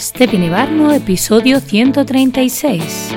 Stepin 0.00 0.44
Ibarno, 0.44 0.92
episodio 0.92 1.58
136. 1.58 3.16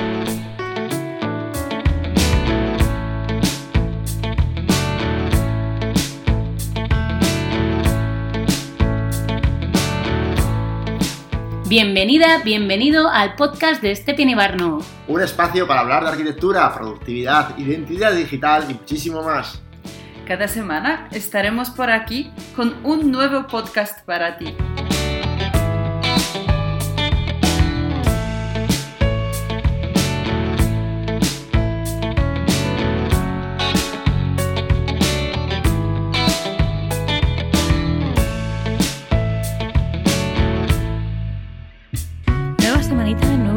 Bienvenida, 11.68 12.42
bienvenido 12.42 13.08
al 13.08 13.36
podcast 13.36 13.80
de 13.80 13.94
Stepin 13.94 14.30
Ibarno. 14.30 14.80
Un 15.06 15.22
espacio 15.22 15.68
para 15.68 15.82
hablar 15.82 16.02
de 16.02 16.08
arquitectura, 16.10 16.74
productividad, 16.74 17.56
identidad 17.58 18.12
digital 18.12 18.64
y 18.68 18.74
muchísimo 18.74 19.22
más. 19.22 19.62
Cada 20.26 20.48
semana 20.48 21.06
estaremos 21.12 21.70
por 21.70 21.90
aquí 21.90 22.32
con 22.56 22.74
un 22.84 23.12
nuevo 23.12 23.46
podcast 23.46 24.04
para 24.04 24.36
ti. 24.36 24.52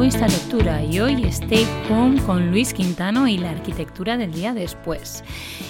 Insta 0.06 0.28
Lectura 0.28 0.84
y 0.84 1.00
hoy 1.00 1.24
Stay 1.24 1.66
Home 1.90 2.22
con 2.22 2.52
Luis 2.52 2.76
Quintano 2.76 3.28
y 3.28 3.40
la 3.40 3.50
arquitectura 3.50 4.18
del 4.18 4.32
día 4.32 4.54
después. 4.54 5.24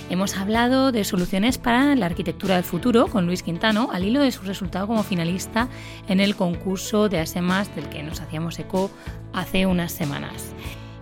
Hemos 0.10 0.36
hablado 0.36 0.92
de 0.92 1.06
soluciones 1.06 1.58
para 1.58 1.96
la 1.96 2.08
arquitectura 2.08 2.56
del 2.56 2.66
futuro 2.66 3.08
con 3.08 3.28
Luis 3.28 3.44
Quintano 3.44 3.92
al 3.94 4.04
hilo 4.04 4.20
de 4.20 4.34
su 4.34 4.44
resultado 4.44 4.88
como 4.88 5.04
finalista 5.04 5.70
en 6.10 6.20
el 6.20 6.36
concurso 6.36 7.08
de 7.08 7.20
ASEMAS 7.20 7.74
del 7.78 7.88
que 7.88 8.04
nos 8.04 8.20
hacíamos 8.20 8.60
eco 8.60 8.92
hace 9.32 9.68
unas 9.68 9.94
semanas. 9.94 10.54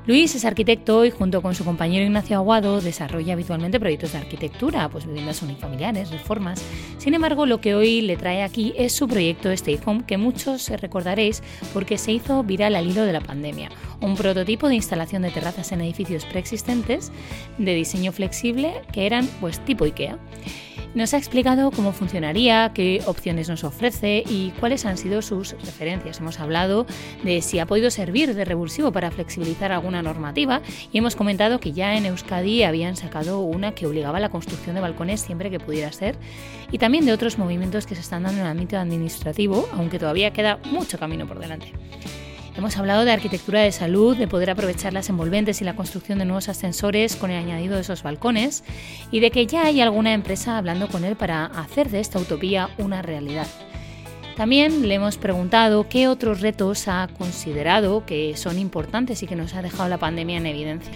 Luis 0.05 0.35
es 0.35 0.43
arquitecto 0.43 1.05
y 1.05 1.11
junto 1.11 1.41
con 1.41 1.55
su 1.55 1.63
compañero 1.63 2.03
Ignacio 2.03 2.35
Aguado 2.35 2.81
desarrolla 2.81 3.33
habitualmente 3.33 3.79
proyectos 3.79 4.11
de 4.11 4.17
arquitectura, 4.17 4.89
pues 4.89 5.05
viviendas 5.05 5.41
unifamiliares, 5.41 6.11
reformas. 6.11 6.61
Sin 6.97 7.13
embargo, 7.13 7.45
lo 7.45 7.61
que 7.61 7.73
hoy 7.73 8.01
le 8.01 8.17
trae 8.17 8.43
aquí 8.43 8.73
es 8.77 8.91
su 8.91 9.07
proyecto 9.07 9.49
Stay 9.51 9.79
Home, 9.85 10.03
que 10.05 10.17
muchos 10.17 10.67
recordaréis 10.69 11.41
porque 11.73 11.97
se 11.97 12.11
hizo 12.11 12.43
viral 12.43 12.75
al 12.75 12.87
hilo 12.87 13.05
de 13.05 13.13
la 13.13 13.21
pandemia. 13.21 13.69
Un 14.01 14.17
prototipo 14.17 14.67
de 14.67 14.75
instalación 14.75 15.21
de 15.21 15.31
terrazas 15.31 15.71
en 15.71 15.79
edificios 15.79 16.25
preexistentes 16.25 17.13
de 17.57 17.73
diseño 17.73 18.11
flexible 18.11 18.81
que 18.91 19.05
eran 19.05 19.25
pues 19.39 19.63
tipo 19.63 19.85
IKEA. 19.85 20.19
Nos 20.95 21.15
ha 21.15 21.17
explicado 21.17 21.71
cómo 21.71 21.91
funcionaría, 21.91 22.71
qué 22.75 23.01
opciones 23.07 23.49
nos 23.49 23.63
ofrece 23.63 24.23
y 24.29 24.51
cuáles 24.59 24.85
han 24.85 24.95
sido 24.97 25.23
sus 25.23 25.53
referencias. 25.53 26.19
Hemos 26.19 26.39
hablado 26.39 26.85
de 27.23 27.41
si 27.41 27.57
ha 27.57 27.65
podido 27.65 27.89
servir 27.89 28.35
de 28.35 28.45
revulsivo 28.45 28.91
para 28.91 29.09
flexibilizar 29.09 29.71
alguna 29.71 30.03
normativa 30.03 30.61
y 30.91 30.99
hemos 30.99 31.15
comentado 31.15 31.59
que 31.59 31.71
ya 31.71 31.97
en 31.97 32.05
Euskadi 32.05 32.61
habían 32.61 32.95
sacado 32.95 33.39
una 33.39 33.73
que 33.73 33.87
obligaba 33.87 34.19
a 34.19 34.21
la 34.21 34.29
construcción 34.29 34.75
de 34.75 34.81
balcones 34.81 35.21
siempre 35.21 35.49
que 35.49 35.59
pudiera 35.59 35.91
ser 35.91 36.15
y 36.71 36.77
también 36.77 37.07
de 37.07 37.13
otros 37.13 37.39
movimientos 37.39 37.87
que 37.87 37.95
se 37.95 38.01
están 38.01 38.21
dando 38.21 38.41
en 38.41 38.45
el 38.45 38.51
ámbito 38.51 38.77
administrativo, 38.77 39.67
aunque 39.73 39.97
todavía 39.97 40.31
queda 40.31 40.59
mucho 40.71 40.99
camino 40.99 41.25
por 41.27 41.39
delante. 41.39 41.73
Hemos 42.55 42.77
hablado 42.77 43.03
de 43.03 43.11
arquitectura 43.11 43.61
de 43.61 43.71
salud, 43.71 44.15
de 44.15 44.27
poder 44.27 44.51
aprovechar 44.51 44.93
las 44.93 45.09
envolventes 45.09 45.59
y 45.61 45.63
la 45.63 45.75
construcción 45.75 46.19
de 46.19 46.25
nuevos 46.25 46.49
ascensores 46.49 47.15
con 47.15 47.31
el 47.31 47.43
añadido 47.43 47.75
de 47.75 47.81
esos 47.81 48.03
balcones 48.03 48.63
y 49.11 49.21
de 49.21 49.31
que 49.31 49.47
ya 49.47 49.65
hay 49.65 49.81
alguna 49.81 50.13
empresa 50.13 50.57
hablando 50.59 50.87
con 50.87 51.03
él 51.03 51.15
para 51.15 51.45
hacer 51.45 51.89
de 51.89 51.99
esta 51.99 52.19
utopía 52.19 52.69
una 52.77 53.01
realidad. 53.01 53.47
También 54.35 54.87
le 54.87 54.95
hemos 54.95 55.17
preguntado 55.17 55.87
qué 55.89 56.07
otros 56.07 56.41
retos 56.41 56.87
ha 56.87 57.07
considerado 57.17 58.05
que 58.05 58.35
son 58.37 58.59
importantes 58.59 59.23
y 59.23 59.27
que 59.27 59.35
nos 59.35 59.55
ha 59.55 59.61
dejado 59.61 59.89
la 59.89 59.97
pandemia 59.97 60.37
en 60.37 60.45
evidencia. 60.45 60.91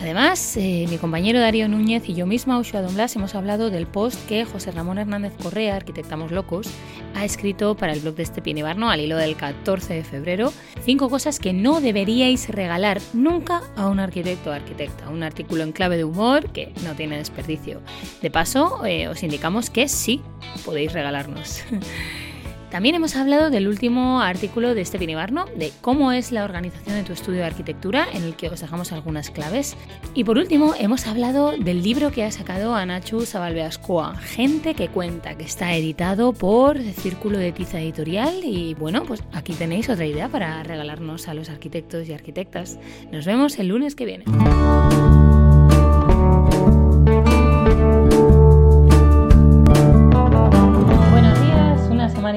Además, 0.00 0.56
eh, 0.56 0.86
mi 0.88 0.98
compañero 0.98 1.40
Darío 1.40 1.68
Núñez 1.68 2.08
y 2.08 2.14
yo 2.14 2.26
misma, 2.26 2.58
Ushua 2.58 2.82
Blas, 2.82 3.14
hemos 3.16 3.34
hablado 3.34 3.70
del 3.70 3.86
post 3.86 4.18
que 4.26 4.44
José 4.44 4.72
Ramón 4.72 4.98
Hernández 4.98 5.32
Correa, 5.42 5.76
Arquitectamos 5.76 6.32
Locos, 6.32 6.68
ha 7.14 7.24
escrito 7.24 7.76
para 7.76 7.92
el 7.92 8.00
blog 8.00 8.14
de 8.14 8.22
Estepin 8.24 8.58
Ibarno 8.58 8.90
al 8.90 9.00
hilo 9.00 9.16
del 9.16 9.36
14 9.36 9.94
de 9.94 10.04
febrero. 10.04 10.52
Cinco 10.84 11.08
cosas 11.08 11.38
que 11.38 11.52
no 11.52 11.80
deberíais 11.80 12.48
regalar 12.48 13.00
nunca 13.12 13.62
a 13.76 13.88
un 13.88 14.00
arquitecto 14.00 14.50
o 14.50 14.52
arquitecta. 14.52 15.08
Un 15.10 15.22
artículo 15.22 15.62
en 15.62 15.72
clave 15.72 15.96
de 15.96 16.04
humor 16.04 16.50
que 16.50 16.72
no 16.84 16.94
tiene 16.94 17.18
desperdicio. 17.18 17.80
De 18.20 18.30
paso, 18.30 18.84
eh, 18.84 19.08
os 19.08 19.22
indicamos 19.22 19.70
que 19.70 19.88
sí 19.88 20.20
podéis 20.64 20.92
regalarnos. 20.92 21.62
También 22.72 22.94
hemos 22.94 23.16
hablado 23.16 23.50
del 23.50 23.68
último 23.68 24.22
artículo 24.22 24.74
de 24.74 24.80
este 24.80 24.96
Ibarno, 25.04 25.44
de 25.56 25.70
cómo 25.82 26.10
es 26.10 26.32
la 26.32 26.42
organización 26.42 26.96
de 26.96 27.02
tu 27.02 27.12
estudio 27.12 27.40
de 27.40 27.44
arquitectura, 27.44 28.06
en 28.14 28.22
el 28.22 28.34
que 28.34 28.48
os 28.48 28.62
dejamos 28.62 28.92
algunas 28.92 29.28
claves. 29.28 29.76
Y 30.14 30.24
por 30.24 30.38
último, 30.38 30.74
hemos 30.78 31.06
hablado 31.06 31.52
del 31.52 31.82
libro 31.82 32.10
que 32.10 32.24
ha 32.24 32.30
sacado 32.30 32.74
Anachu 32.74 33.26
Sabalbeascoa, 33.26 34.16
Gente 34.16 34.74
que 34.74 34.88
cuenta, 34.88 35.36
que 35.36 35.44
está 35.44 35.74
editado 35.74 36.32
por 36.32 36.80
Círculo 36.80 37.36
de 37.36 37.52
Tiza 37.52 37.78
Editorial. 37.78 38.40
Y 38.42 38.72
bueno, 38.72 39.02
pues 39.04 39.22
aquí 39.34 39.52
tenéis 39.52 39.90
otra 39.90 40.06
idea 40.06 40.30
para 40.30 40.62
regalarnos 40.62 41.28
a 41.28 41.34
los 41.34 41.50
arquitectos 41.50 42.08
y 42.08 42.14
arquitectas. 42.14 42.78
Nos 43.12 43.26
vemos 43.26 43.58
el 43.58 43.68
lunes 43.68 43.94
que 43.94 44.06
viene. 44.06 44.24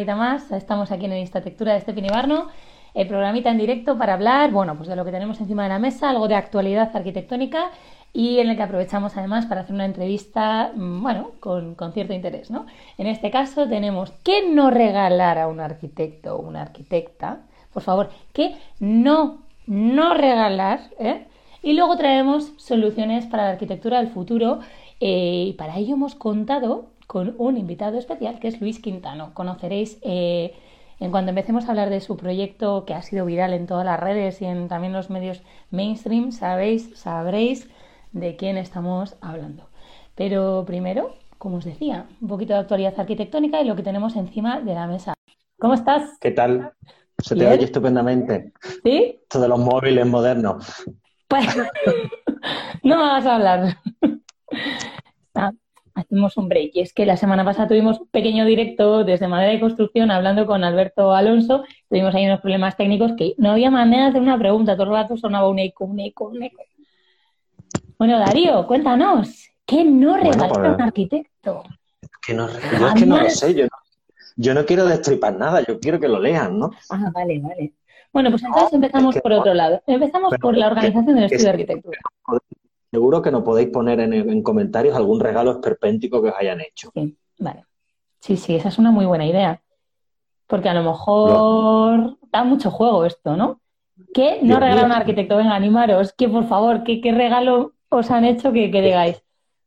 Más. 0.04 0.52
Estamos 0.52 0.92
aquí 0.92 1.06
en 1.06 1.14
el 1.14 1.20
Instatectura 1.20 1.72
de 1.72 1.78
Estefini 1.78 2.10
Barno, 2.10 2.48
el 2.94 3.08
programita 3.08 3.50
en 3.50 3.58
directo 3.58 3.98
para 3.98 4.16
hablar, 4.16 4.52
bueno, 4.52 4.76
pues 4.76 4.90
de 4.90 4.96
lo 4.96 5.06
que 5.06 5.12
tenemos 5.12 5.40
encima 5.40 5.64
de 5.64 5.70
la 5.70 5.80
mesa, 5.80 6.10
algo 6.10 6.28
de 6.28 6.36
actualidad 6.36 6.94
arquitectónica 6.94 7.72
y 8.12 8.40
en 8.40 8.50
el 8.50 8.58
que 8.58 8.64
aprovechamos 8.64 9.16
además 9.16 9.46
para 9.46 9.62
hacer 9.62 9.74
una 9.74 9.86
entrevista, 9.86 10.72
mm, 10.76 11.02
bueno, 11.02 11.32
con, 11.40 11.76
con 11.76 11.94
cierto 11.94 12.14
interés, 12.14 12.52
¿no? 12.52 12.66
En 12.98 13.08
este 13.08 13.32
caso 13.32 13.70
tenemos 13.70 14.12
¿qué 14.24 14.50
no 14.50 14.70
regalar 14.70 15.40
a 15.40 15.48
un 15.48 15.62
arquitecto 15.62 16.36
o 16.36 16.42
una 16.42 16.62
arquitecta? 16.62 17.44
Por 17.74 17.82
favor, 17.82 18.10
¿qué 18.34 18.58
no, 18.80 19.44
no 19.66 20.14
regalar? 20.14 20.82
¿eh? 21.00 21.26
Y 21.64 21.72
luego 21.74 21.96
traemos 21.96 22.52
soluciones 22.58 23.28
para 23.28 23.44
la 23.44 23.52
arquitectura 23.52 24.00
del 24.00 24.10
futuro 24.10 24.60
eh, 25.00 25.46
y 25.48 25.54
para 25.54 25.78
ello 25.78 25.96
hemos 25.96 26.16
contado 26.16 26.95
con 27.08 27.36
un 27.38 27.58
invitado 27.58 27.98
especial 27.98 28.40
que 28.40 28.48
es 28.48 28.62
Luis 28.62 28.80
Quintano. 28.80 29.34
Conoceréis 29.34 29.98
eh, 30.02 30.54
en 31.00 31.12
cuanto 31.12 31.30
empecemos 31.30 31.66
a 31.66 31.70
hablar 31.70 31.90
de 31.90 32.02
su 32.02 32.16
proyecto 32.16 32.86
que 32.86 32.94
ha 32.94 33.02
sido 33.02 33.26
viral 33.26 33.54
en 33.54 33.68
todas 33.68 33.86
las 33.86 34.00
redes 34.00 34.42
y 34.42 34.46
en 34.46 34.68
también 34.68 34.94
los 34.94 35.10
medios 35.10 35.42
mainstream, 35.70 36.32
sabéis, 36.32 36.98
sabréis 36.98 37.70
de 38.14 38.36
quién 38.38 38.58
estamos 38.58 39.18
hablando. 39.20 39.68
Pero 40.16 40.64
primero, 40.66 41.16
como 41.38 41.58
os 41.58 41.66
decía, 41.66 42.08
un 42.22 42.28
poquito 42.30 42.54
de 42.54 42.60
actualidad 42.60 42.98
arquitectónica 42.98 43.62
y 43.62 43.66
lo 43.66 43.76
que 43.76 43.84
tenemos 43.84 44.16
encima 44.16 44.62
de 44.62 44.74
la 44.74 44.88
mesa. 44.88 45.14
¿Cómo 45.60 45.74
estás? 45.74 46.18
¿Qué 46.20 46.32
tal? 46.32 46.72
Se 47.18 47.36
te 47.36 47.48
oye 47.48 47.66
estupendamente. 47.66 48.54
¿Sí? 48.84 49.20
Esto 49.22 49.42
de 49.42 49.48
los 49.48 49.60
móviles 49.60 50.06
modernos. 50.06 50.84
Pues 51.28 51.46
no 52.84 52.98
me 52.98 53.04
vas 53.04 53.26
a 53.26 53.36
hablar. 53.36 53.78
hacemos 55.96 56.38
un 56.38 56.50
break. 56.50 56.72
Y 56.76 56.82
es 56.82 56.94
que 56.94 57.06
la 57.06 57.18
semana 57.18 57.44
pasada 57.44 57.70
tuvimos 57.70 58.00
un 58.00 58.08
pequeño 58.08 58.46
directo 58.46 59.04
desde 59.04 59.28
Madera 59.28 59.54
y 59.54 59.60
Construcción 59.60 60.12
hablando 60.12 60.46
con 60.46 60.64
Alberto 60.64 61.14
Alonso. 61.14 61.64
Tuvimos 61.90 62.14
ahí 62.14 62.26
unos 62.26 62.42
problemas 62.42 62.78
técnicos 62.78 63.14
que 63.18 63.34
no 63.38 63.52
había 63.52 63.72
manera 63.72 64.04
de 64.04 64.10
hacer 64.10 64.22
una 64.22 64.38
pregunta. 64.38 64.76
Todo 64.76 64.88
el 64.88 64.92
rato 64.92 65.18
sonaba 65.18 65.50
un 65.50 65.60
eco, 65.60 65.86
un 65.86 66.00
eco, 66.00 66.28
un 66.28 66.44
eco. 66.44 66.62
Bueno, 67.98 68.20
Darío, 68.20 68.68
cuéntanos. 68.68 69.50
¿Qué 69.66 69.84
no 69.84 70.16
regala 70.18 70.50
pues, 70.50 70.76
un 70.76 70.82
arquitecto? 70.82 71.64
Que 72.26 72.34
no, 72.34 72.48
yo 72.50 72.88
es 72.88 72.94
que 72.94 73.06
no 73.06 73.22
lo 73.22 73.30
sé. 73.30 73.56
Yo 73.56 73.64
no, 73.64 73.72
yo 74.36 74.54
no 74.54 74.66
quiero 74.66 74.86
destripar 74.86 75.36
nada. 75.36 75.64
Yo 75.66 75.80
quiero 75.80 76.00
que 76.00 76.08
lo 76.08 76.20
lean, 76.20 76.60
¿no? 76.60 76.72
Ah, 76.90 77.10
vale, 77.14 77.40
vale. 77.40 77.74
Bueno, 78.12 78.30
pues 78.30 78.44
entonces 78.44 78.74
empezamos 78.74 79.18
por 79.20 79.34
otro 79.34 79.54
lado. 79.54 79.82
Empezamos 79.88 80.34
por 80.40 80.56
la 80.56 80.68
organización 80.68 81.16
del 81.16 81.26
estudio 81.26 81.46
de 81.46 81.50
arquitectura. 81.50 82.00
Seguro 82.92 83.22
que 83.22 83.32
nos 83.32 83.44
podéis 83.44 83.70
poner 83.70 84.00
en, 84.00 84.42
comentarios 84.44 84.96
algún 84.96 85.20
regalo 85.20 85.52
esperpéntico 85.52 86.22
que 86.22 86.30
os 86.30 86.36
hayan 86.38 86.62
hecho. 86.62 86.92
Sí, 86.94 87.18
vale. 87.40 87.66
Sí, 88.20 88.38
sí, 88.38 88.56
esa 88.56 88.70
es 88.70 88.78
una 88.78 88.92
muy 88.92 89.06
buena 89.06 89.26
idea. 89.26 89.62
Porque 90.48 90.70
a 90.70 90.74
lo 90.74 90.84
mejor 90.84 92.18
da 92.32 92.44
mucho 92.44 92.72
juego 92.72 93.06
esto, 93.06 93.36
¿no? 93.36 93.62
¿Qué 94.14 94.40
no 94.42 94.60
regala 94.60 94.86
un 94.86 94.92
arquitecto? 94.92 95.38
Venga, 95.38 95.56
animaros. 95.56 96.14
Que 96.14 96.30
por 96.30 96.46
favor, 96.48 96.84
¿qué, 96.84 97.02
regalo 97.12 97.74
os 97.90 98.12
han 98.12 98.26
hecho 98.26 98.52
que, 98.52 98.68
digáis? 98.68 99.22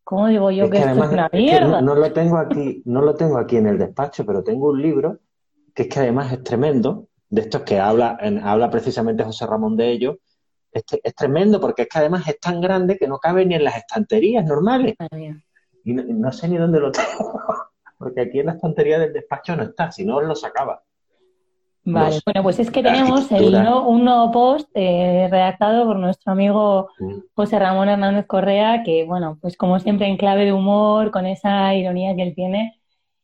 ¿Cómo 0.04 0.28
digo 0.28 0.50
yo 0.50 0.70
que, 0.70 0.78
esto 0.78 1.04
es 1.04 1.10
una 1.10 1.28
mierda? 1.32 1.82
no, 1.82 1.94
lo 1.94 2.12
tengo 2.12 2.38
aquí, 2.38 2.82
no 2.86 3.02
lo 3.02 3.14
tengo 3.14 3.38
aquí 3.38 3.56
en 3.56 3.66
el 3.66 3.78
despacho, 3.78 4.24
pero 4.24 4.42
tengo 4.42 4.68
un 4.68 4.80
libro 4.80 5.18
que 5.74 5.82
es 5.82 5.88
que 5.88 6.00
además 6.00 6.32
es 6.32 6.42
tremendo, 6.42 7.08
de 7.30 7.42
estos 7.42 7.62
que 7.62 7.78
habla, 7.78 8.18
habla 8.42 8.70
precisamente 8.70 9.22
José 9.22 9.46
Ramón 9.46 9.76
de 9.76 9.90
ellos, 9.90 10.16
es, 10.72 11.14
tremendo 11.14 11.60
porque 11.60 11.82
es 11.82 11.88
que 11.88 11.98
además 11.98 12.26
es 12.28 12.38
tan 12.40 12.60
grande 12.60 12.96
que 12.98 13.08
no 13.08 13.18
cabe 13.18 13.44
ni 13.46 13.54
en 13.54 13.64
las 13.64 13.76
estanterías 13.76 14.44
normales. 14.44 14.94
y 15.84 15.94
no, 15.94 16.32
sé 16.32 16.48
ni 16.48 16.56
dónde 16.56 16.80
lo 16.80 16.92
tengo, 16.92 17.40
porque 17.98 18.22
aquí 18.22 18.40
en 18.40 18.46
la 18.46 18.52
estantería 18.52 18.98
del 18.98 19.12
despacho 19.12 19.56
no 19.56 19.64
está, 19.64 19.90
si 19.90 20.04
no 20.04 20.20
lo 20.20 20.34
sacaba. 20.34 20.82
Vale, 21.90 22.20
bueno, 22.26 22.42
pues 22.42 22.58
es 22.58 22.70
que 22.70 22.82
tenemos 22.82 23.32
el, 23.32 23.54
un 23.56 24.04
nuevo 24.04 24.30
post 24.30 24.68
eh, 24.74 25.26
redactado 25.30 25.86
por 25.86 25.96
nuestro 25.96 26.32
amigo 26.32 26.90
mm. 26.98 27.18
José 27.34 27.58
Ramón 27.58 27.88
Hernández 27.88 28.26
Correa, 28.26 28.82
que, 28.82 29.04
bueno, 29.04 29.38
pues 29.40 29.56
como 29.56 29.78
siempre 29.80 30.06
en 30.06 30.18
clave 30.18 30.44
de 30.44 30.52
humor, 30.52 31.10
con 31.10 31.24
esa 31.24 31.74
ironía 31.74 32.14
que 32.14 32.22
él 32.22 32.34
tiene. 32.34 32.78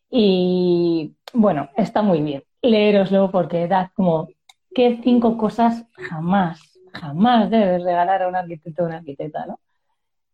Y 0.09 1.15
bueno, 1.35 1.69
está 1.77 2.01
muy 2.01 2.23
bien. 2.23 2.45
Leeroslo 2.63 3.31
porque 3.31 3.69
da 3.69 3.93
como 3.95 4.29
que 4.75 5.01
cinco 5.03 5.37
cosas 5.37 5.85
jamás, 5.97 6.74
jamás 6.95 7.51
debes 7.51 7.83
regalar 7.83 8.23
a 8.23 8.29
un 8.29 8.37
arquitecto 8.37 8.83
o 8.83 8.87
una 8.87 8.97
arquitecta, 8.97 9.47
¿no? 9.47 9.61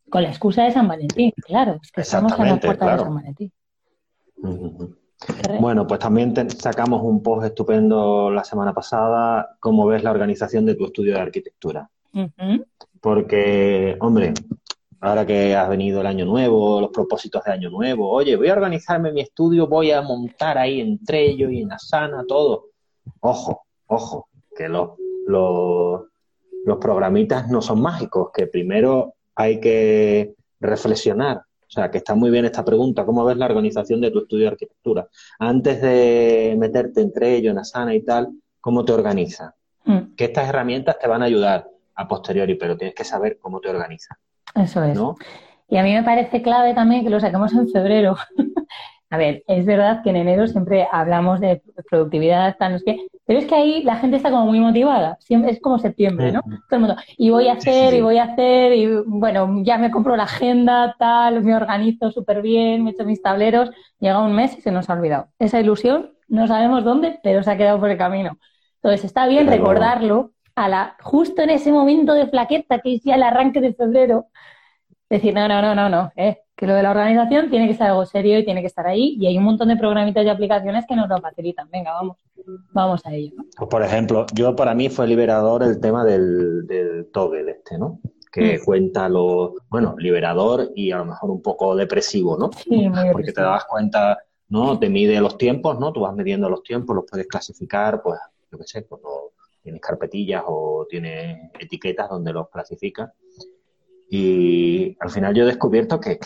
Con 0.09 0.23
la 0.23 0.29
excusa 0.29 0.65
de 0.65 0.73
San 0.73 0.89
Valentín, 0.89 1.33
claro, 1.45 1.79
es 1.83 1.93
que 1.93 2.01
estamos 2.01 2.39
en 2.39 2.47
la 2.47 2.61
puerta 2.61 2.93
de 2.93 3.03
San 3.03 3.15
Valentín. 3.15 3.53
Bueno, 5.61 5.87
pues 5.87 6.01
también 6.01 6.51
sacamos 6.51 7.03
un 7.03 7.23
post 7.23 7.47
estupendo 7.47 8.31
la 8.31 8.43
semana 8.43 8.73
pasada, 8.73 9.57
cómo 9.61 9.87
ves 9.87 10.03
la 10.03 10.11
organización 10.11 10.65
de 10.67 10.75
tu 10.75 10.87
estudio 10.87 11.15
de 11.15 11.21
arquitectura. 11.21 11.89
Porque, 13.01 13.97
hombre, 14.01 14.33
ahora 15.01 15.27
que 15.27 15.55
has 15.55 15.69
venido 15.69 16.01
el 16.01 16.07
año 16.07 16.25
nuevo, 16.25 16.81
los 16.81 16.91
propósitos 16.91 17.45
de 17.45 17.53
año 17.53 17.71
nuevo, 17.71 18.11
oye, 18.11 18.37
voy 18.37 18.49
a 18.49 18.55
organizarme 18.55 19.13
mi 19.13 19.21
estudio, 19.21 19.67
voy 19.67 19.91
a 19.91 20.03
montar 20.03 20.59
ahí 20.59 20.81
entre 20.81 21.23
ellos 21.29 21.53
y 21.53 21.63
en 21.63 21.73
Asana 21.73 22.25
todo. 22.27 22.69
Ojo, 23.21 23.63
ojo, 23.87 24.29
que 24.57 24.69
los, 24.69 24.91
los, 25.27 26.10
los 26.65 26.79
programitas 26.79 27.49
no 27.49 27.63
son 27.63 27.81
mágicos, 27.81 28.31
que 28.33 28.47
primero 28.47 29.15
hay 29.35 29.61
que 29.61 30.35
reflexionar 30.61 31.43
o 31.71 31.73
sea, 31.73 31.89
que 31.89 31.99
está 31.99 32.17
muy 32.17 32.31
bien 32.31 32.45
esta 32.45 32.65
pregunta, 32.65 33.07
¿cómo 33.07 33.25
ves 33.25 33.37
la 33.37 33.47
organización 33.47 34.01
de 34.01 34.11
tu 34.11 34.19
estudio 34.19 34.47
de 34.47 34.51
arquitectura? 34.51 35.07
Antes 35.39 35.81
de 35.81 36.57
meterte 36.59 37.01
entre 37.01 37.37
ellos, 37.37 37.53
en 37.53 37.59
Asana 37.59 37.95
y 37.95 38.03
tal, 38.03 38.29
¿cómo 38.61 38.85
te 38.85 38.91
organizas? 38.91 39.55
Mm. 39.85 40.17
Que 40.17 40.25
estas 40.25 40.49
herramientas 40.49 40.99
te 40.99 41.07
van 41.07 41.23
a 41.23 41.27
ayudar 41.27 41.69
a 41.95 42.09
posteriori, 42.09 42.57
pero 42.57 42.77
tienes 42.77 42.97
que 42.97 43.05
saber 43.05 43.39
cómo 43.39 43.61
te 43.61 43.69
organizas. 43.69 44.19
Eso 44.53 44.83
es. 44.83 44.99
Y 45.69 45.77
a 45.77 45.85
mí 45.85 45.93
me 45.93 46.03
parece 46.03 46.43
clave 46.43 46.75
también 46.75 47.05
que 47.05 47.11
lo 47.11 47.21
saquemos 47.21 47.53
en 47.53 47.69
febrero. 47.69 48.17
a 49.11 49.17
ver, 49.17 49.43
es 49.49 49.67
verdad 49.67 50.03
que 50.05 50.11
en 50.11 50.17
enero 50.17 50.47
siempre 50.47 50.87
hablamos 50.91 51.41
de 51.41 51.61
productividad, 51.91 52.57
tal, 52.57 52.73
no 52.73 52.79
sé 52.79 52.85
qué, 52.85 53.07
pero 53.27 53.41
es 53.41 53.47
que 53.47 53.57
ahí 53.57 53.83
la 53.83 53.97
gente 53.97 54.17
está 54.17 54.31
como 54.31 54.47
muy 54.47 54.61
motivada, 54.61 55.17
siempre, 55.19 55.51
es 55.51 55.61
como 55.61 55.81
septiembre, 55.81 56.31
¿no? 56.31 56.43
Todo 56.43 56.61
el 56.71 56.81
mundo, 56.81 56.97
y 57.19 57.31
voy 57.31 57.49
a 57.49 57.55
hacer, 57.55 57.93
y 57.95 58.01
voy 58.01 58.19
a 58.19 58.25
hacer, 58.25 58.73
y 58.73 58.87
bueno, 59.07 59.63
ya 59.63 59.79
me 59.79 59.91
compro 59.91 60.17
la 60.17 60.23
agenda, 60.25 60.95
tal, 60.97 61.43
me 61.43 61.57
organizo 61.57 62.13
súper 62.13 62.41
bien, 62.41 62.85
me 62.85 62.91
echo 62.91 63.05
mis 63.05 63.21
tableros, 63.21 63.71
llega 63.99 64.21
un 64.21 64.33
mes 64.33 64.57
y 64.57 64.61
se 64.61 64.71
nos 64.71 64.89
ha 64.89 64.93
olvidado. 64.93 65.27
Esa 65.41 65.59
ilusión, 65.59 66.13
no 66.29 66.47
sabemos 66.47 66.85
dónde, 66.85 67.19
pero 67.23 67.43
se 67.43 67.51
ha 67.51 67.57
quedado 67.57 67.81
por 67.81 67.91
el 67.91 67.99
camino. 67.99 68.39
Entonces 68.77 69.05
está 69.05 69.27
bien 69.27 69.49
recordarlo 69.49 70.33
a 70.55 70.69
la, 70.69 70.97
justo 71.01 71.43
en 71.43 71.51
ese 71.51 71.73
momento 71.73 72.15
de 72.15 72.29
flaqueta 72.29 72.79
que 72.79 72.95
es 72.95 73.03
ya 73.03 73.17
el 73.17 73.25
arranque 73.25 73.61
de 73.61 73.75
febrero, 73.75 74.27
decir, 75.09 75.35
no, 75.35 75.49
no, 75.49 75.61
no, 75.61 75.75
no, 75.75 75.89
no, 75.89 76.13
eh, 76.17 76.39
que 76.61 76.67
lo 76.67 76.75
de 76.75 76.83
la 76.83 76.91
organización 76.91 77.49
tiene 77.49 77.67
que 77.67 77.75
ser 77.75 77.87
algo 77.87 78.05
serio 78.05 78.39
y 78.39 78.45
tiene 78.45 78.61
que 78.61 78.67
estar 78.67 78.87
ahí 78.87 79.17
y 79.19 79.27
hay 79.27 79.39
un 79.39 79.45
montón 79.45 79.69
de 79.69 79.79
programitas 79.79 80.27
y 80.27 80.29
aplicaciones 80.29 80.85
que 80.87 80.95
nos 80.95 81.09
lo 81.09 81.19
facilitan. 81.19 81.71
Venga, 81.71 81.95
vamos, 81.95 82.19
vamos 82.73 83.01
a 83.07 83.15
ello. 83.15 83.33
Pues 83.57 83.71
por 83.71 83.83
ejemplo, 83.83 84.27
yo 84.35 84.55
para 84.55 84.75
mí 84.75 84.91
fue 84.91 85.07
liberador 85.07 85.63
el 85.63 85.81
tema 85.81 86.05
del, 86.05 86.67
del 86.67 87.11
toggle 87.11 87.51
este, 87.51 87.79
¿no? 87.79 88.01
Que 88.31 88.59
mm. 88.59 88.65
cuenta 88.67 89.09
lo, 89.09 89.55
bueno, 89.71 89.95
liberador 89.97 90.71
y 90.75 90.91
a 90.93 90.99
lo 90.99 91.07
mejor 91.07 91.31
un 91.31 91.41
poco 91.41 91.75
depresivo, 91.75 92.37
¿no? 92.37 92.51
Sí, 92.53 92.91
Porque 93.11 93.33
te 93.33 93.41
das 93.41 93.65
cuenta, 93.65 94.19
¿no? 94.51 94.79
Te 94.79 94.91
mide 94.91 95.19
los 95.19 95.39
tiempos, 95.39 95.81
¿no? 95.81 95.95
Tú 95.95 96.01
vas 96.01 96.15
midiendo 96.15 96.51
los 96.51 96.63
tiempos, 96.63 96.95
los 96.95 97.07
puedes 97.11 97.27
clasificar, 97.27 98.03
pues, 98.03 98.21
yo 98.53 98.59
qué 98.59 98.65
sé, 98.65 98.85
cuando 98.85 99.33
tienes 99.63 99.81
carpetillas 99.81 100.43
o 100.47 100.87
tienes 100.91 101.39
etiquetas 101.59 102.11
donde 102.11 102.35
los 102.35 102.51
clasificas. 102.51 103.13
Y 104.11 104.95
al 105.01 105.09
final 105.09 105.35
yo 105.35 105.45
he 105.45 105.47
descubierto 105.47 105.99
que, 105.99 106.19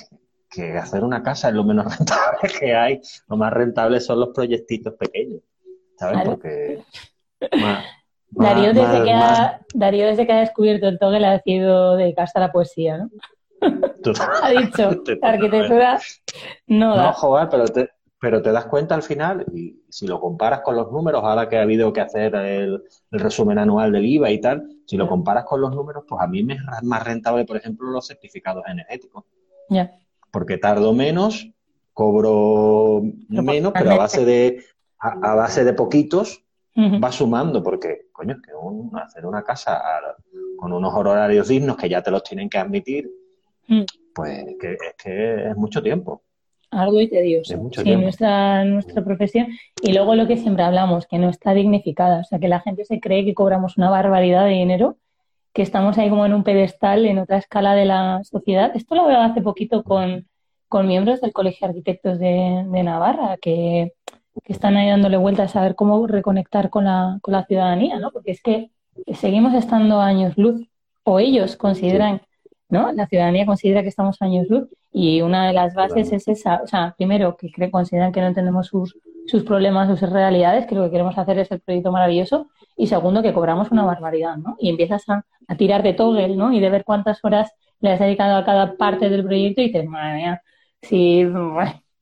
que 0.54 0.76
hacer 0.76 1.04
una 1.04 1.22
casa 1.22 1.48
es 1.48 1.54
lo 1.54 1.64
menos 1.64 1.84
rentable 1.98 2.50
que 2.58 2.74
hay. 2.74 3.00
Lo 3.28 3.36
más 3.36 3.52
rentable 3.52 4.00
son 4.00 4.20
los 4.20 4.30
proyectitos 4.30 4.94
pequeños, 4.94 5.42
¿sabes? 5.98 6.20
Porque 6.24 6.84
Darío, 8.30 8.74
desde 8.74 9.04
que 9.04 9.12
ha, 9.12 9.60
Darío, 9.74 10.06
desde 10.06 10.26
que 10.26 10.32
ha, 10.32 10.40
descubierto 10.40 10.88
el 10.88 10.98
toque, 10.98 11.20
le 11.20 11.26
ha 11.26 11.32
decidido 11.32 11.96
dedicarse 11.96 12.38
a 12.38 12.40
la 12.40 12.52
poesía, 12.52 12.98
¿no? 12.98 13.10
ha 14.42 14.50
dicho, 14.50 14.90
la 15.22 15.28
arquitectura 15.28 16.00
no 16.66 16.96
da. 16.96 17.06
No, 17.06 17.12
joder, 17.12 17.48
pero 17.48 17.64
te, 17.66 17.90
pero 18.20 18.42
te 18.42 18.50
das 18.50 18.66
cuenta 18.66 18.96
al 18.96 19.02
final, 19.02 19.46
y 19.54 19.84
si 19.88 20.08
lo 20.08 20.20
comparas 20.20 20.62
con 20.62 20.74
los 20.74 20.90
números, 20.90 21.22
ahora 21.22 21.48
que 21.48 21.58
ha 21.58 21.62
habido 21.62 21.92
que 21.92 22.00
hacer 22.00 22.34
el, 22.34 22.82
el 23.12 23.20
resumen 23.20 23.58
anual 23.58 23.92
del 23.92 24.04
IVA 24.04 24.30
y 24.30 24.40
tal, 24.40 24.66
si 24.86 24.96
lo 24.96 25.06
comparas 25.06 25.44
con 25.44 25.60
los 25.60 25.70
números, 25.72 26.04
pues 26.08 26.20
a 26.20 26.26
mí 26.26 26.42
me 26.42 26.54
es 26.54 26.60
más 26.82 27.04
rentable, 27.04 27.44
por 27.44 27.56
ejemplo, 27.56 27.88
los 27.88 28.06
certificados 28.06 28.64
energéticos. 28.66 29.24
Ya 29.68 29.92
porque 30.34 30.58
tardo 30.58 30.92
menos, 30.92 31.48
cobro 31.92 33.02
menos, 33.28 33.72
pero 33.72 33.92
a 33.92 33.96
base 33.96 34.24
de, 34.24 34.64
a, 34.98 35.36
base 35.36 35.62
de 35.62 35.72
poquitos 35.74 36.42
va 36.76 37.12
sumando, 37.12 37.62
porque, 37.62 38.08
coño, 38.10 38.34
que 38.42 38.50
hacer 39.00 39.26
una 39.26 39.44
casa 39.44 39.80
con 40.56 40.72
unos 40.72 40.92
horarios 40.92 41.46
dignos 41.46 41.76
que 41.76 41.88
ya 41.88 42.02
te 42.02 42.10
los 42.10 42.24
tienen 42.24 42.50
que 42.50 42.58
admitir, 42.58 43.08
pues 44.12 44.44
que, 44.60 44.72
es 44.72 44.94
que 45.00 45.50
es 45.50 45.56
mucho 45.56 45.80
tiempo. 45.80 46.22
Algo 46.72 47.00
y 47.00 47.08
tedioso. 47.08 47.70
Sí, 47.72 47.96
nuestra, 47.96 48.64
nuestra 48.64 49.04
profesión. 49.04 49.46
Y 49.80 49.92
luego 49.92 50.16
lo 50.16 50.26
que 50.26 50.36
siempre 50.36 50.64
hablamos, 50.64 51.06
que 51.06 51.18
no 51.18 51.28
está 51.28 51.54
dignificada. 51.54 52.22
O 52.22 52.24
sea, 52.24 52.40
que 52.40 52.48
la 52.48 52.58
gente 52.58 52.84
se 52.84 52.98
cree 52.98 53.24
que 53.24 53.34
cobramos 53.34 53.78
una 53.78 53.88
barbaridad 53.88 54.46
de 54.46 54.50
dinero, 54.50 54.96
que 55.54 55.62
estamos 55.62 55.96
ahí 55.96 56.10
como 56.10 56.26
en 56.26 56.34
un 56.34 56.42
pedestal, 56.42 57.06
en 57.06 57.18
otra 57.18 57.38
escala 57.38 57.74
de 57.74 57.84
la 57.84 58.22
sociedad. 58.24 58.72
Esto 58.74 58.96
lo 58.96 59.06
veo 59.06 59.20
hace 59.20 59.40
poquito 59.40 59.84
con, 59.84 60.26
con 60.68 60.88
miembros 60.88 61.20
del 61.20 61.32
Colegio 61.32 61.66
de 61.66 61.70
Arquitectos 61.70 62.18
de, 62.18 62.64
Navarra, 62.82 63.36
que, 63.40 63.92
están 64.46 64.76
ahí 64.76 64.88
dándole 64.88 65.16
vueltas 65.16 65.50
a 65.50 65.54
saber 65.54 65.76
cómo 65.76 66.08
reconectar 66.08 66.68
con 66.70 66.84
la, 66.84 67.20
con 67.22 67.32
la 67.32 67.44
ciudadanía, 67.44 68.00
¿no? 68.00 68.10
Porque 68.10 68.32
es 68.32 68.42
que 68.42 68.72
seguimos 69.14 69.54
estando 69.54 70.00
años 70.00 70.36
luz, 70.36 70.68
o 71.04 71.20
ellos 71.20 71.56
consideran, 71.56 72.20
¿no? 72.68 72.90
La 72.92 73.06
ciudadanía 73.06 73.46
considera 73.46 73.82
que 73.82 73.88
estamos 73.88 74.20
años 74.22 74.48
luz, 74.48 74.68
y 74.90 75.20
una 75.22 75.46
de 75.46 75.52
las 75.52 75.74
bases 75.74 76.12
es 76.12 76.26
esa, 76.26 76.62
o 76.64 76.66
sea, 76.66 76.94
primero, 76.96 77.36
que 77.36 77.70
consideran 77.70 78.10
que 78.10 78.20
no 78.20 78.26
entendemos 78.26 78.66
sus, 78.66 78.98
sus 79.26 79.44
problemas, 79.44 79.98
sus 79.98 80.10
realidades, 80.10 80.66
que 80.66 80.74
lo 80.74 80.84
que 80.84 80.90
queremos 80.90 81.16
hacer 81.16 81.38
es 81.38 81.50
el 81.50 81.60
proyecto 81.60 81.92
maravilloso, 81.92 82.48
y 82.76 82.86
segundo, 82.86 83.22
que 83.22 83.32
cobramos 83.32 83.70
una 83.70 83.84
barbaridad, 83.84 84.36
¿no? 84.36 84.56
Y 84.58 84.68
empiezas 84.68 85.08
a, 85.08 85.24
a 85.48 85.56
tirar 85.56 85.82
de 85.82 85.94
toggle, 85.94 86.36
¿no? 86.36 86.52
Y 86.52 86.60
de 86.60 86.70
ver 86.70 86.84
cuántas 86.84 87.24
horas 87.24 87.52
le 87.80 87.92
has 87.92 88.00
dedicado 88.00 88.36
a 88.36 88.44
cada 88.44 88.76
parte 88.76 89.08
del 89.08 89.24
proyecto 89.24 89.60
y 89.60 89.66
dices, 89.66 89.86
madre 89.86 90.16
mía, 90.16 90.42
Sí, 90.84 91.24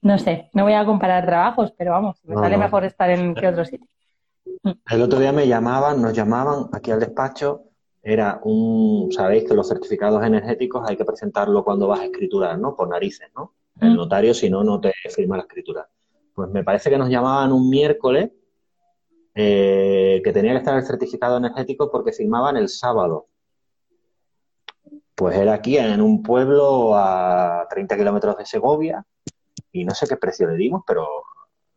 no 0.03 0.19
sé, 0.19 0.51
no 0.55 0.65
voy 0.65 0.73
a 0.73 0.85
comparar 0.85 1.25
trabajos, 1.25 1.73
pero 1.77 1.93
vamos, 1.93 2.19
me 2.25 2.35
sale 2.35 2.57
mejor 2.57 2.85
estar 2.85 3.09
en 3.11 3.35
que 3.35 3.47
otro 3.47 3.65
sitio. 3.65 3.87
El 4.91 5.03
otro 5.03 5.21
día 5.21 5.33
me 5.33 5.47
llamaban, 5.47 6.03
nos 6.03 6.13
llamaban 6.13 6.67
aquí 6.73 6.91
al 6.91 7.01
despacho, 7.01 7.65
era 8.03 8.41
un, 8.43 9.13
sabéis 9.13 9.45
que 9.45 9.55
los 9.55 9.69
certificados 9.69 10.25
energéticos 10.25 10.89
hay 10.89 10.97
que 10.97 11.05
presentarlo 11.05 11.63
cuando 11.65 11.87
vas 11.87 12.01
a 12.01 12.07
escriturar, 12.07 12.59
¿no? 12.59 12.75
Por 12.75 12.89
narices, 12.89 13.31
¿no? 13.37 13.55
El 13.81 13.95
notario, 13.95 14.35
si 14.35 14.51
no, 14.51 14.63
no 14.63 14.81
te 14.81 14.93
firma 15.15 15.37
la 15.37 15.45
escritura. 15.45 15.89
Pues 16.35 16.51
me 16.51 16.65
parece 16.65 16.91
que 16.91 16.99
nos 16.99 17.09
llamaban 17.09 17.53
un 17.53 17.69
miércoles 17.69 18.31
eh, 19.35 20.21
que 20.23 20.33
tenía 20.33 20.53
que 20.53 20.59
estar 20.59 20.77
el 20.77 20.85
certificado 20.85 21.39
energético 21.39 21.91
porque 21.91 22.13
firmaban 22.13 22.57
el 22.57 22.69
sábado. 22.69 23.27
Pues 25.15 25.37
era 25.37 25.55
aquí 25.55 25.77
en 25.79 26.01
un 26.01 26.23
pueblo 26.23 26.95
a 26.95 27.67
30 27.69 27.97
kilómetros 27.97 28.37
de 28.37 28.47
Segovia 28.47 29.05
y 29.71 29.85
no 29.85 29.95
sé 29.95 30.07
qué 30.07 30.17
precio 30.17 30.49
le 30.49 30.57
dimos, 30.57 30.83
pero 30.87 31.07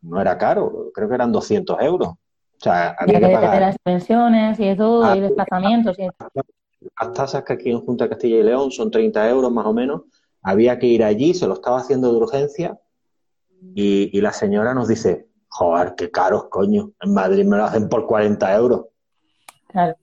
no 0.02 0.20
era 0.20 0.36
caro, 0.36 0.90
creo 0.94 1.08
que 1.08 1.14
eran 1.14 1.32
200 1.32 1.80
euros. 1.80 2.08
O 2.08 2.18
sea, 2.58 2.96
había 2.98 3.20
que, 3.20 3.28
pagar. 3.28 3.60
las 3.60 3.78
pensiones 3.78 4.58
y 4.58 4.74
todo, 4.76 5.14
y 5.14 5.18
ah, 5.18 5.20
desplazamientos. 5.20 5.98
Y... 5.98 6.08
Las 7.00 7.12
tasas 7.12 7.44
que 7.44 7.52
aquí 7.52 7.70
en 7.70 7.80
Junta 7.80 8.04
de 8.04 8.10
Castilla 8.10 8.38
y 8.38 8.42
León 8.42 8.70
son 8.70 8.90
30 8.90 9.28
euros 9.28 9.52
más 9.52 9.66
o 9.66 9.72
menos. 9.72 10.02
Había 10.42 10.78
que 10.78 10.86
ir 10.86 11.04
allí, 11.04 11.34
se 11.34 11.46
lo 11.46 11.54
estaba 11.54 11.78
haciendo 11.78 12.10
de 12.12 12.18
urgencia 12.18 12.78
y, 13.74 14.20
la 14.20 14.32
señora 14.32 14.74
nos 14.74 14.88
dice, 14.88 15.28
joder, 15.48 15.94
qué 15.96 16.10
caros, 16.10 16.46
coño. 16.50 16.92
En 17.00 17.14
Madrid 17.14 17.44
me 17.44 17.56
lo 17.56 17.64
hacen 17.64 17.88
por 17.88 18.06
40 18.06 18.54
euros. 18.54 18.86
Claro. 19.68 19.96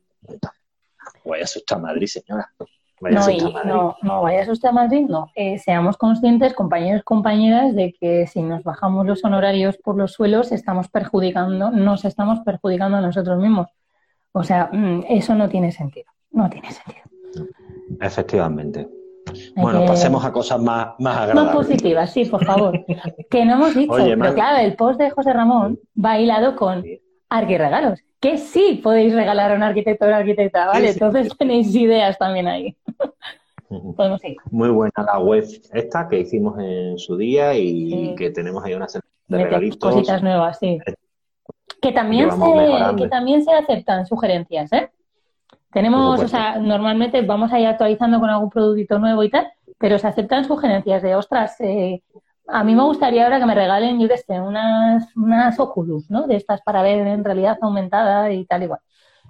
Voy 1.25 1.39
a 1.39 1.43
asustar 1.43 1.77
a 1.77 1.82
Madrid, 1.82 2.08
señora 2.08 2.51
no, 3.12 3.29
y, 3.29 3.38
no, 3.65 3.96
no, 4.01 4.22
vayas 4.22 4.48
usted 4.48 4.70
a 4.70 4.72
Madrid, 4.72 5.05
no. 5.08 5.32
Eh, 5.36 5.60
seamos 5.60 5.98
conscientes, 5.98 6.53
compañeros 6.53 7.01
y 7.01 7.03
compañeras, 7.03 7.75
de 7.75 7.93
que 8.00 8.27
si 8.27 8.41
nos 8.41 8.63
bajamos 8.63 9.05
los 9.05 9.24
honorarios 9.24 9.77
por 9.77 9.98
los 9.98 10.13
suelos, 10.13 10.51
estamos 10.51 10.88
perjudicando, 10.89 11.72
nos 11.72 12.05
estamos 12.05 12.39
perjudicando 12.41 12.98
a 12.98 13.01
nosotros 13.01 13.39
mismos. 13.39 13.67
O 14.32 14.43
sea, 14.43 14.70
mm, 14.72 15.05
eso 15.10 15.36
no 15.36 15.50
tiene 15.50 15.72
sentido. 15.72 16.05
No 16.32 16.50
tiene 16.50 16.72
sentido. 16.72 17.03
Efectivamente. 18.00 18.88
Bueno, 19.56 19.86
pasemos 19.86 20.24
a 20.25 20.32
cosas 20.32 20.62
más, 20.62 20.89
más 21.00 21.18
agradables. 21.18 21.56
Más 21.56 21.56
positivas, 21.56 22.12
sí, 22.12 22.25
por 22.25 22.46
favor. 22.46 22.86
que 23.30 23.46
no 23.46 23.53
hemos 23.53 23.75
dicho, 23.75 23.96
pero 23.96 24.34
claro, 24.34 24.58
el 24.65 24.75
post 24.75 25.00
de 25.00 25.10
José 25.10 25.34
Ramón 25.34 25.80
va 26.03 26.20
hilado 26.20 26.56
con 26.56 26.84
arquirregalos 27.30 28.00
que 28.24 28.38
sí 28.38 28.80
podéis 28.82 29.13
regalar 29.13 29.51
a 29.51 29.56
un 29.56 29.63
arquitecto 29.63 30.06
o 30.06 30.08
una 30.08 30.20
arquitecta, 30.20 30.68
¿vale? 30.68 30.92
Entonces 30.92 31.30
tenéis 31.38 31.75
ideas 31.75 32.18
también 32.18 32.48
ahí. 32.48 32.74
Podemos 33.98 34.24
ir. 34.24 34.38
Muy 34.50 34.70
buena 34.70 34.94
la 35.06 35.20
web 35.20 35.44
esta 35.74 36.08
que 36.08 36.20
hicimos 36.20 36.58
en 36.58 36.98
su 36.98 37.18
día 37.18 37.53
y 37.58 38.15
que 38.15 38.30
tenemos 38.30 38.63
ahí 38.63 38.75
una 38.75 38.88
serie 38.88 39.10
de 39.27 39.44
regalitos. 39.44 39.92
Cositas 39.92 40.24
nuevas, 40.24 40.58
sí. 40.58 40.80
Que 41.82 41.92
también, 41.92 42.32
se, 42.32 42.96
que 42.96 43.10
también 43.10 43.44
se 43.44 43.51
aceptan 43.51 44.06
sugerencias, 44.08 44.72
¿eh? 44.72 44.89
Tenemos, 45.74 46.22
o 46.22 46.27
sea, 46.27 46.58
normalmente 46.60 47.22
vamos 47.24 47.51
a 47.51 47.60
ir 47.60 47.68
actualizando 47.68 48.20
con 48.20 48.30
algún 48.30 48.50
producto 48.50 49.00
nuevo 49.00 49.24
y 49.24 49.30
tal, 49.30 49.51
pero 49.80 49.98
se 49.98 50.08
aceptan 50.08 50.46
sugerencias 50.46 51.01
de, 51.01 51.15
ostras, 51.15 51.60
eh, 51.62 52.03
a 52.48 52.63
mí 52.63 52.75
me 52.75 52.84
gustaría 52.84 53.24
ahora 53.24 53.39
que 53.39 53.46
me 53.46 53.56
regalen, 53.56 54.00
yo 54.00 54.08
qué 54.08 54.18
sé, 54.18 54.39
unas, 54.39 55.15
unas 55.15 55.60
Oculus, 55.60 56.10
¿no? 56.12 56.27
De 56.27 56.36
estas 56.36 56.62
para 56.62 56.82
ver 56.82 57.08
en 57.08 57.24
realidad 57.24 57.58
aumentada 57.62 58.32
y 58.32 58.46
tal 58.46 58.63
igual. 58.63 58.80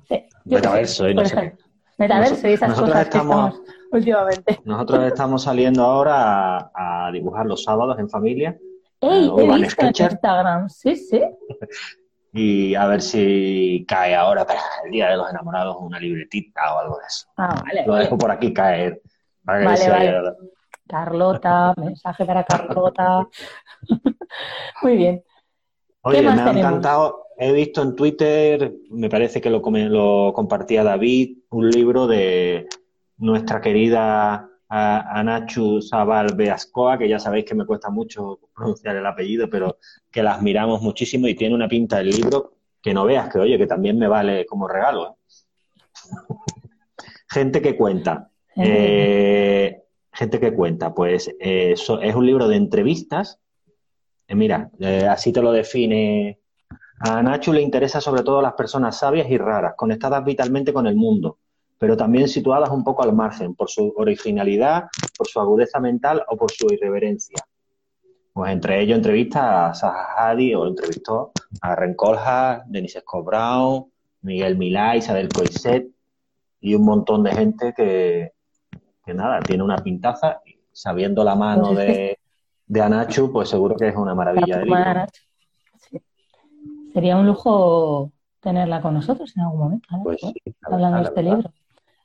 Sí, 0.07 0.25
Metaverso, 0.45 1.07
y 1.07 1.15
no 1.15 1.25
sé. 1.25 1.55
Metaverso 1.97 2.47
y 2.47 2.53
esas 2.53 2.73
cosas 2.73 2.93
que 2.93 3.01
estamos 3.01 3.61
últimamente. 3.91 4.59
Nosotros 4.65 5.03
estamos 5.05 5.43
saliendo 5.43 5.83
ahora 5.83 6.71
a, 6.73 7.09
dibujar 7.13 7.45
los 7.45 7.63
sábados 7.63 7.97
en 7.99 8.09
familia. 8.09 8.57
¡Ey! 8.99 9.31
he 9.37 9.57
visto 9.59 9.85
en 9.85 9.87
Instagram, 9.87 10.69
sí, 10.69 10.95
sí. 10.95 11.21
y 12.33 12.73
a 12.73 12.87
ver 12.87 13.01
si 13.01 13.85
cae 13.87 14.15
ahora 14.15 14.45
para 14.45 14.59
el 14.83 14.91
Día 14.91 15.09
de 15.09 15.17
los 15.17 15.29
Enamorados 15.29 15.77
una 15.79 15.99
libretita 15.99 16.73
o 16.73 16.79
algo 16.79 16.97
de 16.97 17.05
eso. 17.07 17.27
Ah, 17.37 17.61
vale. 17.63 17.83
Lo 17.85 17.95
dejo 17.95 18.17
por 18.17 18.31
aquí 18.31 18.51
caer. 18.51 19.01
vale. 19.43 20.23
Carlota, 20.87 21.73
mensaje 21.77 22.25
para 22.25 22.43
Carlota. 22.43 23.27
Muy 24.81 24.97
bien. 24.97 25.23
Oye, 26.01 26.21
me 26.23 26.29
ha 26.29 26.51
encantado. 26.51 27.27
He 27.37 27.51
visto 27.51 27.81
en 27.81 27.95
Twitter, 27.95 28.73
me 28.89 29.09
parece 29.09 29.39
que 29.39 29.49
lo, 29.49 29.59
lo 29.59 30.33
compartía 30.33 30.83
David, 30.83 31.37
un 31.49 31.69
libro 31.69 32.07
de 32.07 32.67
nuestra 33.17 33.61
querida 33.61 34.49
Anachu 34.75 35.81
Sabal 35.81 36.33
Beascoa, 36.35 36.97
que 36.97 37.07
ya 37.07 37.19
sabéis 37.19 37.45
que 37.45 37.53
me 37.53 37.65
cuesta 37.65 37.91
mucho 37.91 38.39
pronunciar 38.55 38.95
el 38.95 39.05
apellido, 39.05 39.47
pero 39.47 39.77
que 40.09 40.23
la 40.23 40.33
admiramos 40.33 40.81
muchísimo 40.81 41.27
y 41.27 41.35
tiene 41.35 41.53
una 41.53 41.67
pinta 41.67 41.97
del 41.97 42.09
libro 42.09 42.55
que 42.81 42.91
no 42.91 43.05
veas, 43.05 43.31
que 43.31 43.37
oye, 43.37 43.57
que 43.59 43.67
también 43.67 43.99
me 43.99 44.07
vale 44.07 44.47
como 44.47 44.67
regalo. 44.67 45.09
¿eh? 45.09 45.15
Gente 47.29 47.61
que 47.61 47.77
cuenta. 47.77 48.31
Eh, 48.55 49.79
gente 50.11 50.39
que 50.39 50.53
cuenta, 50.53 50.93
pues 50.93 51.27
eh, 51.39 51.73
es 51.73 51.89
un 52.15 52.25
libro 52.25 52.47
de 52.47 52.55
entrevistas. 52.55 53.39
mira, 54.29 54.69
así 55.09 55.33
te 55.33 55.41
lo 55.41 55.51
define. 55.51 56.39
A 56.99 57.23
Nacho 57.23 57.51
le 57.51 57.61
interesa 57.61 57.99
sobre 57.99 58.21
todo 58.21 58.41
las 58.41 58.53
personas 58.53 58.99
sabias 58.99 59.27
y 59.29 59.37
raras, 59.37 59.73
conectadas 59.75 60.23
vitalmente 60.23 60.71
con 60.71 60.85
el 60.85 60.95
mundo 60.95 61.39
pero 61.83 61.97
también 61.97 62.29
situadas 62.29 62.69
un 62.69 62.81
poco 62.81 63.03
al 63.03 63.11
margen 63.11 63.55
por 63.55 63.69
su 63.69 63.93
originalidad, 63.97 64.85
por 65.17 65.27
su 65.27 65.41
agudeza 65.41 65.81
mental 65.81 66.23
o 66.29 66.37
por 66.37 66.49
su 66.49 66.65
irreverencia. 66.71 67.35
Pues 68.31 68.53
entre 68.53 68.79
ellos 68.79 68.95
entrevista 68.95 69.67
a 69.67 69.73
Zaha 69.73 70.13
Hadi 70.15 70.55
o 70.55 70.65
entrevistó 70.65 71.33
a 71.59 71.75
Rencolja, 71.75 72.63
Denise 72.67 73.01
Scott 73.01 73.25
Brown, 73.25 73.91
Miguel 74.21 74.57
Milá, 74.57 74.95
Isabel 74.95 75.27
Coiset 75.27 75.89
y 76.61 76.73
un 76.73 76.85
montón 76.85 77.21
de 77.21 77.35
gente 77.35 77.73
que, 77.75 78.31
que 79.05 79.13
nada, 79.13 79.41
tiene 79.41 79.61
una 79.61 79.75
pintaza 79.75 80.39
y 80.45 80.57
sabiendo 80.71 81.21
la 81.25 81.35
mano 81.35 81.73
pues 81.73 81.79
de, 81.79 82.19
de 82.65 82.81
Anachu, 82.81 83.29
pues 83.29 83.49
seguro 83.49 83.75
que 83.75 83.89
es 83.89 83.95
una 83.97 84.15
maravilla 84.15 84.59
de 84.59 84.65
libro. 84.67 85.05
Sería 86.93 87.17
un 87.17 87.27
lujo 87.27 88.09
tenerla 88.39 88.81
con 88.81 88.93
nosotros 88.93 89.35
en 89.35 89.43
algún 89.43 89.59
momento, 89.59 89.89
pues 90.01 90.21
hablando 90.61 90.99
de 90.99 91.03
este 91.03 91.23
libro. 91.23 91.51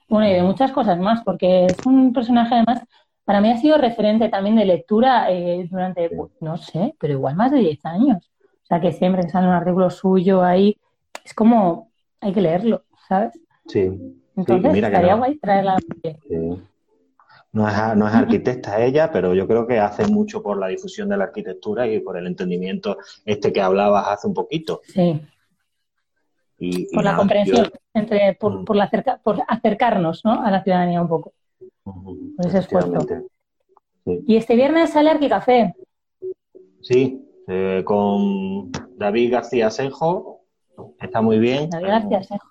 Bueno, 0.09 0.27
y 0.27 0.33
de 0.33 0.41
muchas 0.41 0.71
cosas 0.71 0.99
más, 0.99 1.23
porque 1.23 1.65
es 1.65 1.85
un 1.85 2.11
personaje 2.11 2.55
además, 2.55 2.83
para 3.23 3.41
mí 3.41 3.51
ha 3.51 3.57
sido 3.57 3.77
referente 3.77 4.27
también 4.29 4.55
de 4.55 4.65
lectura 4.65 5.31
eh, 5.31 5.67
durante, 5.69 6.09
pues, 6.09 6.31
no 6.41 6.57
sé, 6.57 6.95
pero 6.99 7.13
igual 7.13 7.35
más 7.35 7.51
de 7.51 7.59
10 7.59 7.85
años. 7.85 8.31
O 8.63 8.65
sea, 8.65 8.81
que 8.81 8.91
siempre 8.91 9.21
que 9.21 9.29
sale 9.29 9.47
un 9.47 9.53
artículo 9.53 9.89
suyo 9.91 10.43
ahí, 10.43 10.75
es 11.23 11.33
como, 11.35 11.91
hay 12.21 12.33
que 12.33 12.41
leerlo, 12.41 12.85
¿sabes? 13.07 13.39
Sí. 13.67 13.91
Entonces, 14.35 14.83
estaría 14.83 15.13
guay 15.13 15.37
traerla. 15.37 15.77
No 17.51 17.67
es, 17.67 17.75
no 17.95 18.07
es 18.07 18.13
arquitecta 18.13 18.83
ella, 18.83 19.11
pero 19.11 19.33
yo 19.33 19.47
creo 19.47 19.67
que 19.67 19.79
hace 19.79 20.07
mucho 20.07 20.41
por 20.41 20.57
la 20.57 20.67
difusión 20.67 21.09
de 21.09 21.17
la 21.17 21.25
arquitectura 21.25 21.87
y 21.87 21.99
por 21.99 22.17
el 22.17 22.27
entendimiento 22.27 22.97
este 23.25 23.51
que 23.51 23.61
hablabas 23.61 24.07
hace 24.07 24.27
un 24.27 24.33
poquito. 24.33 24.81
Sí 24.85 25.21
por 26.93 27.03
la 27.03 27.15
comprensión, 27.15 27.71
entre, 27.93 28.33
por, 28.33 28.65
por, 28.65 28.75
la 28.75 28.89
por 29.23 29.41
acercarnos 29.47 30.25
¿no? 30.25 30.43
a 30.43 30.51
la 30.51 30.63
ciudadanía 30.63 31.01
un 31.01 31.07
poco. 31.07 31.33
por 31.83 32.45
ese 32.45 32.59
esfuerzo. 32.59 33.05
Y 34.05 34.35
este 34.35 34.55
viernes 34.55 34.91
sale 34.91 35.09
Arquicafé. 35.09 35.75
Sí, 36.81 37.25
eh, 37.47 37.83
con 37.85 38.71
David 38.95 39.31
García 39.31 39.69
Senjo. 39.69 40.41
Está 40.99 41.21
muy 41.21 41.39
bien. 41.39 41.69
David 41.69 41.87
García 41.87 42.23
Senjo. 42.23 42.47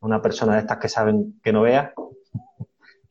Una 0.00 0.20
persona 0.20 0.54
de 0.54 0.60
estas 0.60 0.78
que 0.78 0.88
saben 0.88 1.40
que 1.42 1.52
no 1.52 1.62
vea. 1.62 1.92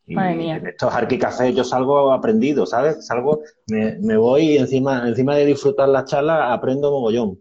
Y 0.07 0.15
Madre 0.15 0.35
mía. 0.35 0.55
En 0.57 0.67
estos 0.67 0.93
Arquicafé 0.93 1.53
yo 1.53 1.63
salgo 1.63 2.11
aprendido, 2.11 2.65
¿sabes? 2.65 3.05
Salgo, 3.05 3.43
me, 3.67 3.97
me 3.99 4.17
voy 4.17 4.53
y 4.53 4.57
encima, 4.57 5.07
encima 5.07 5.35
de 5.35 5.45
disfrutar 5.45 5.87
la 5.87 6.03
charla 6.03 6.51
aprendo 6.51 6.91
mogollón. 6.91 7.39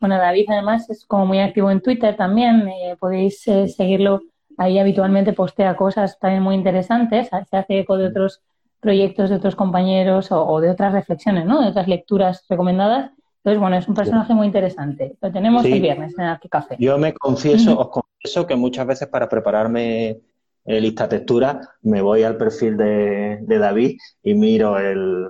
Bueno, 0.00 0.18
David 0.18 0.46
además 0.50 0.88
es 0.90 1.04
como 1.06 1.26
muy 1.26 1.40
activo 1.40 1.70
en 1.70 1.80
Twitter 1.80 2.16
también, 2.16 2.68
eh, 2.68 2.96
podéis 2.98 3.46
eh, 3.48 3.68
seguirlo 3.68 4.22
ahí 4.58 4.78
habitualmente, 4.78 5.32
postea 5.32 5.76
cosas 5.76 6.18
también 6.18 6.42
muy 6.42 6.54
interesantes, 6.54 7.28
se 7.28 7.56
hace 7.56 7.78
eco 7.80 7.96
de 7.96 8.08
otros 8.08 8.42
proyectos 8.80 9.30
de 9.30 9.36
otros 9.36 9.56
compañeros 9.56 10.28
o, 10.30 10.60
de 10.60 10.70
otras 10.70 10.92
reflexiones, 10.92 11.46
¿no? 11.46 11.60
De 11.60 11.68
otras 11.68 11.88
lecturas 11.88 12.44
recomendadas. 12.48 13.10
Entonces, 13.38 13.60
bueno, 13.60 13.76
es 13.76 13.88
un 13.88 13.94
personaje 13.94 14.34
muy 14.34 14.46
interesante. 14.46 15.16
Lo 15.20 15.32
tenemos 15.32 15.64
el 15.64 15.80
viernes 15.80 16.16
en 16.18 16.24
Aquí 16.26 16.48
Café. 16.48 16.76
Yo 16.78 16.98
me 16.98 17.12
confieso, 17.14 17.78
os 17.78 17.88
confieso 17.88 18.46
que 18.46 18.54
muchas 18.54 18.86
veces 18.86 19.08
para 19.08 19.28
prepararme 19.28 20.20
lista 20.66 21.08
textura 21.08 21.60
me 21.82 22.02
voy 22.02 22.22
al 22.22 22.36
perfil 22.36 22.76
de, 22.76 23.38
de 23.40 23.58
David 23.58 23.98
y 24.22 24.34
miro 24.34 24.78
el... 24.78 25.28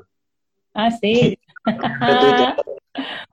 Ah, 0.75 0.91
sí. 0.91 1.39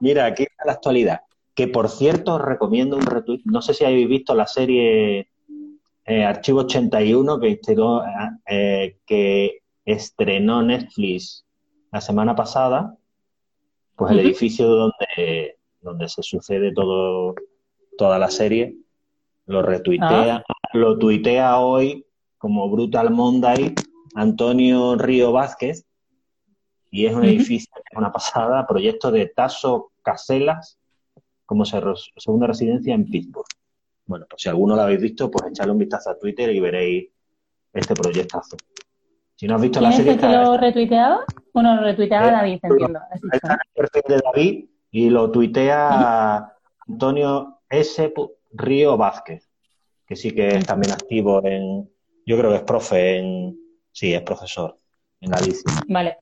Mira, 0.00 0.26
aquí 0.26 0.44
está 0.44 0.64
la 0.66 0.72
actualidad. 0.72 1.20
Que 1.54 1.68
por 1.68 1.88
cierto, 1.88 2.34
os 2.34 2.42
recomiendo 2.42 2.96
un 2.96 3.06
retweet. 3.06 3.42
No 3.44 3.62
sé 3.62 3.74
si 3.74 3.84
habéis 3.84 4.08
visto 4.08 4.34
la 4.34 4.46
serie 4.46 5.28
eh, 6.04 6.24
Archivo 6.24 6.60
81 6.60 7.40
que, 7.40 7.60
eh, 8.46 8.96
que 9.06 9.58
estrenó 9.84 10.62
Netflix 10.62 11.44
la 11.92 12.00
semana 12.00 12.34
pasada. 12.34 12.96
Pues 13.96 14.10
el 14.10 14.20
edificio 14.20 14.66
donde, 14.66 15.58
donde 15.80 16.08
se 16.08 16.22
sucede 16.22 16.72
todo, 16.72 17.34
toda 17.96 18.18
la 18.18 18.28
serie. 18.28 18.76
Lo 19.46 19.62
retuitea, 19.62 20.36
ah. 20.36 20.54
lo 20.72 20.98
tuitea 20.98 21.60
hoy 21.60 22.04
como 22.38 22.68
Brutal 22.68 23.10
Monday 23.10 23.74
Antonio 24.14 24.96
Río 24.96 25.32
Vázquez, 25.32 25.86
y 26.94 27.06
es 27.06 27.12
un 27.12 27.24
edificio, 27.24 27.72
una 27.96 28.12
pasada, 28.12 28.64
proyecto 28.68 29.10
de 29.10 29.26
Tasso 29.26 29.90
Caselas 30.00 30.78
como 31.44 31.64
segunda 31.64 32.46
residencia 32.46 32.94
en 32.94 33.10
Pittsburgh. 33.10 33.48
Bueno, 34.06 34.26
pues 34.30 34.42
si 34.42 34.48
alguno 34.48 34.76
lo 34.76 34.82
habéis 34.82 35.00
visto, 35.00 35.28
pues 35.28 35.50
echarle 35.50 35.72
un 35.72 35.78
vistazo 35.78 36.10
a 36.10 36.18
Twitter 36.20 36.54
y 36.54 36.60
veréis 36.60 37.10
este 37.72 37.94
proyectazo. 37.94 38.56
Si 39.34 39.48
no 39.48 39.56
has 39.56 39.62
visto 39.62 39.80
la 39.80 39.90
serie... 39.90 40.12
¿Es 40.12 40.18
que 40.18 40.28
lo 40.28 40.56
retuiteaba? 40.56 41.24
Bueno, 41.52 41.74
lo 41.74 41.82
retuiteaba 41.82 42.28
eh, 42.28 42.30
David, 42.30 42.58
entiendo. 42.62 43.00
Está 43.32 43.54
en 43.54 43.58
el 43.64 43.90
perfil 43.90 44.02
de 44.06 44.22
David 44.22 44.64
y 44.92 45.10
lo 45.10 45.32
tuitea 45.32 46.54
Antonio 46.86 47.58
S. 47.70 48.14
Río 48.52 48.96
Vázquez, 48.96 49.50
que 50.06 50.14
sí 50.14 50.30
que 50.30 50.46
es 50.46 50.64
también 50.64 50.92
activo 50.92 51.44
en... 51.44 51.90
Yo 52.24 52.38
creo 52.38 52.52
que 52.52 52.58
es 52.58 52.62
profe 52.62 53.18
en... 53.18 53.58
Sí, 53.90 54.14
es 54.14 54.22
profesor 54.22 54.78
en 55.20 55.32
la 55.32 55.40
Vale. 55.88 56.18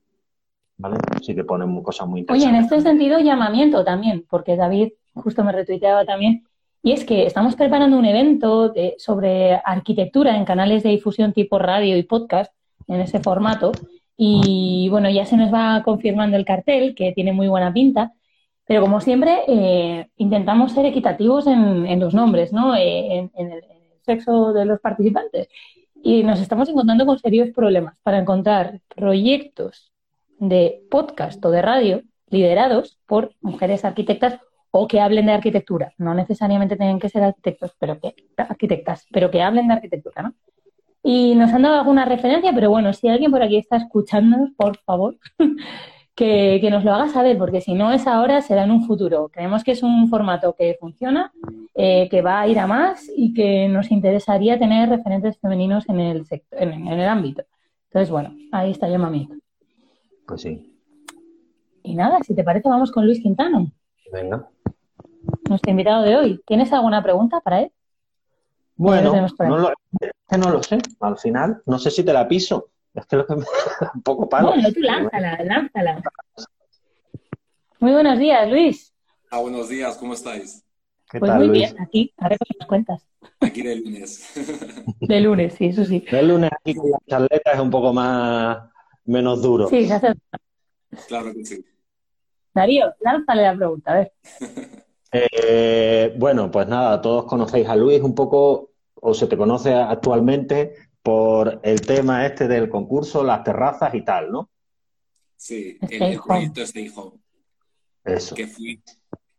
¿Vale? 0.77 0.97
Sí 1.21 1.35
que 1.35 1.45
ponen 1.45 1.83
cosas 1.83 2.09
muy 2.09 2.21
interesantes. 2.21 2.49
Oye, 2.49 2.59
en 2.59 2.65
este 2.65 2.81
sentido, 2.81 3.21
llamamiento 3.21 3.85
también, 3.85 4.25
porque 4.29 4.57
David 4.57 4.93
justo 5.15 5.45
me 5.45 5.53
retuiteaba 5.53 6.05
también, 6.05 6.45
y 6.83 6.93
es 6.93 7.05
que 7.05 7.27
estamos 7.27 7.55
preparando 7.55 7.97
un 7.97 8.05
evento 8.05 8.73
sobre 8.99 9.55
arquitectura 9.65 10.37
en 10.37 10.45
canales 10.45 10.83
de 10.83 10.91
difusión 10.91 11.33
tipo 11.33 11.59
radio 11.59 11.97
y 11.97 12.03
podcast, 12.03 12.53
en 12.89 13.01
ese 13.01 13.21
formato, 13.21 13.73
y 14.17 14.89
bueno, 14.91 15.09
ya 15.09 15.25
se 15.25 15.37
nos 15.37 15.53
va 15.53 15.83
confirmando 15.85 16.37
el 16.37 16.45
cartel, 16.45 16.95
que 16.95 17.13
tiene 17.13 17.33
muy 17.33 17.49
buena 17.49 17.73
pinta, 17.73 18.13
pero 18.67 18.81
como 18.81 19.01
siempre, 19.01 19.41
eh, 19.49 20.09
intentamos 20.17 20.73
ser 20.73 20.87
equitativos 20.87 21.47
en, 21.47 22.01
los 22.01 22.15
nombres, 22.15 22.53
¿no? 22.53 22.75
Eh, 22.75 23.19
en, 23.19 23.31
en 23.35 23.53
el 23.53 23.63
sexo 24.03 24.53
de 24.53 24.65
los 24.65 24.81
participantes. 24.81 25.49
Y 26.03 26.23
nos 26.23 26.41
estamos 26.41 26.69
encontrando 26.69 27.07
con 27.07 27.19
serios 27.19 27.51
problemas 27.51 27.97
para 28.03 28.19
encontrar 28.19 28.81
proyectos 28.95 29.92
de 30.43 30.83
podcast 30.91 31.45
o 31.45 31.51
de 31.53 31.63
radio 31.63 32.03
liderados 32.29 32.99
por 33.07 33.33
mujeres 33.41 33.85
arquitectas 33.85 34.41
o 34.73 34.89
que 34.89 35.01
hablen 35.01 35.27
de 35.27 35.33
arquitectura. 35.33 35.93
No 35.99 36.15
necesariamente 36.15 36.77
tienen 36.77 36.99
que 36.99 37.09
ser 37.09 37.23
arquitectos, 37.23 37.77
pero 37.79 38.01
que 38.01 38.15
arquitectas, 38.37 39.07
pero 39.13 39.31
que 39.31 39.41
hablen 39.41 39.69
de 39.69 39.75
arquitectura, 39.75 40.23
¿no? 40.23 40.35
Y 41.05 41.35
nos 41.37 41.53
han 41.53 41.63
dado 41.63 41.79
alguna 41.79 42.05
referencia, 42.05 42.53
pero 42.53 42.71
bueno, 42.71 42.93
si 42.93 43.09
alguien 43.09 43.31
por 43.31 43.43
aquí 43.43 43.57
está 43.57 43.77
escuchándonos, 43.77 44.51
por 44.57 44.79
favor, 44.79 45.17
que, 46.15 46.69
nos 46.71 46.85
lo 46.85 46.93
haga 46.93 47.09
saber, 47.09 47.39
porque 47.39 47.61
si 47.61 47.75
no 47.75 47.93
es 47.93 48.07
ahora, 48.07 48.41
será 48.41 48.65
en 48.65 48.71
un 48.71 48.87
futuro. 48.87 49.29
Creemos 49.29 49.63
que 49.63 49.73
es 49.73 49.83
un 49.83 50.09
formato 50.09 50.55
que 50.57 50.77
funciona, 50.81 51.33
eh, 51.75 52.09
que 52.09 52.23
va 52.23 52.41
a 52.41 52.49
ir 52.49 52.59
a 52.59 52.67
más 52.67 53.09
y 53.17 53.33
que 53.33 53.69
nos 53.69 53.91
interesaría 53.91 54.59
tener 54.59 54.89
referentes 54.89 55.39
femeninos 55.39 55.89
en 55.89 56.01
el, 56.01 56.27
sector, 56.27 56.63
en, 56.63 56.89
el 56.89 57.09
ámbito. 57.09 57.45
Entonces, 57.91 58.11
bueno, 58.11 58.35
ahí 58.53 58.71
está 58.71 58.87
el 58.87 58.93
llamamiento. 58.93 59.42
Pues 60.27 60.43
sí. 60.43 60.73
Y 61.83 61.95
nada, 61.95 62.19
si 62.25 62.35
te 62.35 62.45
parece, 62.45 62.69
vamos 62.69 62.93
con 62.93 63.07
Luis 63.07 63.21
Quintano. 63.21 63.73
Venga. 64.13 64.49
Nuestro 65.49 65.71
invitado 65.71 66.03
de 66.03 66.17
hoy. 66.17 66.43
¿Tienes 66.47 66.73
alguna 66.73 67.03
pregunta 67.03 67.41
para 67.41 67.63
él? 67.63 67.73
Bueno, 68.77 69.13
no 69.13 69.59
lo, 69.59 69.69
es 70.01 70.11
que 70.29 70.39
no 70.39 70.51
lo 70.51 70.63
sé. 70.63 70.79
Al 71.01 71.19
final, 71.19 71.63
no 71.67 71.79
sé 71.79 71.91
si 71.91 72.05
te 72.05 72.13
la 72.13 72.27
piso. 72.27 72.71
Es 72.95 73.07
que 73.07 73.17
lo 73.17 73.27
que 73.27 73.37
me 73.37 73.43
da 73.81 73.93
un 73.95 74.03
poco 74.03 74.29
palo. 74.29 74.49
Bueno, 74.49 74.73
tú 74.73 74.81
lánzala, 74.81 75.43
lánzala. 75.45 76.03
Muy 77.81 77.93
buenos 77.93 78.19
días, 78.19 78.49
Luis. 78.49 78.93
Ah, 79.31 79.39
buenos 79.41 79.69
días, 79.69 79.97
¿cómo 79.97 80.15
estáis? 80.15 80.65
pues 81.19 81.35
muy 81.35 81.51
bien, 81.51 81.75
aquí, 81.79 82.13
a 82.17 82.29
ver 82.29 82.39
qué 82.39 82.55
nos 82.59 82.69
cuentas. 82.69 83.07
Aquí 83.41 83.63
de 83.63 83.77
lunes. 83.77 84.33
De 85.01 85.21
lunes, 85.21 85.55
sí, 85.55 85.67
eso 85.67 85.85
sí. 85.85 86.05
De 86.11 86.23
lunes 86.23 86.51
aquí 86.59 86.75
con 86.75 86.91
la 86.91 86.99
charleta 87.07 87.53
es 87.53 87.61
un 87.61 87.71
poco 87.71 87.93
más 87.93 88.72
menos 89.05 89.43
duro. 89.43 89.69
Sí, 89.69 89.87
se 89.87 89.95
hace. 89.95 90.15
Claro 91.09 91.33
que 91.33 91.45
sí. 91.45 91.65
Darío, 92.55 92.93
lánzale 93.01 93.43
la 93.43 93.57
pregunta, 93.57 93.93
a 93.93 93.95
ver. 93.97 94.13
Eh, 95.15 96.15
bueno, 96.17 96.51
pues 96.51 96.67
nada, 96.67 96.99
todos 97.03 97.27
conocéis 97.27 97.69
a 97.69 97.77
Luis 97.77 98.01
un 98.01 98.15
poco, 98.15 98.71
o 98.95 99.13
se 99.13 99.27
te 99.27 99.37
conoce 99.37 99.75
actualmente 99.75 100.75
por 101.03 101.61
el 101.63 101.83
tema 101.83 102.25
este 102.25 102.49
del 102.49 102.71
concurso, 102.71 103.23
las 103.23 103.45
terrazas 103.45 103.95
y 103.95 104.03
tal, 104.07 104.33
¿no? 104.33 104.51
Sí, 105.37 105.77
el, 105.83 106.19
proyecto 106.19 106.63
Stay 106.63 106.91
Home. 106.97 107.19
Eso. 108.05 108.35
Que 108.35 108.47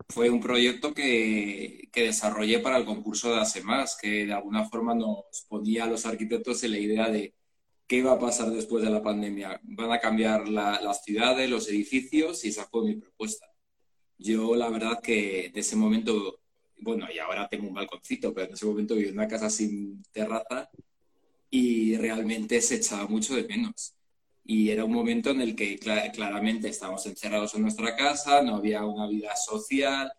fue, 0.08 0.30
un 0.30 0.42
proyecto 0.42 0.94
que, 0.94 1.90
que, 1.92 2.04
desarrollé 2.04 2.60
para 2.60 2.78
el 2.78 2.86
concurso 2.86 3.34
de 3.34 3.40
ASEMAS, 3.40 3.98
que 4.00 4.28
de 4.28 4.34
alguna 4.34 4.66
forma 4.70 4.94
nos 4.94 5.26
ponía 5.50 5.86
a 5.86 5.88
los 5.88 6.06
arquitectos 6.06 6.64
en 6.64 6.72
la 6.72 6.78
idea 6.78 7.10
de 7.10 7.34
qué 7.94 8.02
va 8.02 8.14
a 8.14 8.20
pasar 8.20 8.50
después 8.50 8.84
de 8.84 8.90
la 8.90 9.04
pandemia. 9.04 9.62
¿Van 9.62 9.92
a 9.92 10.00
cambiar 10.00 10.50
las 10.50 11.04
ciudades, 11.04 11.48
los 11.48 11.70
edificios? 11.70 12.44
Y 12.44 12.48
esa 12.48 12.66
fue 12.66 12.86
mi 12.86 12.96
propuesta. 12.96 13.46
Yo, 14.18 14.56
la 14.56 14.68
verdad, 14.70 15.00
que 15.00 15.46
en 15.46 15.56
ese 15.56 15.76
momento, 15.76 16.40
bueno, 16.80 17.06
y 17.14 17.20
ahora 17.20 17.48
tengo 17.48 17.68
un 17.68 17.76
balconcito, 17.76 18.34
pero 18.34 18.48
en 18.48 18.54
ese 18.54 18.66
momento 18.66 18.96
viví 18.96 19.10
en 19.10 19.14
una 19.14 19.28
casa 19.28 19.48
sin 19.48 20.02
terraza 20.12 20.72
y 21.52 21.96
realmente 21.98 22.60
se 22.62 22.78
echaba 22.78 23.06
mucho 23.06 23.36
de 23.36 23.44
menos. 23.44 23.94
Y 24.44 24.72
era 24.72 24.86
un 24.86 24.92
momento 24.92 25.30
en 25.30 25.42
el 25.42 25.56
que 25.56 25.78
claramente 25.78 26.70
estábamos 26.70 27.06
encerrados 27.06 27.54
en 27.54 27.62
nuestra 27.62 27.96
casa, 27.96 28.42
no 28.42 28.56
había 28.56 28.84
una 28.84 29.08
vida 29.08 29.36
social 29.36 30.12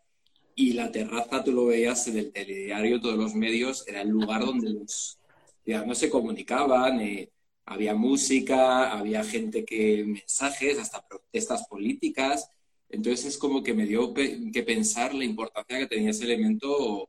y 0.55 0.75
la 0.75 0.93
terraza, 0.93 1.43
tú 1.43 1.51
lo 1.51 1.67
veías 1.67 2.07
en 2.07 2.19
el 2.19 2.33
telediario, 2.33 3.01
todos 3.01 3.19
los 3.19 3.35
medios, 3.35 3.85
era 3.89 4.03
el 4.03 4.11
lugar 4.11 4.45
donde 4.45 4.71
los 4.71 5.19
no 5.67 5.95
se 5.95 6.11
comunicaban, 6.11 7.01
eh, 7.01 7.31
había 7.67 7.95
música, 7.95 8.91
había 8.93 9.25
gente 9.25 9.65
que 9.65 10.05
mensajes, 10.05 10.79
hasta 10.79 11.07
protestas 11.07 11.67
políticas, 11.69 12.51
entonces 12.89 13.27
es 13.27 13.39
como 13.39 13.63
que 13.63 13.75
me 13.75 13.87
dio 13.87 14.15
que 14.15 14.63
pensar 14.65 15.15
la 15.15 15.25
importancia 15.25 15.79
que 15.79 15.87
tenía 15.87 16.11
ese 16.11 16.25
elemento 16.25 17.09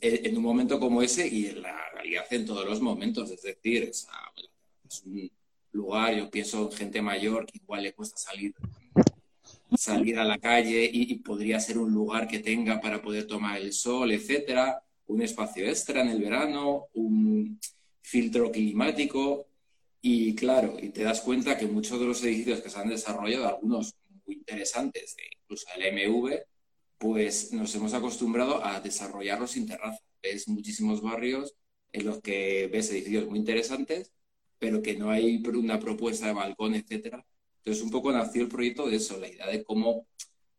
en 0.00 0.36
un 0.36 0.42
momento 0.42 0.80
como 0.80 1.02
ese 1.02 1.26
y 1.28 1.46
en 1.46 1.62
la 1.62 1.76
realidad 1.92 2.24
en 2.30 2.46
todos 2.46 2.64
los 2.64 2.80
momentos. 2.80 3.30
Es 3.30 3.42
decir, 3.42 3.84
es, 3.84 4.06
un 5.04 5.30
lugar, 5.72 6.14
yo 6.14 6.30
pienso 6.30 6.70
en 6.70 6.76
gente 6.76 7.02
mayor 7.02 7.46
que 7.46 7.58
igual 7.58 7.82
le 7.82 7.92
cuesta 7.92 8.16
salir, 8.16 8.54
salir 9.76 10.18
a 10.18 10.24
la 10.24 10.38
calle 10.38 10.88
y, 10.92 11.16
podría 11.16 11.60
ser 11.60 11.78
un 11.78 11.92
lugar 11.92 12.28
que 12.28 12.38
tenga 12.38 12.80
para 12.80 13.02
poder 13.02 13.26
tomar 13.26 13.60
el 13.60 13.72
sol, 13.72 14.12
etcétera, 14.12 14.82
un 15.06 15.22
espacio 15.22 15.66
extra 15.66 16.00
en 16.02 16.08
el 16.08 16.20
verano, 16.20 16.86
un 16.94 17.58
filtro 18.02 18.50
climático. 18.50 19.46
Y 20.06 20.34
claro, 20.34 20.76
y 20.78 20.90
te 20.90 21.02
das 21.02 21.22
cuenta 21.22 21.56
que 21.56 21.66
muchos 21.66 21.98
de 21.98 22.04
los 22.04 22.22
edificios 22.22 22.60
que 22.60 22.68
se 22.68 22.78
han 22.78 22.90
desarrollado, 22.90 23.48
algunos 23.48 23.94
muy 24.26 24.36
interesantes, 24.36 25.16
incluso 25.40 25.66
el 25.74 25.94
MV, 25.94 26.42
pues 26.98 27.54
nos 27.54 27.74
hemos 27.74 27.94
acostumbrado 27.94 28.62
a 28.62 28.80
desarrollarlos 28.82 29.52
sin 29.52 29.66
terraza. 29.66 29.98
Ves 30.22 30.46
muchísimos 30.46 31.00
barrios 31.00 31.54
en 31.90 32.04
los 32.04 32.20
que 32.20 32.68
ves 32.70 32.90
edificios 32.90 33.26
muy 33.26 33.38
interesantes, 33.38 34.12
pero 34.58 34.82
que 34.82 34.94
no 34.94 35.08
hay 35.10 35.42
una 35.46 35.80
propuesta 35.80 36.26
de 36.26 36.34
balcón, 36.34 36.74
etcétera. 36.74 37.24
Entonces, 37.64 37.82
un 37.82 37.90
poco 37.90 38.12
nació 38.12 38.42
el 38.42 38.48
proyecto 38.48 38.86
de 38.86 38.96
eso, 38.96 39.18
la 39.18 39.28
idea 39.28 39.46
de 39.46 39.64
cómo 39.64 40.06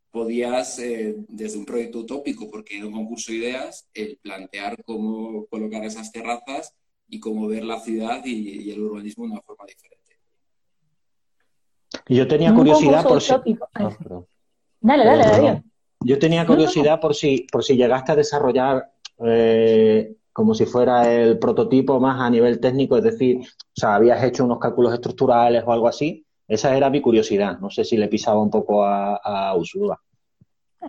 podías, 0.10 0.80
eh, 0.80 1.18
desde 1.28 1.60
un 1.60 1.66
proyecto 1.66 2.00
utópico, 2.00 2.50
porque 2.50 2.78
era 2.78 2.88
un 2.88 2.94
concurso 2.94 3.32
de 3.32 3.38
ideas, 3.38 3.88
el 3.94 4.18
plantear 4.18 4.84
cómo 4.84 5.46
colocar 5.46 5.86
esas 5.86 6.12
terrazas 6.12 6.74
y 7.08 7.20
cómo 7.20 7.48
ver 7.48 7.64
la 7.64 7.80
ciudad 7.80 8.24
y, 8.26 8.72
el 8.72 8.82
urbanismo 8.82 9.26
de 9.26 9.32
una 9.32 9.42
forma 9.42 9.66
diferente. 9.66 9.96
Yo 12.08 12.28
tenía 12.28 12.54
curiosidad 12.54 13.04
por 13.04 13.22
si... 13.22 13.34
Ah, 13.34 13.96
dale, 14.80 15.06
dale, 15.06 15.24
dale. 15.24 15.64
Yo 16.02 16.20
tenía 16.20 16.46
curiosidad 16.46 17.00
por 17.00 17.16
si, 17.16 17.48
por 17.52 17.64
si 17.64 17.76
llegaste 17.76 18.12
a 18.12 18.16
desarrollar 18.16 18.92
eh, 19.26 20.16
como 20.32 20.54
si 20.54 20.66
fuera 20.66 21.12
el 21.12 21.40
prototipo 21.40 22.00
más 22.00 22.20
a 22.20 22.30
nivel 22.30 22.60
técnico, 22.60 22.98
es 22.98 23.04
decir, 23.04 23.40
o 23.40 23.74
sea, 23.74 23.96
habías 23.96 24.22
hecho 24.24 24.44
unos 24.44 24.60
cálculos 24.60 24.94
estructurales 24.94 25.64
o 25.66 25.72
algo 25.72 25.88
así. 25.88 26.26
Esa 26.48 26.76
era 26.76 26.90
mi 26.90 27.02
curiosidad. 27.02 27.58
No 27.60 27.70
sé 27.70 27.84
si 27.84 27.98
le 27.98 28.08
pisaba 28.08 28.42
un 28.42 28.52
poco 28.52 28.84
a, 28.84 29.16
a 29.16 29.56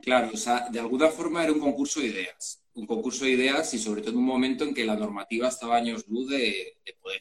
Claro, 0.03 0.31
o 0.35 0.37
sea, 0.37 0.69
de 0.69 0.81
alguna 0.81 1.09
forma 1.09 1.45
era 1.45 1.53
un 1.53 1.61
concurso 1.61 2.01
de 2.01 2.07
ideas. 2.07 2.61
Un 2.77 2.87
concurso 2.87 3.25
de 3.25 3.33
ideas 3.33 3.75
y 3.75 3.79
sobre 3.79 4.01
todo 4.01 4.13
en 4.13 4.19
un 4.19 4.25
momento 4.25 4.65
en 4.65 4.73
que 4.73 4.85
la 4.85 4.97
normativa 4.97 5.49
estaba 5.49 5.77
años 5.77 6.07
luz 6.09 6.31
de, 6.31 6.79
poder 7.03 7.21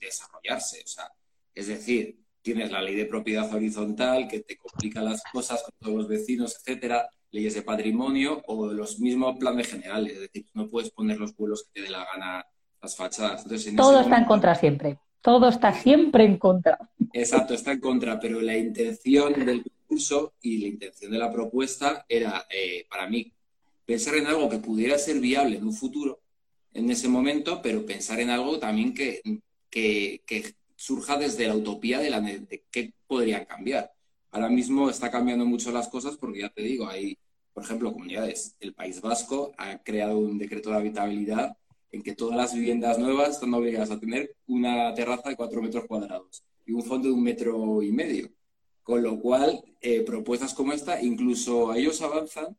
desarrollarse. 0.00 0.82
O 0.84 0.86
sea, 0.86 1.10
es 1.54 1.66
decir, 1.66 2.20
tienes 2.42 2.70
la 2.70 2.80
ley 2.80 2.94
de 2.94 3.06
propiedad 3.06 3.52
horizontal 3.52 4.28
que 4.28 4.40
te 4.40 4.56
complica 4.56 5.02
las 5.02 5.22
cosas 5.32 5.62
con 5.62 5.72
todos 5.80 5.96
los 5.96 6.08
vecinos, 6.08 6.56
etcétera, 6.56 7.08
leyes 7.30 7.54
de 7.54 7.62
patrimonio 7.62 8.42
o 8.46 8.72
los 8.72 9.00
mismos 9.00 9.36
planes 9.38 9.68
generales, 9.68 10.14
es 10.14 10.20
decir, 10.20 10.46
no 10.54 10.68
puedes 10.68 10.90
poner 10.90 11.18
los 11.18 11.34
vuelos 11.36 11.64
que 11.64 11.80
te 11.80 11.86
dé 11.86 11.90
la 11.90 12.06
gana 12.12 12.46
las 12.80 12.96
fachadas. 12.96 13.44
Todo 13.76 14.00
está 14.00 14.18
en 14.18 14.24
contra 14.24 14.54
siempre, 14.54 14.98
todo 15.20 15.48
está 15.48 15.72
siempre 15.72 16.24
en 16.24 16.38
contra. 16.38 16.78
Exacto, 17.12 17.54
está 17.54 17.72
en 17.72 17.80
contra, 17.80 18.20
pero 18.20 18.40
la 18.40 18.56
intención 18.56 19.44
del 19.44 19.64
concurso 19.64 20.34
y 20.40 20.58
la 20.58 20.68
intención 20.68 21.10
de 21.10 21.18
la 21.18 21.32
propuesta 21.32 22.04
era, 22.08 22.46
eh, 22.50 22.86
para 22.88 23.08
mí, 23.08 23.32
pensar 23.86 24.16
en 24.16 24.26
algo 24.26 24.50
que 24.50 24.58
pudiera 24.58 24.98
ser 24.98 25.20
viable 25.20 25.56
en 25.56 25.64
un 25.64 25.72
futuro, 25.72 26.20
en 26.74 26.90
ese 26.90 27.08
momento, 27.08 27.62
pero 27.62 27.86
pensar 27.86 28.20
en 28.20 28.30
algo 28.30 28.58
también 28.58 28.92
que, 28.92 29.22
surja 30.78 31.16
desde 31.16 31.46
la 31.46 31.56
utopía 31.56 32.00
de, 32.00 32.10
la, 32.10 32.20
de 32.20 32.64
qué 32.70 32.92
podrían 33.06 33.46
cambiar. 33.46 33.92
Ahora 34.30 34.50
mismo 34.50 34.90
está 34.90 35.10
cambiando 35.10 35.46
mucho 35.46 35.72
las 35.72 35.88
cosas 35.88 36.18
porque 36.18 36.40
ya 36.40 36.50
te 36.50 36.62
digo, 36.62 36.86
hay, 36.86 37.16
por 37.54 37.64
ejemplo, 37.64 37.92
comunidades. 37.92 38.54
El 38.60 38.74
País 38.74 39.00
Vasco 39.00 39.52
ha 39.56 39.78
creado 39.78 40.18
un 40.18 40.36
decreto 40.36 40.70
de 40.70 40.76
habitabilidad 40.76 41.56
en 41.92 42.02
que 42.02 42.14
todas 42.14 42.36
las 42.36 42.52
viviendas 42.52 42.98
nuevas 42.98 43.30
están 43.30 43.54
obligadas 43.54 43.90
a 43.90 43.98
tener 43.98 44.36
una 44.46 44.92
terraza 44.94 45.30
de 45.30 45.36
cuatro 45.36 45.62
metros 45.62 45.86
cuadrados 45.86 46.44
y 46.66 46.72
un 46.72 46.84
fondo 46.84 47.08
de 47.08 47.14
un 47.14 47.22
metro 47.22 47.82
y 47.82 47.92
medio. 47.92 48.28
Con 48.82 49.02
lo 49.02 49.18
cual, 49.18 49.64
eh, 49.80 50.02
propuestas 50.02 50.52
como 50.52 50.72
esta, 50.72 51.02
incluso 51.02 51.72
ellos 51.74 52.02
avanzan 52.02 52.56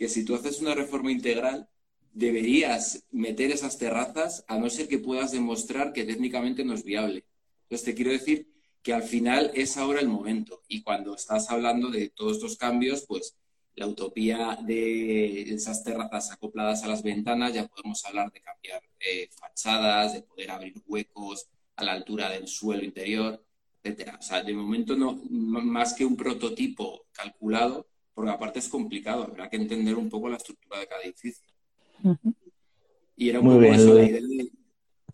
que 0.00 0.08
si 0.08 0.24
tú 0.24 0.34
haces 0.34 0.62
una 0.62 0.74
reforma 0.74 1.12
integral, 1.12 1.68
deberías 2.14 3.04
meter 3.10 3.50
esas 3.50 3.76
terrazas 3.76 4.46
a 4.48 4.56
no 4.58 4.70
ser 4.70 4.88
que 4.88 4.98
puedas 4.98 5.30
demostrar 5.30 5.92
que 5.92 6.04
técnicamente 6.04 6.64
no 6.64 6.72
es 6.72 6.84
viable. 6.84 7.26
Entonces, 7.64 7.84
te 7.84 7.94
quiero 7.94 8.10
decir 8.10 8.50
que 8.82 8.94
al 8.94 9.02
final 9.02 9.50
es 9.52 9.76
ahora 9.76 10.00
el 10.00 10.08
momento. 10.08 10.62
Y 10.68 10.80
cuando 10.80 11.14
estás 11.14 11.50
hablando 11.50 11.90
de 11.90 12.08
todos 12.08 12.36
estos 12.38 12.56
cambios, 12.56 13.04
pues 13.06 13.36
la 13.74 13.86
utopía 13.86 14.58
de 14.62 15.42
esas 15.52 15.84
terrazas 15.84 16.32
acopladas 16.32 16.82
a 16.82 16.88
las 16.88 17.02
ventanas, 17.02 17.52
ya 17.52 17.68
podemos 17.68 18.02
hablar 18.06 18.32
de 18.32 18.40
cambiar 18.40 18.82
eh, 19.00 19.28
fachadas, 19.38 20.14
de 20.14 20.22
poder 20.22 20.50
abrir 20.50 20.80
huecos 20.86 21.50
a 21.76 21.84
la 21.84 21.92
altura 21.92 22.30
del 22.30 22.48
suelo 22.48 22.82
interior, 22.82 23.44
etcétera. 23.82 24.16
O 24.18 24.22
sea, 24.22 24.42
de 24.42 24.54
momento 24.54 24.96
no, 24.96 25.20
más 25.28 25.92
que 25.92 26.06
un 26.06 26.16
prototipo 26.16 27.04
calculado, 27.12 27.86
porque 28.20 28.32
aparte 28.32 28.58
es 28.58 28.68
complicado, 28.68 29.22
habrá 29.22 29.48
que 29.48 29.56
entender 29.56 29.96
un 29.96 30.10
poco 30.10 30.28
la 30.28 30.36
estructura 30.36 30.78
de 30.78 30.86
cada 30.86 31.02
edificio. 31.02 31.42
Y 33.16 33.30
era 33.30 33.40
un 33.40 33.46
poco 33.46 33.62
eso 33.62 33.94
la 33.94 34.04
idea 34.04 34.20
de... 34.20 34.52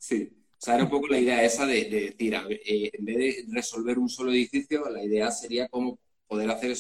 Sí. 0.00 0.32
O 0.34 0.58
sea, 0.58 0.74
era 0.74 0.82
un 0.82 0.90
poco 0.90 1.06
la 1.06 1.20
idea 1.20 1.44
esa 1.44 1.66
de, 1.66 1.84
decir, 1.84 2.34
eh, 2.34 2.90
en 2.92 3.04
vez 3.04 3.16
de 3.16 3.44
resolver 3.52 3.96
un 4.00 4.08
solo 4.08 4.32
edificio, 4.32 4.90
la 4.90 5.04
idea 5.04 5.30
sería 5.30 5.68
cómo 5.68 6.00
poder 6.26 6.50
hacer 6.50 6.76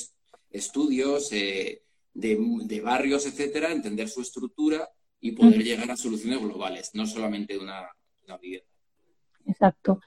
estudios, 0.50 1.30
eh, 1.30 1.82
de, 2.12 2.80
barrios, 2.82 3.24
etcétera, 3.24 3.70
entender 3.70 4.08
su 4.08 4.20
estructura 4.20 4.88
y 5.20 5.30
poder 5.30 5.62
llegar 5.62 5.88
a 5.92 5.96
soluciones 5.96 6.40
globales, 6.40 6.90
no 6.94 7.06
solamente 7.06 7.54
de 7.54 7.60
una, 7.60 7.88
una 8.26 8.36
vivienda. 8.38 8.66
Exacto. 9.46 10.00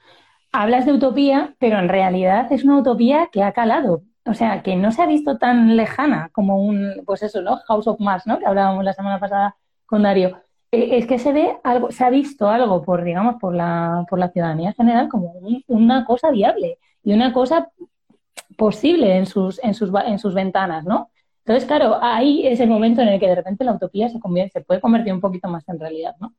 Hablas 0.52 0.84
de 0.84 0.92
utopía, 0.92 1.56
pero 1.58 1.78
en 1.78 1.88
realidad 1.88 2.52
es 2.52 2.62
una 2.64 2.78
utopía 2.78 3.30
que 3.32 3.42
ha 3.42 3.54
calado. 3.54 4.04
O 4.30 4.34
sea, 4.34 4.62
que 4.62 4.76
no 4.76 4.92
se 4.92 5.02
ha 5.02 5.06
visto 5.06 5.38
tan 5.38 5.76
lejana 5.76 6.30
como 6.32 6.62
un, 6.62 7.02
pues 7.04 7.24
eso, 7.24 7.42
¿no? 7.42 7.56
House 7.66 7.88
of 7.88 7.98
Mars, 7.98 8.28
¿no? 8.28 8.38
Que 8.38 8.46
hablábamos 8.46 8.84
la 8.84 8.92
semana 8.92 9.18
pasada 9.18 9.56
con 9.86 10.04
Darío. 10.04 10.38
Eh, 10.70 10.98
es 10.98 11.06
que 11.08 11.18
se 11.18 11.32
ve 11.32 11.58
algo, 11.64 11.90
se 11.90 12.04
ha 12.04 12.10
visto 12.10 12.48
algo 12.48 12.84
por, 12.84 13.02
digamos, 13.02 13.36
por 13.40 13.56
la, 13.56 14.06
por 14.08 14.20
la 14.20 14.30
ciudadanía 14.30 14.72
general 14.74 15.08
como 15.08 15.32
una 15.66 16.04
cosa 16.04 16.30
viable 16.30 16.78
y 17.02 17.12
una 17.12 17.32
cosa 17.32 17.72
posible 18.56 19.16
en 19.16 19.26
sus, 19.26 19.58
en 19.64 19.74
sus, 19.74 19.90
en 20.06 20.20
sus 20.20 20.32
ventanas, 20.32 20.84
¿no? 20.84 21.10
Entonces, 21.44 21.66
claro, 21.66 21.98
ahí 22.00 22.46
es 22.46 22.60
el 22.60 22.68
momento 22.68 23.02
en 23.02 23.08
el 23.08 23.18
que 23.18 23.26
de 23.26 23.34
repente 23.34 23.64
la 23.64 23.72
utopía 23.72 24.08
se, 24.10 24.20
convierte, 24.20 24.60
se 24.60 24.64
puede 24.64 24.80
convertir 24.80 25.12
un 25.12 25.20
poquito 25.20 25.48
más 25.48 25.68
en 25.68 25.80
realidad, 25.80 26.14
¿no? 26.20 26.34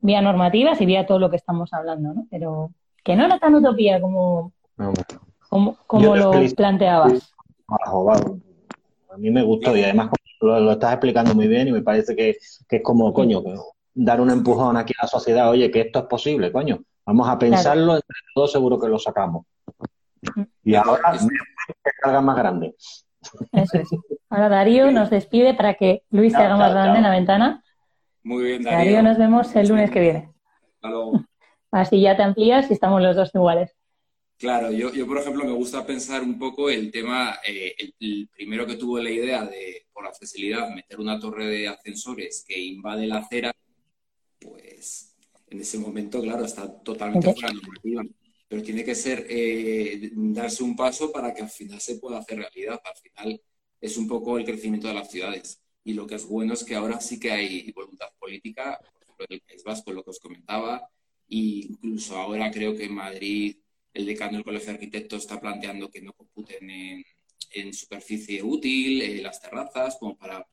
Vía 0.00 0.22
normativas 0.22 0.80
y 0.80 0.86
vía 0.86 1.04
todo 1.04 1.18
lo 1.18 1.28
que 1.28 1.36
estamos 1.36 1.74
hablando, 1.74 2.14
¿no? 2.14 2.26
Pero 2.30 2.70
que 3.04 3.14
no 3.14 3.26
era 3.26 3.38
tan 3.38 3.54
utopía 3.54 4.00
como, 4.00 4.52
como, 5.48 5.76
lo 6.16 6.32
planteabas. 6.54 7.34
A 7.68 9.16
mí 9.16 9.30
me 9.30 9.42
gustó 9.42 9.76
y 9.76 9.82
además 9.82 10.10
lo, 10.40 10.72
estás 10.72 10.92
explicando 10.92 11.34
muy 11.34 11.48
bien 11.48 11.68
y 11.68 11.72
me 11.72 11.82
parece 11.82 12.14
que, 12.14 12.30
es 12.30 12.66
como, 12.82 13.12
coño, 13.12 13.42
dar 13.94 14.20
un 14.20 14.30
empujón 14.30 14.76
aquí 14.76 14.92
a 14.98 15.04
la 15.04 15.08
sociedad, 15.08 15.50
oye, 15.50 15.70
que 15.70 15.82
esto 15.82 16.00
es 16.00 16.04
posible, 16.06 16.52
coño. 16.52 16.80
Vamos 17.04 17.28
a 17.28 17.38
pensarlo, 17.38 17.94
entre 17.94 18.16
todos 18.34 18.52
seguro 18.52 18.78
que 18.78 18.88
lo 18.88 18.98
sacamos. 18.98 19.46
Y 20.64 20.74
ahora 20.74 21.12
que 21.12 21.90
salga 22.02 22.20
más 22.20 22.36
grande. 22.36 22.74
Eso 23.52 23.78
es. 23.78 23.88
Ahora 24.30 24.48
Darío 24.48 24.90
nos 24.90 25.10
despide 25.10 25.54
para 25.54 25.74
que 25.74 26.02
Luis 26.10 26.32
se 26.32 26.38
haga 26.38 26.56
más 26.56 26.72
grande 26.72 26.98
en 26.98 27.02
la 27.04 27.10
ventana. 27.10 27.64
Muy 28.22 28.44
bien, 28.44 28.62
Darío. 28.62 28.78
Darío, 28.78 29.02
nos 29.02 29.18
vemos 29.18 29.54
el 29.54 29.68
lunes 29.68 29.90
que 29.90 30.00
viene. 30.00 30.32
Así 31.70 32.00
ya 32.00 32.16
te 32.16 32.22
amplías 32.22 32.70
y 32.70 32.74
estamos 32.74 33.02
los 33.02 33.16
dos 33.16 33.34
iguales. 33.34 33.76
Claro, 34.38 34.70
yo, 34.70 34.92
yo 34.92 35.06
por 35.06 35.18
ejemplo 35.18 35.44
me 35.44 35.52
gusta 35.52 35.86
pensar 35.86 36.22
un 36.22 36.38
poco 36.38 36.68
el 36.68 36.90
tema, 36.90 37.38
eh, 37.46 37.74
el, 37.98 38.28
primero 38.28 38.66
que 38.66 38.76
tuvo 38.76 38.98
la 38.98 39.10
idea 39.10 39.46
de, 39.46 39.86
por 39.92 40.06
accesibilidad, 40.06 40.68
meter 40.74 41.00
una 41.00 41.18
torre 41.18 41.46
de 41.46 41.68
ascensores 41.68 42.44
que 42.46 42.58
invade 42.60 43.06
la 43.06 43.18
acera, 43.18 43.54
pues 44.38 45.16
en 45.48 45.60
ese 45.60 45.78
momento, 45.78 46.20
claro, 46.20 46.44
está 46.44 46.70
totalmente 46.82 47.32
fuera 47.32 47.48
de 47.48 47.54
normativa. 47.54 48.02
Pero 48.48 48.62
tiene 48.62 48.84
que 48.84 48.94
ser, 48.94 49.26
eh, 49.28 50.10
darse 50.12 50.62
un 50.62 50.76
paso 50.76 51.10
para 51.10 51.32
que 51.32 51.42
al 51.42 51.50
final 51.50 51.80
se 51.80 51.96
pueda 51.96 52.18
hacer 52.18 52.38
realidad. 52.38 52.80
Al 52.84 52.96
final 52.96 53.42
es 53.80 53.96
un 53.96 54.06
poco 54.06 54.38
el 54.38 54.44
crecimiento 54.44 54.86
de 54.86 54.94
las 54.94 55.10
ciudades. 55.10 55.60
Y 55.82 55.94
lo 55.94 56.06
que 56.06 56.16
es 56.16 56.26
bueno 56.26 56.54
es 56.54 56.62
que 56.62 56.74
ahora 56.74 57.00
sí 57.00 57.18
que 57.18 57.32
hay 57.32 57.72
voluntad 57.72 58.08
política, 58.18 58.78
por 58.92 59.02
ejemplo, 59.02 59.26
en 59.28 59.34
el 59.34 59.40
País 59.40 59.64
Vasco, 59.64 59.92
lo 59.92 60.04
que 60.04 60.10
os 60.10 60.20
comentaba, 60.20 60.88
e 61.28 61.66
incluso 61.70 62.16
ahora 62.16 62.50
creo 62.50 62.76
que 62.76 62.84
en 62.84 62.94
Madrid 62.94 63.56
el 63.96 64.04
decano 64.04 64.32
del 64.32 64.44
Colegio 64.44 64.66
de 64.68 64.74
Arquitectos 64.74 65.22
está 65.22 65.40
planteando 65.40 65.90
que 65.90 66.02
no 66.02 66.12
computen 66.12 66.70
en, 66.70 67.04
superficie 67.72 68.42
útil 68.42 69.00
eh, 69.00 69.22
las 69.22 69.40
terrazas, 69.40 69.96
como 69.98 70.14
para, 70.14 70.46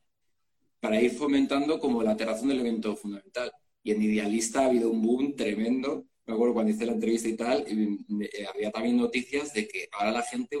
para 0.80 1.00
ir 1.00 1.10
fomentando 1.10 1.78
como 1.78 2.02
la 2.02 2.16
terraza 2.16 2.42
un 2.42 2.52
elemento 2.52 2.96
fundamental. 2.96 3.52
Y 3.82 3.90
en 3.90 4.00
Idealista 4.00 4.62
ha 4.62 4.66
habido 4.66 4.90
un 4.90 5.02
boom 5.02 5.36
tremendo. 5.36 6.06
Me 6.24 6.32
acuerdo 6.32 6.54
cuando 6.54 6.72
hice 6.72 6.86
la 6.86 6.92
entrevista 6.92 7.28
y 7.28 7.36
tal, 7.36 7.66
eh, 7.68 8.46
había 8.46 8.70
también 8.70 8.96
noticias 8.96 9.52
de 9.52 9.68
que 9.68 9.86
ahora 9.92 10.12
la 10.12 10.22
gente, 10.22 10.56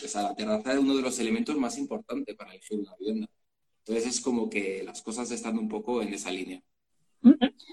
pues 0.00 0.16
a 0.16 0.22
la 0.22 0.34
terraza 0.34 0.72
es 0.72 0.78
uno 0.78 0.96
de 0.96 1.02
los 1.02 1.18
elementos 1.18 1.54
más 1.58 1.76
importantes 1.76 2.34
para 2.34 2.52
elegir 2.52 2.78
una 2.78 2.96
vivienda. 2.98 3.28
Entonces 3.84 4.14
es 4.14 4.20
como 4.22 4.48
que 4.48 4.82
las 4.82 5.02
cosas 5.02 5.30
están 5.30 5.58
un 5.58 5.68
poco 5.68 6.00
en 6.00 6.14
esa 6.14 6.30
línea. 6.30 6.62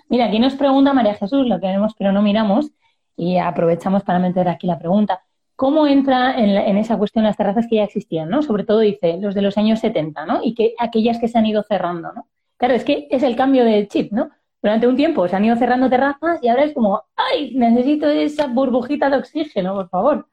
Mira, 0.10 0.26
aquí 0.26 0.40
nos 0.40 0.56
pregunta 0.56 0.92
María 0.92 1.16
Jesús, 1.16 1.48
lo 1.48 1.62
que 1.62 1.68
vemos 1.68 1.94
pero 1.98 2.12
no 2.12 2.22
miramos, 2.22 2.70
y 3.18 3.38
aprovechamos 3.38 4.04
para 4.04 4.20
meter 4.20 4.48
aquí 4.48 4.68
la 4.68 4.80
pregunta. 4.80 5.24
¿Cómo 5.56 5.88
entra 5.88 6.38
en, 6.40 6.78
esa 6.78 6.98
cuestión 6.98 7.26
las 7.26 7.36
terrazas 7.36 7.66
que 7.68 7.78
ya 7.78 7.84
existían, 7.84 8.30
¿no? 8.30 8.44
Sobre 8.44 8.64
todo, 8.64 8.80
dice, 8.80 9.18
los 9.18 9.34
de 9.34 9.42
los 9.42 9.58
años 9.58 9.80
70, 9.80 10.26
¿no? 10.28 10.40
Y 10.44 10.54
que 10.54 10.76
aquellas 10.78 11.18
que 11.20 11.28
se 11.28 11.38
han 11.40 11.48
ido 11.48 11.64
cerrando, 11.64 12.14
¿no? 12.14 12.30
Claro, 12.58 12.76
es 12.76 12.84
que 12.84 13.08
es 13.10 13.24
el 13.24 13.36
cambio 13.36 13.66
de 13.66 13.88
chip, 13.88 14.12
¿no? 14.12 14.30
Durante 14.62 14.88
un 14.88 14.96
tiempo 14.96 15.28
se 15.28 15.36
han 15.36 15.46
ido 15.46 15.56
cerrando 15.56 15.90
terrazas 15.90 16.40
y 16.44 16.48
ahora 16.48 16.64
es 16.64 16.74
como, 16.74 17.04
¡ay! 17.16 17.56
Necesito 17.56 18.08
esa 18.08 18.48
burbujita 18.48 19.10
de 19.10 19.18
oxígeno, 19.18 19.74
por 19.74 19.90
favor. 19.90 20.28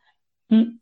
Mm. 0.49 0.79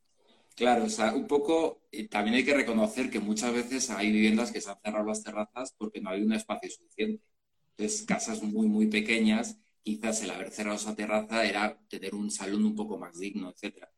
Claro, 0.56 0.84
o 0.84 0.88
sea, 0.88 1.14
un 1.14 1.26
poco 1.26 1.82
también 2.10 2.36
hay 2.36 2.44
que 2.44 2.54
reconocer 2.54 3.10
que 3.10 3.20
muchas 3.20 3.52
veces 3.52 3.90
hay 3.90 4.10
viviendas 4.10 4.50
que 4.50 4.60
se 4.60 4.70
han 4.70 4.80
cerrado 4.82 5.06
las 5.06 5.22
terrazas 5.22 5.74
porque 5.78 6.00
no 6.00 6.10
hay 6.10 6.22
un 6.22 6.32
espacio 6.32 6.68
suficiente. 6.68 7.22
Entonces, 7.76 8.02
casas 8.06 8.42
muy, 8.42 8.66
muy 8.66 8.86
pequeñas 8.88 9.61
quizás 9.82 10.22
el 10.22 10.30
haber 10.30 10.50
cerrado 10.50 10.76
esa 10.76 10.94
terraza 10.94 11.44
era 11.44 11.78
tener 11.88 12.14
un 12.14 12.30
salón 12.30 12.64
un 12.64 12.74
poco 12.74 12.98
más 12.98 13.18
digno, 13.18 13.50
etcétera. 13.50 13.90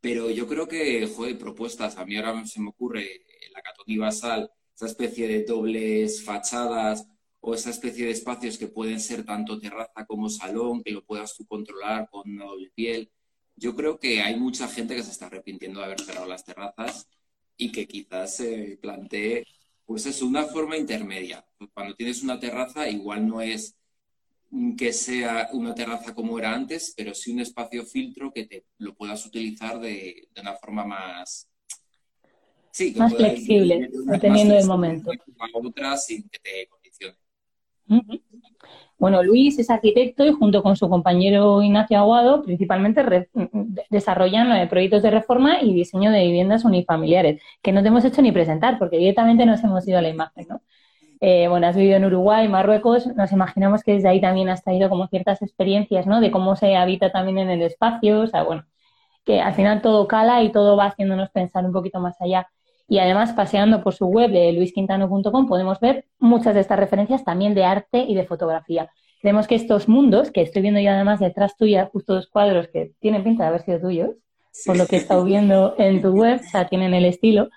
Pero 0.00 0.30
yo 0.30 0.46
creo 0.46 0.68
que, 0.68 1.06
joder, 1.06 1.38
propuestas, 1.38 1.96
a 1.96 2.04
mí 2.04 2.16
ahora 2.16 2.46
se 2.46 2.60
me 2.60 2.68
ocurre 2.68 3.24
la 3.52 3.62
Catoni 3.62 3.96
Basal, 3.98 4.50
esa 4.74 4.86
especie 4.86 5.28
de 5.28 5.44
dobles 5.44 6.24
fachadas 6.24 7.06
o 7.40 7.54
esa 7.54 7.70
especie 7.70 8.06
de 8.06 8.12
espacios 8.12 8.58
que 8.58 8.68
pueden 8.68 9.00
ser 9.00 9.24
tanto 9.24 9.58
terraza 9.58 10.04
como 10.06 10.28
salón, 10.28 10.82
que 10.82 10.90
lo 10.92 11.04
puedas 11.04 11.36
tú 11.36 11.46
controlar 11.46 12.08
con 12.10 12.30
una 12.30 12.44
doble 12.46 12.70
piel. 12.74 13.10
Yo 13.56 13.74
creo 13.76 13.98
que 13.98 14.20
hay 14.22 14.36
mucha 14.38 14.68
gente 14.68 14.96
que 14.96 15.02
se 15.02 15.10
está 15.10 15.26
arrepintiendo 15.26 15.80
de 15.80 15.86
haber 15.86 16.00
cerrado 16.00 16.26
las 16.26 16.44
terrazas 16.44 17.08
y 17.56 17.70
que 17.70 17.86
quizás 17.86 18.36
se 18.36 18.78
plantee, 18.80 19.46
pues 19.84 20.06
es 20.06 20.22
una 20.22 20.44
forma 20.44 20.76
intermedia. 20.76 21.46
Cuando 21.72 21.94
tienes 21.94 22.22
una 22.22 22.40
terraza, 22.40 22.88
igual 22.88 23.28
no 23.28 23.40
es 23.40 23.76
que 24.76 24.92
sea 24.92 25.48
una 25.52 25.74
terraza 25.74 26.14
como 26.14 26.38
era 26.38 26.54
antes, 26.54 26.94
pero 26.96 27.14
sí 27.14 27.32
un 27.32 27.40
espacio 27.40 27.84
filtro 27.84 28.32
que 28.32 28.46
te 28.46 28.64
lo 28.78 28.94
puedas 28.94 29.24
utilizar 29.26 29.80
de, 29.80 30.28
una 30.40 30.54
forma 30.54 30.84
más... 30.84 31.48
Sí, 32.70 32.92
más 32.96 33.14
flexible, 33.14 33.88
dependiendo 34.06 34.54
del 34.54 34.66
momento. 34.66 35.10
Otra 35.54 35.96
sin 35.96 36.28
que 36.28 36.38
te 36.40 36.68
condicione. 36.68 37.16
Bueno, 38.98 39.22
Luis 39.22 39.58
es 39.58 39.70
arquitecto 39.70 40.24
y 40.24 40.32
junto 40.32 40.62
con 40.62 40.76
su 40.76 40.88
compañero 40.88 41.62
Ignacio 41.62 41.98
Aguado 41.98 42.42
principalmente 42.42 43.28
desarrollan 43.90 44.56
eh, 44.56 44.66
proyectos 44.66 45.02
de 45.02 45.10
reforma 45.10 45.60
y 45.62 45.74
diseño 45.74 46.10
de 46.10 46.24
viviendas 46.24 46.64
unifamiliares, 46.64 47.42
que 47.60 47.72
no 47.72 47.82
te 47.82 47.88
hemos 47.88 48.04
hecho 48.04 48.22
ni 48.22 48.32
presentar 48.32 48.78
porque 48.78 48.98
directamente 48.98 49.46
nos 49.46 49.62
hemos 49.62 49.86
ido 49.86 49.98
a 49.98 50.02
la 50.02 50.08
imagen, 50.08 50.46
¿no? 50.48 50.62
Eh, 51.26 51.48
bueno, 51.48 51.66
has 51.66 51.74
vivido 51.74 51.96
en 51.96 52.04
Uruguay, 52.04 52.46
Marruecos, 52.48 53.06
nos 53.16 53.32
imaginamos 53.32 53.82
que 53.82 53.92
desde 53.92 54.08
ahí 54.10 54.20
también 54.20 54.50
has 54.50 54.62
traído 54.62 54.90
como 54.90 55.06
ciertas 55.06 55.40
experiencias, 55.40 56.06
¿no? 56.06 56.20
De 56.20 56.30
cómo 56.30 56.54
se 56.54 56.76
habita 56.76 57.10
también 57.12 57.38
en 57.38 57.48
el 57.48 57.62
espacio, 57.62 58.20
o 58.20 58.26
sea, 58.26 58.42
bueno, 58.42 58.66
que 59.24 59.40
al 59.40 59.54
final 59.54 59.80
todo 59.80 60.06
cala 60.06 60.42
y 60.42 60.52
todo 60.52 60.76
va 60.76 60.84
haciéndonos 60.84 61.30
pensar 61.30 61.64
un 61.64 61.72
poquito 61.72 61.98
más 61.98 62.20
allá. 62.20 62.46
Y 62.88 62.98
además, 62.98 63.32
paseando 63.32 63.82
por 63.82 63.94
su 63.94 64.04
web 64.04 64.32
de 64.32 64.52
luisquintano.com, 64.52 65.48
podemos 65.48 65.80
ver 65.80 66.04
muchas 66.18 66.52
de 66.52 66.60
estas 66.60 66.78
referencias 66.78 67.24
también 67.24 67.54
de 67.54 67.64
arte 67.64 68.04
y 68.06 68.14
de 68.14 68.26
fotografía. 68.26 68.90
Creemos 69.22 69.46
que 69.46 69.54
estos 69.54 69.88
mundos, 69.88 70.30
que 70.30 70.42
estoy 70.42 70.60
viendo 70.60 70.80
ya 70.80 70.94
además 70.94 71.20
detrás 71.20 71.56
tuya, 71.56 71.88
justo 71.90 72.12
dos 72.16 72.26
cuadros 72.26 72.68
que 72.68 72.92
tienen 73.00 73.24
pinta 73.24 73.44
de 73.44 73.48
haber 73.48 73.62
sido 73.62 73.80
tuyos, 73.80 74.10
por 74.66 74.76
lo 74.76 74.86
que 74.86 74.96
he 74.96 74.98
estado 74.98 75.24
viendo 75.24 75.74
en 75.78 76.02
tu 76.02 76.10
web, 76.10 76.42
o 76.46 76.50
sea, 76.50 76.68
tienen 76.68 76.92
el 76.92 77.06
estilo, 77.06 77.48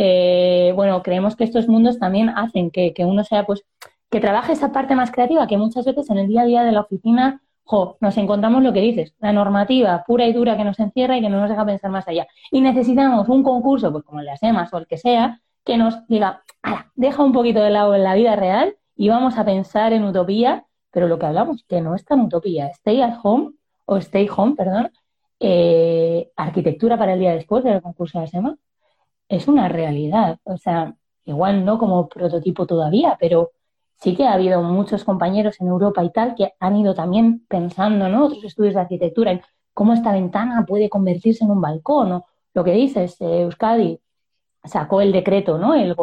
eh, 0.00 0.72
bueno, 0.76 1.02
creemos 1.02 1.34
que 1.34 1.42
estos 1.42 1.66
mundos 1.66 1.98
también 1.98 2.28
hacen 2.28 2.70
que, 2.70 2.94
uno 3.00 3.24
sea, 3.24 3.44
pues, 3.44 3.64
que 4.10 4.20
trabaje 4.20 4.52
esa 4.52 4.70
parte 4.70 4.94
más 4.94 5.10
creativa, 5.10 5.48
que 5.48 5.56
muchas 5.56 5.84
veces 5.84 6.08
en 6.10 6.18
el 6.18 6.28
día 6.28 6.42
a 6.42 6.44
día 6.44 6.62
de 6.62 6.70
la 6.70 6.82
oficina, 6.82 7.42
jo, 7.64 7.96
nos 8.00 8.16
encontramos 8.16 8.62
lo 8.62 8.72
que 8.72 8.80
dices, 8.80 9.12
la 9.18 9.32
normativa 9.32 10.04
pura 10.06 10.24
y 10.26 10.32
dura 10.32 10.56
que 10.56 10.62
nos 10.62 10.78
encierra 10.78 11.18
y 11.18 11.20
que 11.20 11.28
no 11.28 11.40
nos 11.40 11.50
deja 11.50 11.66
pensar 11.66 11.90
más 11.90 12.06
allá. 12.06 12.28
Y 12.52 12.60
necesitamos 12.60 13.28
un 13.28 13.42
concurso, 13.42 13.90
pues 13.90 14.04
como 14.04 14.20
el 14.20 14.26
de 14.26 14.32
ASEMAS 14.32 14.72
o 14.72 14.78
el 14.78 14.86
que 14.86 14.98
sea, 14.98 15.40
que 15.64 15.76
nos 15.76 16.06
diga, 16.06 16.44
deja 16.94 17.24
un 17.24 17.32
poquito 17.32 17.60
de 17.60 17.70
lado 17.70 17.96
en 17.96 18.04
la 18.04 18.14
vida 18.14 18.36
real 18.36 18.76
y 18.94 19.08
vamos 19.08 19.36
a 19.36 19.44
pensar 19.44 19.92
en 19.92 20.04
utopía, 20.04 20.64
pero 20.92 21.08
lo 21.08 21.18
que 21.18 21.26
hablamos, 21.26 21.64
que 21.64 21.80
no 21.80 21.96
es 21.96 22.04
tan 22.04 22.20
utopía, 22.20 22.68
stay 22.68 23.02
at 23.02 23.18
home, 23.20 23.50
o 23.84 23.96
stay 23.96 24.28
home, 24.34 24.54
perdón, 24.54 24.92
eh, 25.40 26.30
arquitectura 26.36 26.96
para 26.96 27.14
el 27.14 27.18
día 27.18 27.34
después 27.34 27.64
del 27.64 27.82
concurso 27.82 28.20
de 28.20 28.26
ASEMA, 28.26 28.56
es 29.28 29.48
una 29.48 29.68
realidad. 29.68 30.38
O 30.44 30.56
sea, 30.56 30.94
igual 31.24 31.64
no 31.64 31.78
como 31.78 32.08
prototipo 32.08 32.66
todavía, 32.66 33.16
pero 33.20 33.52
sí 33.96 34.14
que 34.16 34.26
ha 34.26 34.32
habido 34.32 34.62
muchos 34.62 35.04
compañeros 35.04 35.60
en 35.60 35.68
Europa 35.68 36.02
y 36.04 36.10
tal 36.10 36.34
que 36.34 36.54
han 36.60 36.76
ido 36.76 36.94
también 36.94 37.44
pensando, 37.48 38.08
¿no? 38.08 38.26
Otros 38.26 38.44
estudios 38.44 38.74
de 38.74 38.80
arquitectura 38.80 39.32
en 39.32 39.42
cómo 39.74 39.92
esta 39.92 40.12
ventana 40.12 40.64
puede 40.66 40.88
convertirse 40.88 41.44
en 41.44 41.50
un 41.50 41.60
balcón, 41.60 42.12
o 42.12 42.26
lo 42.54 42.64
que 42.64 42.72
dices, 42.72 43.20
eh, 43.20 43.42
Euskadi 43.42 44.00
sacó 44.64 45.00
el 45.00 45.12
decreto, 45.12 45.58
¿no? 45.58 45.74
El, 45.74 45.94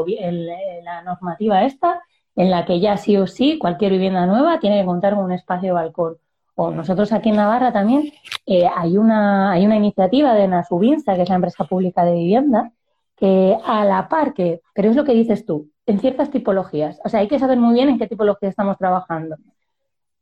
la 0.83 1.01
normativa 1.03 1.63
esta, 1.65 2.01
en 2.35 2.51
la 2.51 2.65
que 2.65 2.79
ya 2.79 2.97
sí 2.97 3.17
o 3.17 3.27
sí 3.27 3.57
cualquier 3.57 3.91
vivienda 3.93 4.25
nueva 4.25 4.59
tiene 4.59 4.79
que 4.79 4.85
contar 4.85 5.15
con 5.15 5.25
un 5.25 5.31
espacio 5.31 5.69
de 5.69 5.73
balcón. 5.73 6.17
O 6.55 6.71
nosotros 6.71 7.11
aquí 7.11 7.29
en 7.29 7.35
Navarra 7.35 7.73
también 7.73 8.11
eh, 8.45 8.67
hay, 8.73 8.97
una, 8.97 9.51
hay 9.51 9.65
una 9.65 9.75
iniciativa 9.75 10.33
de 10.33 10.47
Nasubinsa, 10.47 11.15
que 11.15 11.23
es 11.23 11.29
la 11.29 11.35
empresa 11.35 11.65
pública 11.65 12.05
de 12.05 12.13
vivienda, 12.13 12.71
que 13.15 13.57
a 13.63 13.85
la 13.85 14.07
par 14.09 14.33
que, 14.33 14.61
pero 14.73 14.89
es 14.89 14.95
lo 14.95 15.03
que 15.03 15.13
dices 15.13 15.45
tú, 15.45 15.71
en 15.85 15.99
ciertas 15.99 16.31
tipologías, 16.31 16.99
o 17.03 17.09
sea, 17.09 17.21
hay 17.21 17.27
que 17.27 17.39
saber 17.39 17.57
muy 17.57 17.73
bien 17.73 17.89
en 17.89 17.99
qué 17.99 18.07
tipología 18.07 18.49
estamos 18.49 18.77
trabajando. 18.77 19.37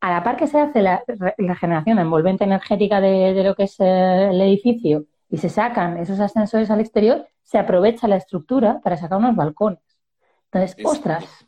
A 0.02 0.12
la 0.12 0.24
par 0.24 0.36
que 0.36 0.48
se 0.48 0.60
hace 0.60 0.82
la, 0.82 1.04
regeneración 1.38 1.98
envolvente 2.00 2.44
energética 2.44 3.00
de, 3.00 3.44
lo 3.44 3.56
que 3.56 3.64
es 3.64 3.80
eh, 3.80 4.30
el 4.32 4.42
edificio 4.42 5.06
y 5.30 5.38
se 5.38 5.50
sacan 5.50 5.98
esos 5.98 6.20
ascensores 6.20 6.70
al 6.70 6.82
exterior, 6.82 7.26
se 7.42 7.58
aprovecha 7.58 8.08
la 8.08 8.18
estructura 8.18 8.82
para 8.82 8.98
sacar 8.98 9.18
unos 9.18 9.36
balcones. 9.36 9.82
Entonces, 10.52 10.78
ostras, 10.86 11.48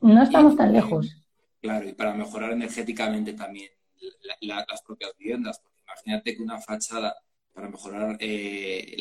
no 0.00 0.22
estamos 0.22 0.56
tan 0.56 0.72
lejos. 0.72 1.24
Claro, 1.60 1.88
y 1.88 1.94
para 1.94 2.14
mejorar 2.14 2.52
energéticamente 2.52 3.32
también 3.32 3.70
las 4.40 4.82
propias 4.82 5.12
viviendas, 5.18 5.58
porque 5.58 5.80
imagínate 5.80 6.36
que 6.36 6.42
una 6.42 6.58
fachada 6.60 7.16
para 7.56 7.70
mejorar 7.70 8.18
eh, 8.20 8.96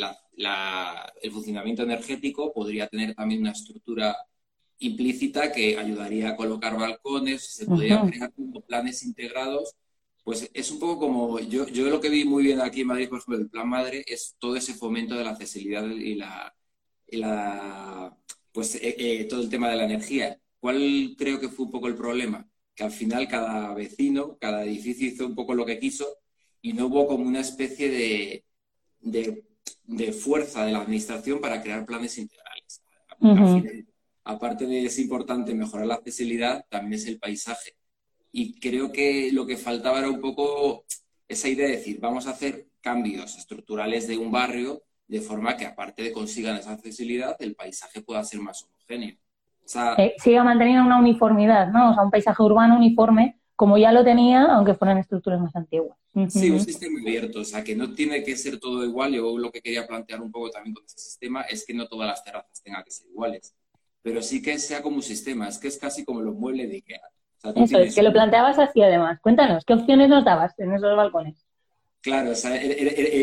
el 1.22 1.32
funcionamiento 1.32 1.84
energético 1.84 2.54
podría 2.54 2.88
tener 2.88 3.14
también 3.14 3.42
una 3.42 3.52
estructura 3.52 4.16
implícita 4.80 5.52
que 5.52 5.78
ayudaría 5.78 6.30
a 6.30 6.36
colocar 6.38 6.78
balcones, 6.78 7.44
se 7.54 7.66
podrían 7.66 8.10
crear 8.10 8.32
como 8.34 8.62
planes 8.62 9.04
integrados. 9.04 9.76
Pues 10.24 10.50
es 10.54 10.72
un 10.72 10.80
poco 10.80 11.00
como, 11.00 11.38
yo, 11.40 11.68
yo 11.68 11.90
lo 11.90 12.00
que 12.00 12.10
vi 12.10 12.24
muy 12.24 12.44
bien 12.44 12.62
aquí 12.62 12.82
en 12.82 12.88
Madrid, 12.88 13.10
por 13.10 13.20
ejemplo, 13.20 13.38
el 13.44 13.50
Plan 13.50 13.68
Madre, 13.68 14.06
es 14.08 14.38
todo 14.40 14.56
ese 14.56 14.74
fomento 14.74 15.16
de 15.16 15.26
la 15.26 15.32
accesibilidad 15.32 15.86
y 15.86 16.16
la, 16.16 16.56
la 17.08 18.18
pues 18.54 18.76
eh, 18.76 18.96
eh, 18.98 19.26
todo 19.26 19.42
el 19.42 19.50
tema 19.50 19.70
de 19.70 19.76
la 19.76 19.84
energía. 19.84 20.40
¿Cuál 20.62 21.16
creo 21.18 21.42
que 21.42 21.50
fue 21.50 21.66
un 21.66 21.72
poco 21.72 21.90
el 21.90 21.96
problema? 21.96 22.48
Que 22.74 22.86
al 22.86 22.92
final 22.92 23.28
cada 23.28 23.74
vecino, 23.74 24.38
cada 24.40 24.64
edificio 24.64 25.08
hizo 25.08 25.26
un 25.28 25.36
poco 25.36 25.54
lo 25.54 25.66
que 25.66 25.78
quiso 25.78 26.06
y 26.66 26.74
no 26.74 26.88
hubo 26.88 27.06
como 27.06 27.28
una 27.28 27.42
especie 27.42 28.44
de, 29.00 29.44
de, 29.86 30.12
fuerza 30.12 30.66
de 30.66 30.72
la 30.72 30.80
administración 30.80 31.40
para 31.40 31.62
crear 31.62 31.86
planes 31.86 32.18
integrales. 32.18 32.82
aparte 34.24 34.66
de 34.66 34.86
es 34.86 34.98
importante 34.98 35.54
mejorar 35.54 35.86
la 35.86 35.94
accesibilidad, 35.94 36.66
también 36.68 36.94
es 36.94 37.06
el 37.06 37.20
paisaje. 37.20 37.76
Y 38.32 38.60
creo 38.60 38.92
que 38.92 39.30
lo 39.32 39.46
que 39.46 39.58
faltaba 39.58 40.00
era 40.00 40.10
un 40.10 40.20
poco 40.20 40.86
esa 41.28 41.50
idea 41.50 41.68
de 41.68 41.78
decir, 41.78 42.00
vamos 42.00 42.26
a 42.26 42.32
hacer 42.32 42.66
cambios 42.82 43.38
estructurales 43.38 44.08
de 44.08 44.18
un 44.18 44.32
barrio 44.32 44.82
de 45.08 45.22
forma 45.22 45.56
que 45.56 45.68
aparte 45.68 46.02
de 46.02 46.12
consigan 46.12 46.58
esa 46.58 46.72
accesibilidad, 46.72 47.36
el 47.38 47.54
paisaje 47.54 48.02
pueda 48.02 48.24
ser 48.24 48.40
más 48.40 48.64
homogéneo. 48.64 49.18
O 49.66 50.02
eh, 50.02 50.16
siga 50.18 50.44
manteniendo 50.44 50.84
una 50.84 50.98
uniformidad, 50.98 51.68
¿no? 51.68 51.92
O 51.92 51.94
sea, 51.94 52.02
un 52.02 52.10
paisaje 52.10 52.42
urbano 52.42 52.76
uniforme, 52.76 53.40
como 53.56 53.78
ya 53.78 53.92
lo 53.92 54.04
tenía, 54.04 54.46
aunque 54.46 54.74
fueran 54.74 54.98
estructuras 54.98 55.40
más 55.40 55.56
antiguas. 55.56 55.96
Sí, 56.30 56.50
un 56.50 56.62
sistema 56.62 57.02
abierto, 57.02 57.42
o 57.42 57.44
sea, 57.44 57.62
que 57.62 57.76
no 57.76 57.94
tiene 57.94 58.24
que 58.24 58.38
ser 58.38 58.58
todo 58.58 58.86
igual. 58.86 59.14
Yo 59.14 59.38
lo 59.38 59.52
que 59.52 59.62
quería 59.62 59.86
plantear 59.86 60.22
un 60.22 60.32
poco 60.32 60.50
también 60.50 60.74
con 60.74 60.86
ese 60.86 60.98
sistema 60.98 61.42
es 61.42 61.66
que 61.66 61.74
no 61.74 61.88
todas 61.88 62.08
las 62.08 62.24
terrazas 62.24 62.62
tengan 62.64 62.84
que 62.86 62.92
ser 62.92 63.08
iguales, 63.08 63.54
pero 64.02 64.22
sí 64.22 64.42
que 64.42 64.58
sea 64.58 64.82
como 64.82 64.98
un 64.98 65.04
sistema, 65.04 65.50
es 65.50 65.58
que 65.58 65.68
es 65.68 65.78
casi 65.78 66.06
como 66.06 66.22
los 66.22 66.36
muebles 66.36 66.70
de 66.70 66.76
Ikea. 66.76 67.02
Eso 67.56 67.80
es, 67.80 67.94
que 67.94 68.02
lo 68.02 68.14
planteabas 68.14 68.58
así 68.58 68.82
además. 68.82 69.20
Cuéntanos, 69.22 69.66
¿qué 69.66 69.74
opciones 69.74 70.10
nos 70.10 70.24
dabas 70.24 70.58
en 70.58 70.74
esos 70.74 70.96
balcones? 70.96 71.46
Claro, 72.02 72.32
o 72.32 72.36
sea, 72.36 72.60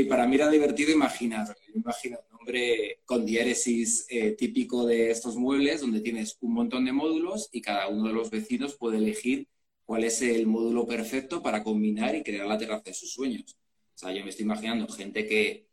para 0.09 0.27
mí 0.27 0.35
era 0.35 0.51
divertido 0.51 0.93
imaginar, 0.93 1.57
imagino 1.75 2.19
un 2.19 2.37
nombre 2.37 3.01
con 3.05 3.25
diéresis 3.25 4.07
eh, 4.11 4.33
típico 4.33 4.85
de 4.87 5.11
estos 5.11 5.37
muebles, 5.37 5.81
donde 5.81 6.01
tienes 6.01 6.37
un 6.41 6.53
montón 6.53 6.85
de 6.85 6.93
módulos 6.93 7.49
y 7.53 7.63
cada 7.63 7.89
uno 7.89 8.09
de 8.09 8.13
los 8.13 8.31
vecinos 8.31 8.77
puede 8.77 8.99
elegir 8.99 9.49
cuál 9.93 10.05
es 10.05 10.23
el 10.23 10.47
módulo 10.47 10.87
perfecto 10.87 11.43
para 11.43 11.63
combinar 11.63 12.15
y 12.15 12.23
crear 12.23 12.47
la 12.47 12.57
terraza 12.57 12.85
de 12.87 12.95
sus 12.95 13.13
sueños. 13.13 13.59
O 13.95 13.99
sea, 13.99 14.11
yo 14.11 14.25
me 14.25 14.31
estoy 14.31 14.45
imaginando 14.47 14.89
gente 14.89 15.27
que, 15.27 15.69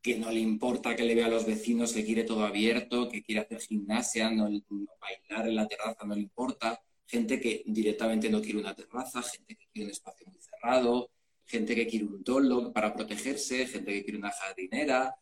que 0.00 0.16
no 0.18 0.30
le 0.30 0.40
importa 0.40 0.96
que 0.96 1.02
le 1.02 1.14
vea 1.14 1.26
a 1.26 1.28
los 1.28 1.44
vecinos, 1.44 1.92
que 1.92 2.02
quiere 2.02 2.24
todo 2.24 2.46
abierto, 2.46 3.10
que 3.10 3.22
quiere 3.22 3.42
hacer 3.42 3.60
gimnasia, 3.60 4.30
no, 4.30 4.44
bailar 4.98 5.46
en 5.46 5.56
la 5.56 5.68
terraza 5.68 6.06
no 6.06 6.14
le 6.14 6.22
importa, 6.22 6.80
gente 7.04 7.38
que 7.38 7.62
directamente 7.66 8.30
no 8.30 8.40
quiere 8.40 8.60
una 8.60 8.74
terraza, 8.74 9.20
gente 9.20 9.54
que 9.54 9.66
quiere 9.70 9.88
un 9.88 9.90
espacio 9.90 10.26
muy 10.26 10.40
cerrado, 10.40 11.10
gente 11.44 11.74
que 11.74 11.86
quiere 11.86 12.06
un 12.06 12.24
toldo 12.24 12.72
para 12.72 12.94
protegerse, 12.94 13.66
gente 13.66 13.92
que 13.92 14.04
quiere 14.04 14.16
una 14.20 14.30
jardinera, 14.30 15.14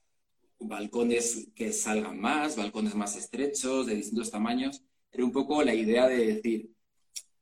balcones 0.60 1.48
que 1.56 1.72
salgan 1.72 2.20
más, 2.20 2.54
balcones 2.54 2.94
más 2.94 3.16
estrechos, 3.16 3.86
de 3.86 3.96
distintos 3.96 4.30
tamaños. 4.30 4.84
Era 5.10 5.24
un 5.24 5.32
poco 5.32 5.64
la 5.64 5.74
idea 5.74 6.06
de 6.06 6.34
decir, 6.34 6.77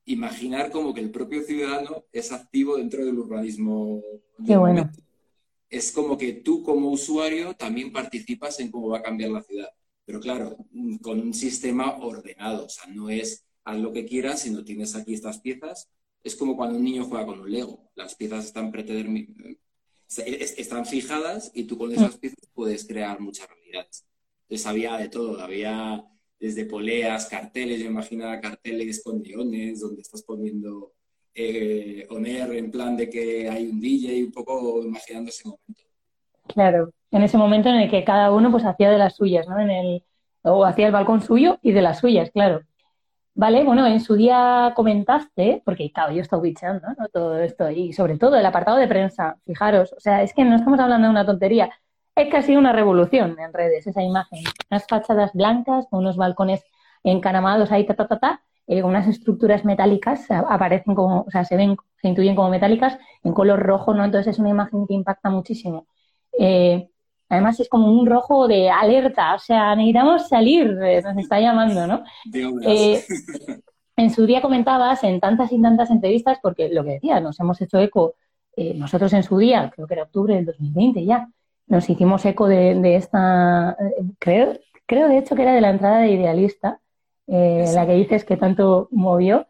imaginar 0.07 0.71
como 0.71 0.95
que 0.95 1.01
el 1.01 1.11
propio 1.11 1.43
ciudadano 1.43 2.05
es 2.13 2.33
activo 2.33 2.77
dentro 2.77 3.05
del 3.05 3.19
urbanismo. 3.19 4.03
Qué 4.45 4.57
bueno. 4.57 4.91
Es 5.69 5.93
como 5.93 6.17
que 6.17 6.33
tú 6.33 6.63
como 6.63 6.91
usuario 6.91 7.55
también 7.55 7.93
participas 7.93 8.59
en 8.61 8.71
cómo 8.71 8.89
va 8.89 8.99
a 8.99 9.03
cambiar 9.03 9.31
la 9.31 9.43
ciudad. 9.43 9.69
Pero 10.05 10.21
claro, 10.21 10.57
con 11.03 11.21
un 11.21 11.35
sistema 11.35 11.97
ordenado. 11.99 12.67
O 12.67 12.69
sea, 12.69 12.87
no 12.87 13.11
es 13.11 13.45
haz 13.65 13.79
lo 13.79 13.93
que 13.93 14.07
quieras, 14.07 14.41
sino 14.41 14.65
tienes 14.65 14.95
aquí 14.95 15.13
estas 15.13 15.41
piezas. 15.41 15.91
Es 16.23 16.37
como 16.37 16.57
cuando 16.57 16.79
un 16.79 16.85
niño 16.85 17.05
juega 17.05 17.27
con 17.27 17.41
un 17.41 17.51
Lego. 17.51 17.91
Las 17.97 18.15
piezas 18.15 18.45
están 18.45 18.73
están 20.09 20.87
fijadas 20.87 21.51
y 21.53 21.65
tú 21.65 21.77
con 21.77 21.93
esas 21.93 22.17
mm. 22.17 22.19
piezas 22.21 22.49
puedes 22.55 22.87
crear 22.87 23.19
muchas 23.21 23.49
realidades. 23.49 24.07
Entonces 24.43 24.67
había 24.67 24.97
de 24.97 25.09
todo. 25.09 25.41
Había 25.41 26.05
desde 26.39 26.67
poleas, 26.67 27.27
carteles, 27.27 27.81
yo 27.81 27.87
imaginaba 27.87 28.41
carteles 28.41 29.03
con 29.03 29.23
neones, 29.23 29.81
donde 29.81 30.03
estás 30.03 30.23
poniendo 30.23 30.93
eh, 31.35 32.07
Oner 32.11 32.53
en 32.53 32.71
plan 32.71 32.97
de 32.97 33.09
que 33.11 33.49
hay 33.49 33.67
un 33.67 33.81
DJ, 33.81 34.25
un 34.25 34.33
poco 34.33 34.83
imaginando 34.83 35.31
ese 35.31 35.49
momento. 35.49 35.83
Claro, 36.47 36.91
en 37.11 37.23
ese 37.23 37.37
momento 37.37 37.69
en 37.69 37.77
el 37.77 37.91
que 37.91 38.05
cada 38.05 38.33
uno 38.33 38.51
pues 38.51 38.65
hacía 38.65 38.91
de 38.91 38.99
las 38.99 39.17
suyas, 39.17 39.47
¿no? 39.49 39.59
En 39.59 39.71
el, 39.71 40.05
o 40.43 40.65
hacía 40.65 40.87
el 40.87 40.93
balcón 40.93 41.23
suyo 41.23 41.59
y 41.63 41.73
de 41.73 41.83
las 41.83 41.99
suyas, 41.99 42.31
claro. 42.31 42.63
Vale, 43.35 43.65
bueno, 43.65 43.87
en 43.87 44.01
su 44.01 44.15
día 44.15 44.73
comentaste, 44.75 45.61
porque 45.63 45.93
claro, 45.93 46.15
yo 46.15 46.23
estoy 46.23 46.41
bichando 46.41 46.89
¿no? 46.99 47.09
todo 47.09 47.39
esto 47.39 47.71
y 47.71 47.93
sobre 47.93 48.17
todo 48.17 48.37
el 48.37 48.47
apartado 48.47 48.79
de 48.79 48.89
prensa, 48.89 49.37
fijaros, 49.45 49.93
o 49.93 50.01
sea, 50.01 50.23
es 50.23 50.33
que 50.33 50.43
no 50.43 50.57
estamos 50.57 50.81
hablando 50.81 51.07
de 51.07 51.11
una 51.11 51.27
tontería, 51.27 51.71
es 52.17 52.31
casi 52.31 52.57
una 52.57 52.73
revolución 52.73 53.37
en 53.39 53.53
redes 53.53 53.87
esa 53.87 54.03
imagen. 54.03 54.41
Unas 54.71 54.87
fachadas 54.87 55.33
blancas 55.35 55.87
con 55.91 56.01
unos 56.01 56.17
balcones 56.17 56.65
encanamados 57.05 57.71
ahí, 57.71 57.85
ta, 57.87 57.95
ta, 57.95 58.09
ta, 58.09 58.19
ta, 58.19 58.43
eh, 58.67 58.83
unas 58.83 59.07
estructuras 59.07 59.65
metálicas 59.65 60.29
aparecen 60.31 60.95
como, 60.95 61.21
o 61.21 61.31
sea, 61.31 61.45
se 61.45 61.57
ven, 61.57 61.77
se 62.01 62.09
intuyen 62.09 62.35
como 62.35 62.49
metálicas 62.49 62.99
en 63.23 63.33
color 63.33 63.61
rojo, 63.61 63.95
¿no? 63.95 64.05
Entonces 64.05 64.35
es 64.35 64.39
una 64.39 64.49
imagen 64.49 64.87
que 64.87 64.95
impacta 64.95 65.31
muchísimo. 65.31 65.87
Eh, 66.39 66.89
además 67.29 67.61
es 67.61 67.69
como 67.69 67.93
un 67.93 68.07
rojo 68.07 68.49
de 68.49 68.71
alerta, 68.71 69.35
o 69.35 69.39
sea, 69.39 69.77
necesitamos 69.77 70.29
salir, 70.29 70.79
eh, 70.83 71.03
nos 71.03 71.17
está 71.19 71.39
llamando, 71.39 71.87
¿no? 71.87 72.03
en 73.99 74.11
su 74.11 74.27
día 74.27 74.43
comentabas 74.43 75.05
en 75.05 75.21
tantas 75.21 75.53
y 75.53 75.61
tantas 75.63 75.91
entrevistas, 75.91 76.39
porque 76.43 76.69
lo 76.69 76.85
que 76.85 76.93
decía, 76.93 77.21
nos 77.21 77.39
hemos 77.41 77.61
hecho 77.63 77.79
eco, 77.79 78.15
nosotros 78.75 79.13
en 79.13 79.23
su 79.23 79.39
día, 79.39 79.71
creo 79.75 79.87
que 79.87 79.95
era 79.95 80.03
octubre 80.03 80.35
del 80.35 80.47
2020 80.47 81.05
ya, 81.05 81.29
nos 81.67 81.89
hicimos 81.91 82.25
eco 82.25 82.49
de, 82.49 82.97
esta, 82.97 83.77
creo, 84.19 84.55
creo 84.87 85.09
de 85.09 85.19
hecho 85.19 85.35
que 85.35 85.43
era 85.43 85.55
de 85.55 85.61
la 85.61 85.71
entrada 85.71 85.99
de 85.99 86.13
Idealista, 86.13 86.81
eh, 87.27 87.65
la 87.75 87.87
que 87.87 87.95
dices 87.95 88.25
que 88.25 88.37
tanto 88.37 88.89
movió, 88.93 89.47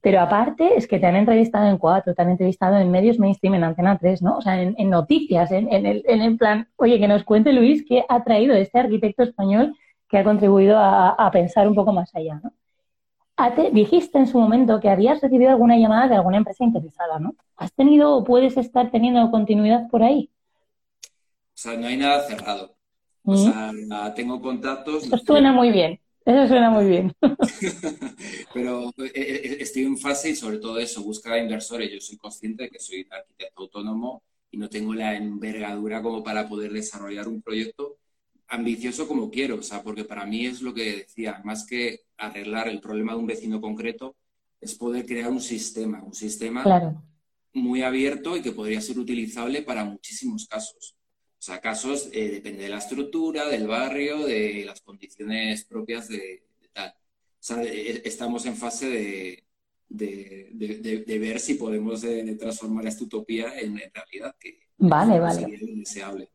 pero 0.00 0.20
aparte 0.20 0.76
es 0.76 0.86
que 0.86 0.98
te 0.98 1.06
han 1.06 1.16
entrevistado 1.16 1.68
en 1.68 1.76
cuatro, 1.76 2.14
te 2.14 2.22
han 2.22 2.30
entrevistado 2.30 2.76
en 2.78 2.90
medios 2.90 3.18
mainstream, 3.18 3.54
en 3.56 3.64
Antena 3.64 3.98
3, 3.98 4.22
¿no? 4.22 4.38
O 4.38 4.40
sea, 4.40 4.62
en, 4.62 4.90
noticias, 4.90 5.50
en, 5.50 5.70
el, 5.72 6.04
en 6.06 6.22
el 6.22 6.36
plan, 6.36 6.68
oye, 6.76 6.98
que 6.98 7.08
nos 7.08 7.24
cuente 7.24 7.52
Luis 7.52 7.84
qué 7.86 8.04
ha 8.08 8.22
traído 8.22 8.54
este 8.54 8.78
arquitecto 8.78 9.24
español 9.24 9.74
que 10.08 10.18
ha 10.18 10.24
contribuido 10.24 10.78
a, 10.78 11.30
pensar 11.32 11.68
un 11.68 11.74
poco 11.74 11.92
más 11.92 12.14
allá, 12.14 12.40
¿no? 12.42 12.52
dijiste 13.72 14.18
en 14.18 14.26
su 14.26 14.38
momento 14.40 14.80
que 14.80 14.88
habías 14.88 15.20
recibido 15.20 15.50
alguna 15.50 15.76
llamada 15.76 16.08
de 16.08 16.16
alguna 16.16 16.38
empresa 16.38 16.64
interesada, 16.64 17.20
¿no? 17.20 17.34
¿Has 17.56 17.72
tenido 17.72 18.16
o 18.16 18.24
puedes 18.24 18.56
estar 18.56 18.90
teniendo 18.90 19.30
continuidad 19.30 19.88
por 19.90 20.02
ahí? 20.02 20.30
O 21.58 21.60
sea, 21.60 21.76
no 21.76 21.88
hay 21.88 21.96
nada 21.96 22.24
cerrado. 22.24 22.76
O 23.24 23.32
mm. 23.32 23.36
sea, 23.88 24.14
tengo 24.14 24.40
contactos. 24.40 25.02
Eso 25.02 25.18
suena 25.18 25.52
muy 25.52 25.72
bien. 25.72 25.98
Eso 26.24 26.46
suena 26.46 26.70
muy 26.70 26.84
bien. 26.84 27.12
Pero 28.54 28.90
eh, 28.98 29.10
eh, 29.12 29.56
estoy 29.58 29.82
en 29.82 29.98
fase 29.98 30.30
y 30.30 30.36
sobre 30.36 30.58
todo 30.58 30.78
eso, 30.78 31.02
buscar 31.02 31.36
inversores. 31.36 31.90
Yo 31.90 32.00
soy 32.00 32.16
consciente 32.16 32.62
de 32.62 32.70
que 32.70 32.78
soy 32.78 33.04
arquitecto 33.10 33.62
autónomo 33.62 34.22
y 34.52 34.56
no 34.56 34.68
tengo 34.68 34.94
la 34.94 35.16
envergadura 35.16 36.00
como 36.00 36.22
para 36.22 36.48
poder 36.48 36.72
desarrollar 36.72 37.26
un 37.26 37.42
proyecto 37.42 37.96
ambicioso 38.46 39.08
como 39.08 39.28
quiero. 39.28 39.56
O 39.56 39.62
sea, 39.62 39.82
porque 39.82 40.04
para 40.04 40.26
mí 40.26 40.46
es 40.46 40.62
lo 40.62 40.72
que 40.72 40.98
decía, 40.98 41.40
más 41.44 41.66
que 41.66 42.02
arreglar 42.18 42.68
el 42.68 42.80
problema 42.80 43.14
de 43.14 43.18
un 43.18 43.26
vecino 43.26 43.60
concreto, 43.60 44.14
es 44.60 44.76
poder 44.76 45.04
crear 45.06 45.28
un 45.28 45.40
sistema, 45.40 46.04
un 46.04 46.14
sistema 46.14 47.02
muy 47.52 47.82
abierto 47.82 48.36
y 48.36 48.42
que 48.42 48.52
podría 48.52 48.80
ser 48.80 48.96
utilizable 49.00 49.62
para 49.62 49.82
muchísimos 49.82 50.46
casos. 50.46 50.94
O 51.38 51.40
sea, 51.40 51.60
casos 51.60 52.08
eh, 52.12 52.30
depende 52.30 52.64
de 52.64 52.68
la 52.68 52.78
estructura, 52.78 53.46
del 53.46 53.68
barrio, 53.68 54.26
de 54.26 54.64
las 54.66 54.80
condiciones 54.80 55.64
propias 55.64 56.08
de, 56.08 56.42
tal. 56.72 56.90
O 56.90 57.36
sea, 57.38 57.62
estamos 57.62 58.44
en 58.46 58.56
fase 58.56 58.88
de, 58.88 59.44
de, 59.88 61.18
ver 61.20 61.38
si 61.38 61.54
podemos 61.54 62.02
eh, 62.02 62.36
transformar 62.38 62.86
esta 62.86 63.04
utopía 63.04 63.56
en, 63.58 63.78
realidad, 63.94 64.34
que 64.38 64.58
vale, 64.78 65.20
vale. 65.20 65.46
deseable. 65.76 66.28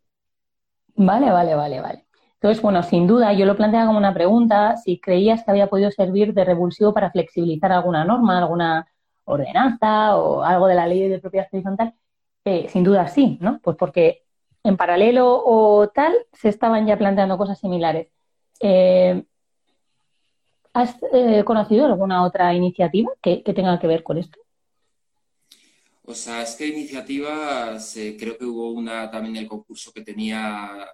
Vale, 0.95 1.31
vale, 1.31 1.55
vale, 1.55 1.81
vale. 1.81 2.05
Entonces, 2.35 2.61
bueno, 2.61 2.81
sin 2.83 3.05
duda, 3.05 3.33
yo 3.33 3.45
lo 3.45 3.57
planteaba 3.57 3.87
como 3.87 3.99
una 3.99 4.13
pregunta, 4.13 4.77
si 4.77 4.99
creías 4.99 5.43
que 5.43 5.51
había 5.51 5.67
podido 5.67 5.91
servir 5.91 6.33
de 6.33 6.43
revulsivo 6.45 6.93
para 6.93 7.11
flexibilizar 7.11 7.71
alguna 7.71 8.05
norma, 8.05 8.37
alguna 8.37 8.87
ordenanza 9.25 10.17
o 10.17 10.43
algo 10.43 10.67
de 10.67 10.75
la 10.75 10.87
ley 10.87 11.07
de 11.07 11.19
propiedad 11.19 11.47
horizontal, 11.51 11.93
eh, 12.45 12.67
sin 12.69 12.83
duda 12.83 13.07
sí, 13.07 13.37
¿no? 13.39 13.59
Pues 13.63 13.77
porque 13.77 14.22
en 14.63 14.77
paralelo 14.77 15.43
o 15.45 15.89
tal 15.89 16.13
se 16.33 16.49
estaban 16.49 16.87
ya 16.87 16.97
planteando 16.97 17.37
cosas 17.37 17.59
similares. 17.59 18.07
Eh, 18.59 19.23
¿Has 20.73 20.95
eh, 21.13 21.43
conocido 21.45 21.85
alguna 21.85 22.23
otra 22.23 22.53
iniciativa 22.53 23.11
que, 23.21 23.43
tenga 23.43 23.79
que 23.79 23.87
ver 23.87 24.03
con 24.03 24.17
esto? 24.17 24.39
O 26.05 26.15
sea, 26.15 26.41
es 26.41 26.55
que 26.55 26.67
iniciativas, 26.67 27.93
creo 28.17 28.37
que 28.37 28.45
hubo 28.45 28.71
una 28.71 29.09
también 29.09 29.35
en 29.35 29.43
el 29.43 29.49
concurso 29.49 29.91
que 29.93 30.01
tenía 30.01 30.87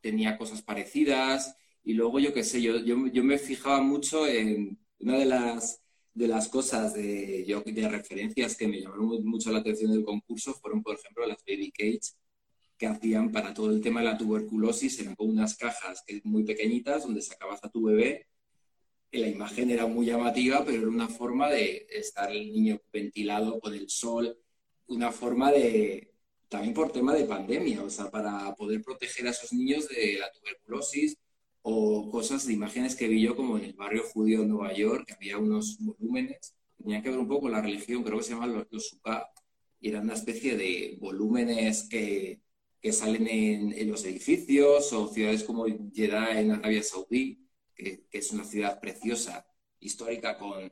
tenía 0.00 0.36
cosas 0.36 0.62
parecidas 0.62 1.56
y 1.84 1.94
luego 1.94 2.18
yo 2.18 2.32
qué 2.32 2.44
sé, 2.44 2.60
yo, 2.60 2.78
yo, 2.78 3.24
me 3.24 3.38
fijaba 3.38 3.80
mucho 3.80 4.26
en 4.26 4.78
una 5.00 5.16
de 5.16 5.24
las, 5.24 5.82
de 6.12 6.28
las 6.28 6.48
cosas 6.48 6.94
de, 6.94 7.44
yo, 7.46 7.62
de 7.62 7.88
referencias 7.88 8.56
que 8.56 8.68
me 8.68 8.80
llamaron 8.80 9.24
mucho 9.24 9.50
la 9.50 9.60
atención 9.60 9.92
del 9.92 10.04
concurso 10.04 10.54
fueron, 10.54 10.82
por 10.82 10.96
ejemplo, 10.96 11.26
las 11.26 11.44
baby 11.46 11.70
cage 11.70 12.14
que 12.78 12.86
hacían 12.86 13.32
para 13.32 13.52
todo 13.52 13.70
el 13.70 13.82
tema 13.82 14.00
de 14.00 14.06
la 14.06 14.16
tuberculosis, 14.16 15.00
eran 15.00 15.16
con 15.16 15.28
unas 15.28 15.56
cajas 15.56 16.04
muy 16.24 16.44
pequeñitas 16.44 17.02
donde 17.02 17.20
sacabas 17.20 17.62
a 17.64 17.70
tu 17.70 17.82
bebé. 17.82 18.28
La 19.10 19.26
imagen 19.26 19.70
era 19.70 19.86
muy 19.86 20.06
llamativa, 20.06 20.64
pero 20.64 20.78
era 20.78 20.88
una 20.88 21.08
forma 21.08 21.50
de 21.50 21.86
estar 21.90 22.30
el 22.30 22.52
niño 22.52 22.80
ventilado 22.92 23.58
con 23.58 23.74
el 23.74 23.88
sol, 23.88 24.38
una 24.86 25.10
forma 25.10 25.50
de, 25.50 26.12
también 26.48 26.74
por 26.74 26.92
tema 26.92 27.14
de 27.14 27.24
pandemia, 27.24 27.82
o 27.82 27.90
sea, 27.90 28.10
para 28.10 28.54
poder 28.54 28.82
proteger 28.82 29.26
a 29.26 29.30
esos 29.30 29.52
niños 29.52 29.88
de 29.88 30.18
la 30.18 30.30
tuberculosis 30.30 31.16
o 31.62 32.10
cosas 32.10 32.46
de 32.46 32.52
imágenes 32.52 32.94
que 32.94 33.08
vi 33.08 33.22
yo 33.22 33.34
como 33.34 33.58
en 33.58 33.64
el 33.64 33.72
barrio 33.74 34.04
judío 34.04 34.40
de 34.40 34.46
Nueva 34.46 34.72
York, 34.72 35.04
que 35.06 35.14
había 35.14 35.38
unos 35.38 35.78
volúmenes, 35.80 36.54
tenían 36.76 37.02
que 37.02 37.10
ver 37.10 37.18
un 37.18 37.28
poco 37.28 37.42
con 37.42 37.52
la 37.52 37.62
religión, 37.62 38.04
creo 38.04 38.18
que 38.18 38.24
se 38.24 38.30
llaman 38.32 38.54
los, 38.54 38.66
los 38.70 38.98
y 39.80 39.90
eran 39.90 40.04
una 40.04 40.14
especie 40.14 40.56
de 40.56 40.96
volúmenes 41.00 41.88
que, 41.88 42.40
que 42.80 42.92
salen 42.92 43.26
en, 43.26 43.72
en, 43.72 43.90
los 43.90 44.04
edificios 44.04 44.92
o 44.92 45.08
ciudades 45.08 45.44
como 45.44 45.66
Jeddah 45.66 46.40
en 46.40 46.52
Arabia 46.52 46.82
Saudí, 46.82 47.44
que, 47.74 48.06
que 48.08 48.18
es 48.18 48.30
una 48.32 48.44
ciudad 48.44 48.80
preciosa, 48.80 49.46
histórica, 49.80 50.38
con 50.38 50.70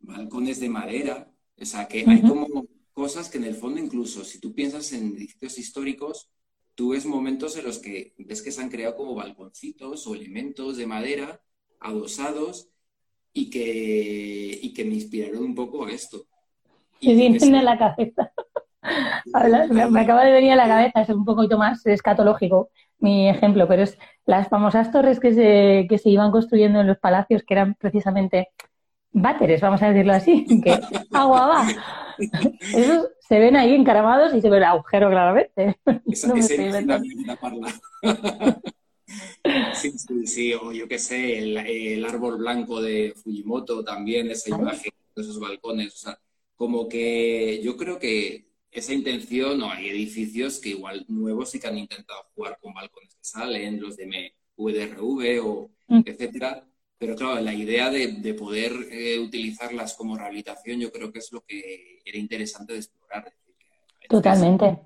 balcones 0.00 0.60
de 0.60 0.68
madera, 0.68 1.30
o 1.60 1.64
sea, 1.64 1.86
que 1.86 2.04
hay 2.06 2.22
como 2.22 2.66
cosas 2.92 3.28
que 3.28 3.38
en 3.38 3.44
el 3.44 3.54
fondo 3.54 3.80
incluso 3.80 4.24
si 4.24 4.40
tú 4.40 4.54
piensas 4.54 4.92
en 4.92 5.16
edificios 5.16 5.58
históricos, 5.58 6.30
tú 6.74 6.90
ves 6.90 7.06
momentos 7.06 7.56
en 7.56 7.64
los 7.64 7.78
que 7.78 8.14
ves 8.18 8.42
que 8.42 8.52
se 8.52 8.60
han 8.60 8.70
creado 8.70 8.96
como 8.96 9.14
balconcitos 9.14 10.06
o 10.06 10.14
elementos 10.14 10.76
de 10.76 10.86
madera 10.86 11.40
adosados 11.80 12.68
y 13.32 13.50
que, 13.50 14.58
y 14.62 14.72
que 14.72 14.84
me 14.84 14.94
inspiraron 14.94 15.42
un 15.42 15.54
poco 15.54 15.84
a 15.84 15.92
esto. 15.92 16.26
Y 17.00 17.10
en 17.20 17.64
la 17.64 17.78
cabeza. 17.78 18.32
Me 19.70 20.00
acaba 20.00 20.24
de 20.24 20.32
venir 20.32 20.52
a 20.52 20.56
la 20.56 20.68
cabeza, 20.68 21.02
es 21.02 21.08
un 21.10 21.24
poquito 21.24 21.58
más 21.58 21.84
escatológico 21.86 22.70
mi 23.04 23.28
ejemplo, 23.28 23.68
pero 23.68 23.82
es 23.82 23.98
las 24.24 24.48
famosas 24.48 24.90
torres 24.90 25.20
que 25.20 25.34
se, 25.34 25.86
que 25.88 25.98
se 25.98 26.08
iban 26.08 26.30
construyendo 26.30 26.80
en 26.80 26.86
los 26.86 26.98
palacios, 26.98 27.42
que 27.42 27.54
eran 27.54 27.74
precisamente 27.74 28.48
váteres, 29.12 29.60
vamos 29.60 29.82
a 29.82 29.90
decirlo 29.90 30.14
así, 30.14 30.46
que 30.64 30.80
agua 31.12 31.46
va. 31.46 31.66
Esos 32.60 33.10
se 33.20 33.38
ven 33.38 33.56
ahí 33.56 33.74
encaramados 33.74 34.34
y 34.34 34.40
se 34.40 34.48
ve 34.48 34.56
el 34.56 34.64
agujero 34.64 35.10
claramente. 35.10 35.76
Esa, 36.06 36.28
no 36.28 36.34
me 36.34 37.36
parla. 37.36 37.74
sí, 39.74 39.92
sí, 39.98 40.26
sí, 40.26 40.54
o 40.54 40.72
yo 40.72 40.88
qué 40.88 40.98
sé, 40.98 41.38
el, 41.38 42.04
árbol 42.06 42.38
blanco 42.38 42.80
de 42.80 43.12
Fujimoto 43.22 43.84
también, 43.84 44.30
esa 44.30 44.50
imagen 44.50 44.92
esos 45.14 45.38
balcones, 45.38 45.94
o 45.94 45.96
sea, 45.96 46.18
como 46.56 46.88
que 46.88 47.60
yo 47.62 47.76
creo 47.76 48.00
que 48.00 48.48
esa 48.74 48.92
intención, 48.92 49.58
no, 49.58 49.70
hay 49.70 49.88
edificios 49.88 50.58
que 50.58 50.70
igual 50.70 51.04
nuevos 51.08 51.50
sí 51.50 51.60
que 51.60 51.68
han 51.68 51.78
intentado 51.78 52.20
jugar 52.34 52.58
con 52.60 52.74
balcones 52.74 53.14
que 53.14 53.24
salen, 53.24 53.80
los 53.80 53.96
de 53.96 54.34
VDRV 54.56 55.46
o 55.46 55.70
mm. 55.88 56.00
etcétera, 56.04 56.66
pero 56.98 57.14
claro, 57.16 57.40
la 57.40 57.54
idea 57.54 57.90
de, 57.90 58.34
poder 58.34 58.72
eh, 58.90 59.18
utilizarlas 59.18 59.94
como 59.94 60.16
rehabilitación 60.16 60.80
yo 60.80 60.90
creo 60.90 61.12
que 61.12 61.20
es 61.20 61.30
lo 61.32 61.42
que 61.42 62.00
era 62.04 62.18
interesante 62.18 62.72
de 62.72 62.78
explorar. 62.80 63.32
Totalmente. 64.08 64.78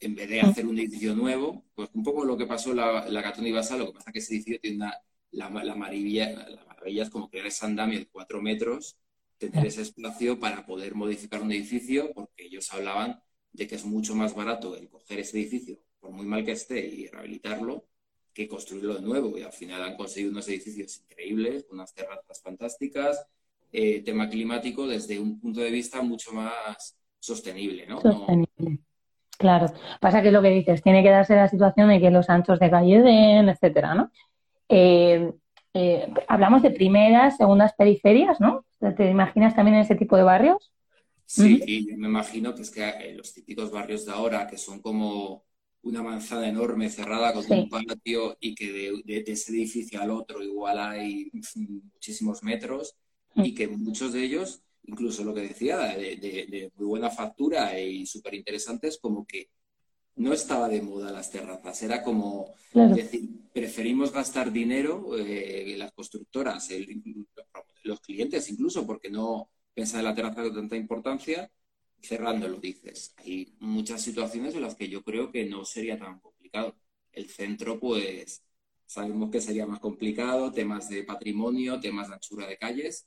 En 0.00 0.14
vez 0.14 0.28
de 0.28 0.40
hacer 0.40 0.66
un 0.66 0.78
edificio 0.78 1.14
nuevo, 1.14 1.64
pues 1.74 1.90
un 1.94 2.02
poco 2.02 2.24
lo 2.24 2.36
que 2.36 2.46
pasó 2.46 2.70
en 2.70 2.78
la, 2.78 3.08
la 3.08 3.22
Catón 3.22 3.46
y 3.46 3.52
Basa, 3.52 3.76
lo 3.76 3.86
que 3.86 3.92
pasa 3.92 4.10
es 4.10 4.12
que 4.12 4.18
ese 4.20 4.34
edificio 4.34 4.60
tiene 4.60 4.76
una, 4.78 4.94
la, 5.32 5.50
la, 5.50 5.74
maravilla, 5.74 6.30
la 6.30 6.64
maravilla 6.64 7.02
es 7.02 7.10
como 7.10 7.28
crear 7.28 7.46
ese 7.46 7.66
andamio 7.66 7.98
de 7.98 8.06
cuatro 8.06 8.40
metros, 8.40 8.96
tener 9.40 9.66
ese 9.66 9.82
espacio 9.82 10.38
para 10.38 10.66
poder 10.66 10.94
modificar 10.94 11.40
un 11.40 11.50
edificio, 11.50 12.12
porque 12.14 12.44
ellos 12.44 12.72
hablaban 12.72 13.20
de 13.52 13.66
que 13.66 13.74
es 13.74 13.84
mucho 13.84 14.14
más 14.14 14.34
barato 14.34 14.76
el 14.76 14.88
coger 14.88 15.18
ese 15.18 15.38
edificio, 15.38 15.78
por 15.98 16.10
muy 16.10 16.26
mal 16.26 16.44
que 16.44 16.52
esté, 16.52 16.86
y 16.86 17.06
rehabilitarlo, 17.08 17.86
que 18.34 18.46
construirlo 18.46 18.94
de 18.94 19.00
nuevo. 19.00 19.36
Y 19.38 19.42
al 19.42 19.52
final 19.52 19.82
han 19.82 19.96
conseguido 19.96 20.30
unos 20.30 20.46
edificios 20.48 20.98
increíbles, 20.98 21.66
unas 21.70 21.92
terrazas 21.94 22.40
fantásticas, 22.42 23.26
eh, 23.72 24.02
tema 24.04 24.28
climático 24.28 24.86
desde 24.86 25.18
un 25.18 25.40
punto 25.40 25.60
de 25.60 25.70
vista 25.70 26.02
mucho 26.02 26.32
más 26.32 26.98
sostenible, 27.18 27.86
¿no? 27.86 28.00
Sostenible. 28.00 28.78
Claro. 29.38 29.72
Pasa 30.00 30.22
que 30.22 30.30
lo 30.30 30.42
que 30.42 30.50
dices, 30.50 30.82
tiene 30.82 31.02
que 31.02 31.08
darse 31.08 31.34
la 31.34 31.48
situación 31.48 31.88
de 31.88 31.98
que 31.98 32.10
los 32.10 32.28
anchos 32.28 32.58
de 32.58 32.70
calle 32.70 33.00
den, 33.00 33.48
etcétera, 33.48 33.94
¿no? 33.94 34.10
Eh, 34.68 35.32
eh, 35.72 36.12
hablamos 36.28 36.62
de 36.62 36.70
primeras, 36.70 37.38
segundas 37.38 37.72
periferias, 37.72 38.38
¿no? 38.38 38.64
¿Te 38.96 39.10
imaginas 39.10 39.54
también 39.54 39.76
en 39.76 39.82
ese 39.82 39.94
tipo 39.94 40.16
de 40.16 40.22
barrios? 40.22 40.72
Sí, 41.26 41.86
yo 41.88 41.96
me 41.96 42.08
imagino 42.08 42.54
que 42.54 42.62
es 42.62 42.70
que 42.70 43.14
los 43.14 43.32
típicos 43.32 43.70
barrios 43.70 44.04
de 44.04 44.12
ahora, 44.12 44.46
que 44.48 44.58
son 44.58 44.80
como 44.80 45.44
una 45.82 46.02
manzana 46.02 46.48
enorme 46.48 46.90
cerrada 46.90 47.32
con 47.32 47.44
un 47.48 47.68
patio 47.68 48.36
y 48.40 48.54
que 48.54 49.02
de, 49.04 49.24
ese 49.26 49.52
edificio 49.52 50.00
al 50.00 50.10
otro 50.10 50.42
igual 50.42 50.78
hay 50.78 51.30
muchísimos 51.92 52.42
metros 52.42 52.96
mm. 53.34 53.44
y 53.44 53.54
que 53.54 53.68
muchos 53.68 54.12
de 54.12 54.24
ellos, 54.24 54.62
incluso 54.84 55.22
lo 55.24 55.32
que 55.32 55.42
decía, 55.42 55.78
de, 55.78 56.72
muy 56.76 56.86
buena 56.86 57.10
factura 57.10 57.78
y 57.78 58.06
súper 58.06 58.34
interesantes, 58.34 58.98
como 59.00 59.24
que 59.24 59.50
no 60.16 60.32
estaba 60.32 60.68
de 60.68 60.82
moda 60.82 61.12
las 61.12 61.30
terrazas, 61.30 61.82
era 61.82 62.02
como 62.02 62.54
decir, 62.74 63.30
preferimos 63.52 64.12
gastar 64.12 64.52
dinero, 64.52 65.16
eh, 65.16 65.76
las 65.78 65.92
constructoras, 65.92 66.68
los 67.82 68.00
clientes 68.00 68.50
incluso, 68.50 68.86
porque 68.86 69.10
no 69.10 69.50
piensan 69.74 70.00
en 70.00 70.06
la 70.06 70.14
terraza 70.14 70.42
con 70.42 70.54
tanta 70.54 70.76
importancia, 70.76 71.50
cerrándolo, 72.02 72.58
dices. 72.58 73.14
Hay 73.18 73.54
muchas 73.60 74.02
situaciones 74.02 74.54
en 74.54 74.62
las 74.62 74.74
que 74.74 74.88
yo 74.88 75.02
creo 75.02 75.30
que 75.30 75.44
no 75.44 75.64
sería 75.64 75.98
tan 75.98 76.20
complicado. 76.20 76.74
El 77.12 77.28
centro, 77.28 77.78
pues, 77.78 78.44
sabemos 78.86 79.30
que 79.30 79.40
sería 79.40 79.66
más 79.66 79.80
complicado, 79.80 80.52
temas 80.52 80.88
de 80.88 81.04
patrimonio, 81.04 81.80
temas 81.80 82.08
de 82.08 82.14
anchura 82.14 82.46
de 82.46 82.56
calles, 82.56 83.06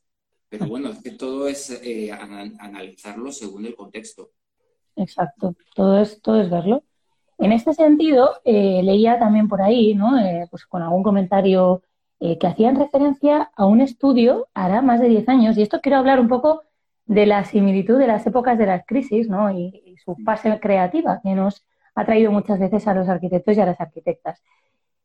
pero 0.50 0.68
bueno, 0.68 0.90
es 0.90 1.02
que 1.02 1.12
todo 1.12 1.48
es 1.48 1.70
eh, 1.84 2.12
analizarlo 2.12 3.32
según 3.32 3.66
el 3.66 3.76
contexto. 3.76 4.32
Exacto, 4.96 5.56
todo 5.76 6.00
es, 6.00 6.22
todo 6.22 6.40
es 6.42 6.50
verlo. 6.50 6.84
En 7.40 7.52
este 7.52 7.74
sentido, 7.74 8.36
eh, 8.46 8.82
leía 8.84 9.18
también 9.18 9.48
por 9.48 9.62
ahí, 9.62 9.96
¿no? 9.96 10.18
Eh, 10.20 10.48
pues 10.50 10.66
con 10.66 10.82
algún 10.82 11.04
comentario 11.04 11.82
que 12.20 12.48
hacían 12.48 12.78
referencia 12.78 13.52
a 13.56 13.66
un 13.66 13.82
estudio 13.82 14.48
hará 14.54 14.82
más 14.82 15.02
de 15.02 15.10
10 15.10 15.28
años, 15.28 15.58
y 15.58 15.62
esto 15.62 15.82
quiero 15.82 15.98
hablar 15.98 16.22
un 16.22 16.30
poco 16.30 16.62
de 17.06 17.26
la 17.26 17.44
similitud 17.44 17.98
de 18.00 18.08
las 18.08 18.26
épocas 18.26 18.58
de 18.58 18.66
las 18.66 18.86
crisis 18.86 19.30
¿no? 19.30 19.52
y, 19.52 19.82
su 20.04 20.16
fase 20.26 20.60
creativa 20.60 21.22
que 21.24 21.34
nos 21.34 21.66
ha 21.96 22.06
traído 22.06 22.30
muchas 22.30 22.60
veces 22.60 22.86
a 22.88 22.94
los 22.94 23.08
arquitectos 23.08 23.56
y 23.56 23.62
a 23.62 23.66
las 23.66 23.80
arquitectas. 23.80 24.42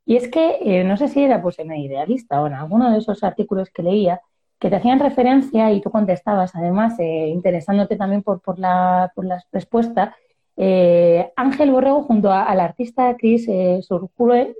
Y 0.04 0.16
es 0.16 0.26
que, 0.28 0.58
eh, 0.60 0.82
no 0.82 0.96
sé 0.96 1.06
si 1.06 1.22
era 1.22 1.40
pues 1.40 1.58
en 1.60 1.72
idealista 1.72 2.42
o 2.42 2.48
en 2.48 2.54
alguno 2.54 2.90
de 2.90 2.98
esos 2.98 3.22
artículos 3.22 3.70
que 3.70 3.84
leía, 3.84 4.20
que 4.58 4.70
te 4.70 4.76
hacían 4.76 4.98
referencia 4.98 5.70
y 5.70 5.80
tú 5.80 5.90
contestabas, 5.92 6.56
además, 6.56 6.98
eh, 6.98 7.28
interesándote 7.28 7.96
también 7.96 8.24
por, 8.24 8.40
por, 8.40 8.58
la, 8.58 9.12
por 9.14 9.24
la 9.24 9.44
respuesta, 9.52 10.16
eh, 10.58 11.32
Ángel 11.36 11.70
Borrego 11.70 12.02
junto 12.02 12.30
al 12.32 12.60
artista 12.60 13.16
Chris 13.16 13.46
eh, 13.48 13.80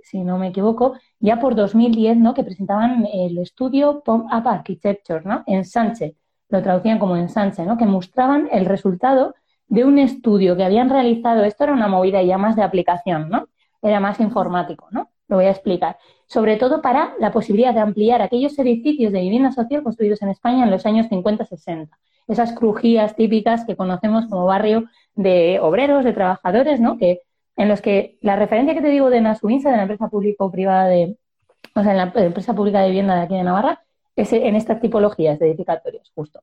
si 0.02 0.20
no 0.22 0.38
me 0.38 0.48
equivoco, 0.48 0.94
ya 1.18 1.38
por 1.38 1.54
2010, 1.54 2.16
¿no? 2.16 2.32
que 2.34 2.44
presentaban 2.44 3.06
el 3.12 3.36
estudio 3.38 4.00
Pop 4.04 4.26
Up 4.32 4.48
Architecture 4.48 5.22
¿no? 5.24 5.42
en 5.46 5.64
Sánchez 5.64 6.14
lo 6.48 6.62
traducían 6.62 6.98
como 6.98 7.16
ensanche, 7.16 7.64
¿no? 7.64 7.76
que 7.76 7.86
mostraban 7.86 8.48
el 8.52 8.64
resultado 8.64 9.34
de 9.68 9.84
un 9.84 9.98
estudio 9.98 10.56
que 10.56 10.64
habían 10.64 10.88
realizado. 10.88 11.44
Esto 11.44 11.64
era 11.64 11.72
una 11.72 11.88
movida 11.88 12.22
ya 12.22 12.38
más 12.38 12.56
de 12.56 12.62
aplicación, 12.62 13.28
¿no? 13.28 13.48
Era 13.82 14.00
más 14.00 14.18
informático, 14.18 14.88
¿no? 14.90 15.10
Lo 15.28 15.36
voy 15.36 15.44
a 15.44 15.50
explicar. 15.50 15.98
Sobre 16.26 16.56
todo 16.56 16.80
para 16.80 17.14
la 17.18 17.32
posibilidad 17.32 17.74
de 17.74 17.80
ampliar 17.80 18.22
aquellos 18.22 18.58
edificios 18.58 19.12
de 19.12 19.20
vivienda 19.20 19.52
social 19.52 19.82
construidos 19.82 20.22
en 20.22 20.30
España 20.30 20.64
en 20.64 20.70
los 20.70 20.86
años 20.86 21.06
50-60. 21.08 21.90
Esas 22.28 22.52
crujías 22.52 23.16
típicas 23.16 23.64
que 23.64 23.76
conocemos 23.76 24.26
como 24.26 24.44
barrio 24.44 24.84
de 25.14 25.58
obreros, 25.60 26.04
de 26.04 26.12
trabajadores, 26.12 26.80
¿no? 26.80 26.98
Que 26.98 27.22
en 27.56 27.68
los 27.68 27.80
que 27.80 28.18
la 28.20 28.36
referencia 28.36 28.74
que 28.74 28.82
te 28.82 28.88
digo 28.88 29.10
de 29.10 29.20
Nasuinsa, 29.20 29.70
de 29.70 29.76
la 29.76 29.82
empresa 29.82 30.08
pública 30.08 30.44
o 30.44 30.50
privada 30.50 30.86
de, 30.86 31.16
o 31.74 31.82
sea, 31.82 31.92
en 31.92 31.98
la 31.98 32.12
empresa 32.14 32.54
pública 32.54 32.80
de 32.80 32.88
vivienda 32.88 33.16
de 33.16 33.22
aquí 33.22 33.34
de 33.34 33.42
Navarra, 33.42 33.82
es 34.14 34.32
en 34.32 34.56
estas 34.56 34.80
tipologías 34.80 35.38
de 35.38 35.48
edificatorios, 35.48 36.10
justo. 36.14 36.42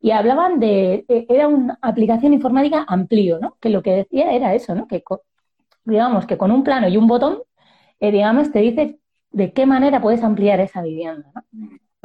Y 0.00 0.10
hablaban 0.12 0.60
de, 0.60 1.04
e, 1.08 1.26
era 1.28 1.48
una 1.48 1.78
aplicación 1.82 2.32
informática 2.32 2.84
amplio, 2.88 3.38
¿no? 3.38 3.56
Que 3.60 3.70
lo 3.70 3.82
que 3.82 3.92
decía 3.92 4.32
era 4.32 4.54
eso, 4.54 4.74
¿no? 4.74 4.86
Que, 4.86 5.02
digamos, 5.84 6.26
que 6.26 6.38
con 6.38 6.50
un 6.50 6.62
plano 6.64 6.88
y 6.88 6.96
un 6.96 7.06
botón, 7.06 7.42
eh, 8.00 8.12
digamos, 8.12 8.52
te 8.52 8.60
dice 8.60 8.98
de 9.30 9.52
qué 9.52 9.66
manera 9.66 10.00
puedes 10.00 10.22
ampliar 10.22 10.60
esa 10.60 10.82
vivienda, 10.82 11.30
¿no? 11.34 11.42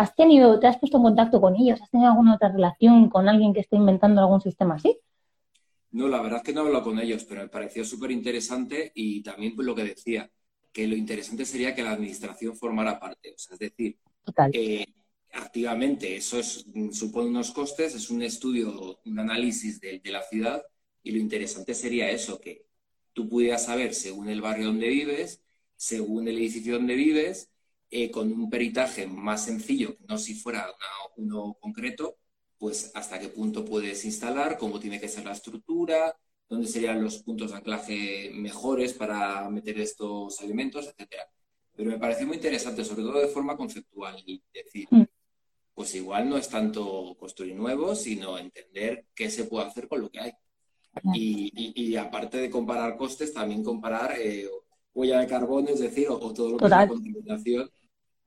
¿Has 0.01 0.15
tenido, 0.15 0.59
te 0.59 0.65
has 0.65 0.79
puesto 0.79 0.97
en 0.97 1.03
contacto 1.03 1.39
con 1.39 1.55
ellos? 1.55 1.79
¿Has 1.79 1.91
tenido 1.91 2.09
alguna 2.09 2.33
otra 2.33 2.51
relación 2.51 3.07
con 3.07 3.29
alguien 3.29 3.53
que 3.53 3.59
esté 3.59 3.75
inventando 3.75 4.19
algún 4.19 4.41
sistema 4.41 4.73
así? 4.73 4.99
No, 5.91 6.07
la 6.07 6.19
verdad 6.23 6.37
es 6.37 6.43
que 6.43 6.53
no 6.53 6.63
he 6.63 6.65
hablado 6.65 6.85
con 6.85 6.97
ellos, 6.97 7.23
pero 7.23 7.41
me 7.41 7.49
pareció 7.49 7.85
súper 7.85 8.09
interesante 8.09 8.91
y 8.95 9.21
también 9.21 9.55
pues, 9.55 9.67
lo 9.67 9.75
que 9.75 9.83
decía, 9.83 10.27
que 10.73 10.87
lo 10.87 10.95
interesante 10.95 11.45
sería 11.45 11.75
que 11.75 11.83
la 11.83 11.91
administración 11.91 12.57
formara 12.57 12.99
parte. 12.99 13.35
O 13.35 13.37
sea, 13.37 13.53
es 13.53 13.59
decir, 13.59 13.99
eh, 14.53 14.85
activamente 15.33 16.15
eso 16.15 16.39
es, 16.39 16.65
supone 16.93 17.29
unos 17.29 17.51
costes, 17.51 17.93
es 17.93 18.09
un 18.09 18.23
estudio, 18.23 18.99
un 19.05 19.19
análisis 19.19 19.79
de, 19.79 20.01
la 20.05 20.23
ciudad 20.23 20.63
y 21.03 21.11
lo 21.11 21.19
interesante 21.19 21.75
sería 21.75 22.09
eso, 22.09 22.41
que 22.41 22.65
tú 23.13 23.29
pudieras 23.29 23.65
saber 23.65 23.93
según 23.93 24.29
el 24.29 24.41
barrio 24.41 24.65
donde 24.65 24.87
vives, 24.87 25.43
según 25.75 26.27
el 26.27 26.39
edificio 26.39 26.73
donde 26.73 26.95
vives, 26.95 27.50
eh, 27.93 28.09
con 28.09 28.31
un 28.31 28.49
peritaje 28.49 29.05
más 29.05 29.43
sencillo, 29.43 29.97
no 30.07 30.17
si 30.17 30.33
fuera 30.33 30.65
uno 31.17 31.57
concreto, 31.59 32.15
pues 32.57 32.89
hasta 32.95 33.19
qué 33.19 33.27
punto 33.27 33.65
puedes 33.65 34.05
instalar, 34.05 34.57
cómo 34.57 34.79
tiene 34.79 34.97
que 34.97 35.09
ser 35.09 35.25
la 35.25 35.33
estructura, 35.33 36.15
dónde 36.47 36.67
serían 36.67 37.03
los 37.03 37.17
puntos 37.21 37.51
de 37.51 37.57
anclaje 37.57 38.31
mejores 38.33 38.93
para 38.93 39.49
meter 39.49 39.77
estos 39.81 40.39
elementos, 40.39 40.87
etcétera. 40.87 41.27
Pero 41.75 41.89
me 41.89 41.99
pareció 41.99 42.25
muy 42.25 42.37
interesante, 42.37 42.85
sobre 42.85 43.03
todo 43.03 43.19
de 43.19 43.27
forma 43.27 43.57
conceptual, 43.57 44.23
y 44.25 44.41
decir, 44.53 44.87
mm. 44.89 45.03
pues 45.73 45.93
igual 45.95 46.29
no 46.29 46.37
es 46.37 46.47
tanto 46.47 47.17
construir 47.19 47.55
nuevo, 47.55 47.93
sino 47.93 48.37
entender 48.37 49.07
qué 49.13 49.29
se 49.29 49.43
puede 49.43 49.67
hacer 49.67 49.89
con 49.89 49.99
lo 49.99 50.09
que 50.09 50.21
hay. 50.21 50.31
Y, 51.13 51.95
aparte 51.97 52.37
de 52.37 52.49
comparar 52.49 52.95
costes, 52.95 53.33
también 53.33 53.65
comparar 53.65 54.15
eh, 54.17 54.49
huella 54.93 55.19
de 55.19 55.27
carbono, 55.27 55.67
es 55.69 55.79
decir, 55.79 56.07
o, 56.09 56.33
todo 56.33 56.51
lo 56.51 56.57
que 56.57 56.65
es 56.65 56.71
la 56.71 56.87
contaminación 56.87 57.69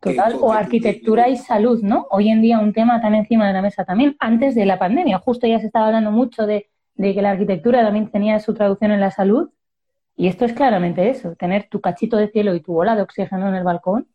Total, 0.04 0.36
o 0.38 0.52
arquitectura 0.52 1.30
y 1.30 1.36
salud, 1.38 1.80
¿no? 1.82 2.06
Hoy 2.10 2.28
en 2.28 2.42
día 2.42 2.58
un 2.58 2.74
tema 2.74 3.00
tan 3.00 3.14
encima 3.14 3.46
de 3.46 3.54
la 3.54 3.62
mesa 3.62 3.86
también, 3.86 4.16
antes 4.20 4.54
de 4.54 4.66
la 4.66 4.78
pandemia. 4.78 5.18
Justo 5.18 5.46
ya 5.46 5.58
se 5.58 5.66
estaba 5.66 5.86
hablando 5.86 6.10
mucho 6.10 6.46
de, 6.46 6.68
que 6.96 7.22
la 7.22 7.30
arquitectura 7.30 7.82
también 7.82 8.10
tenía 8.10 8.38
su 8.38 8.52
traducción 8.52 8.90
en 8.90 9.00
la 9.00 9.10
salud. 9.10 9.48
Y 10.14 10.28
esto 10.28 10.44
es 10.44 10.52
claramente 10.52 11.08
eso, 11.08 11.34
tener 11.36 11.68
tu 11.70 11.80
cachito 11.80 12.18
de 12.18 12.28
cielo 12.28 12.54
y 12.54 12.60
tu 12.60 12.74
bola 12.74 12.94
de 12.94 13.02
oxígeno 13.02 13.48
en 13.48 13.54
el 13.54 13.64
balcón 13.64 14.06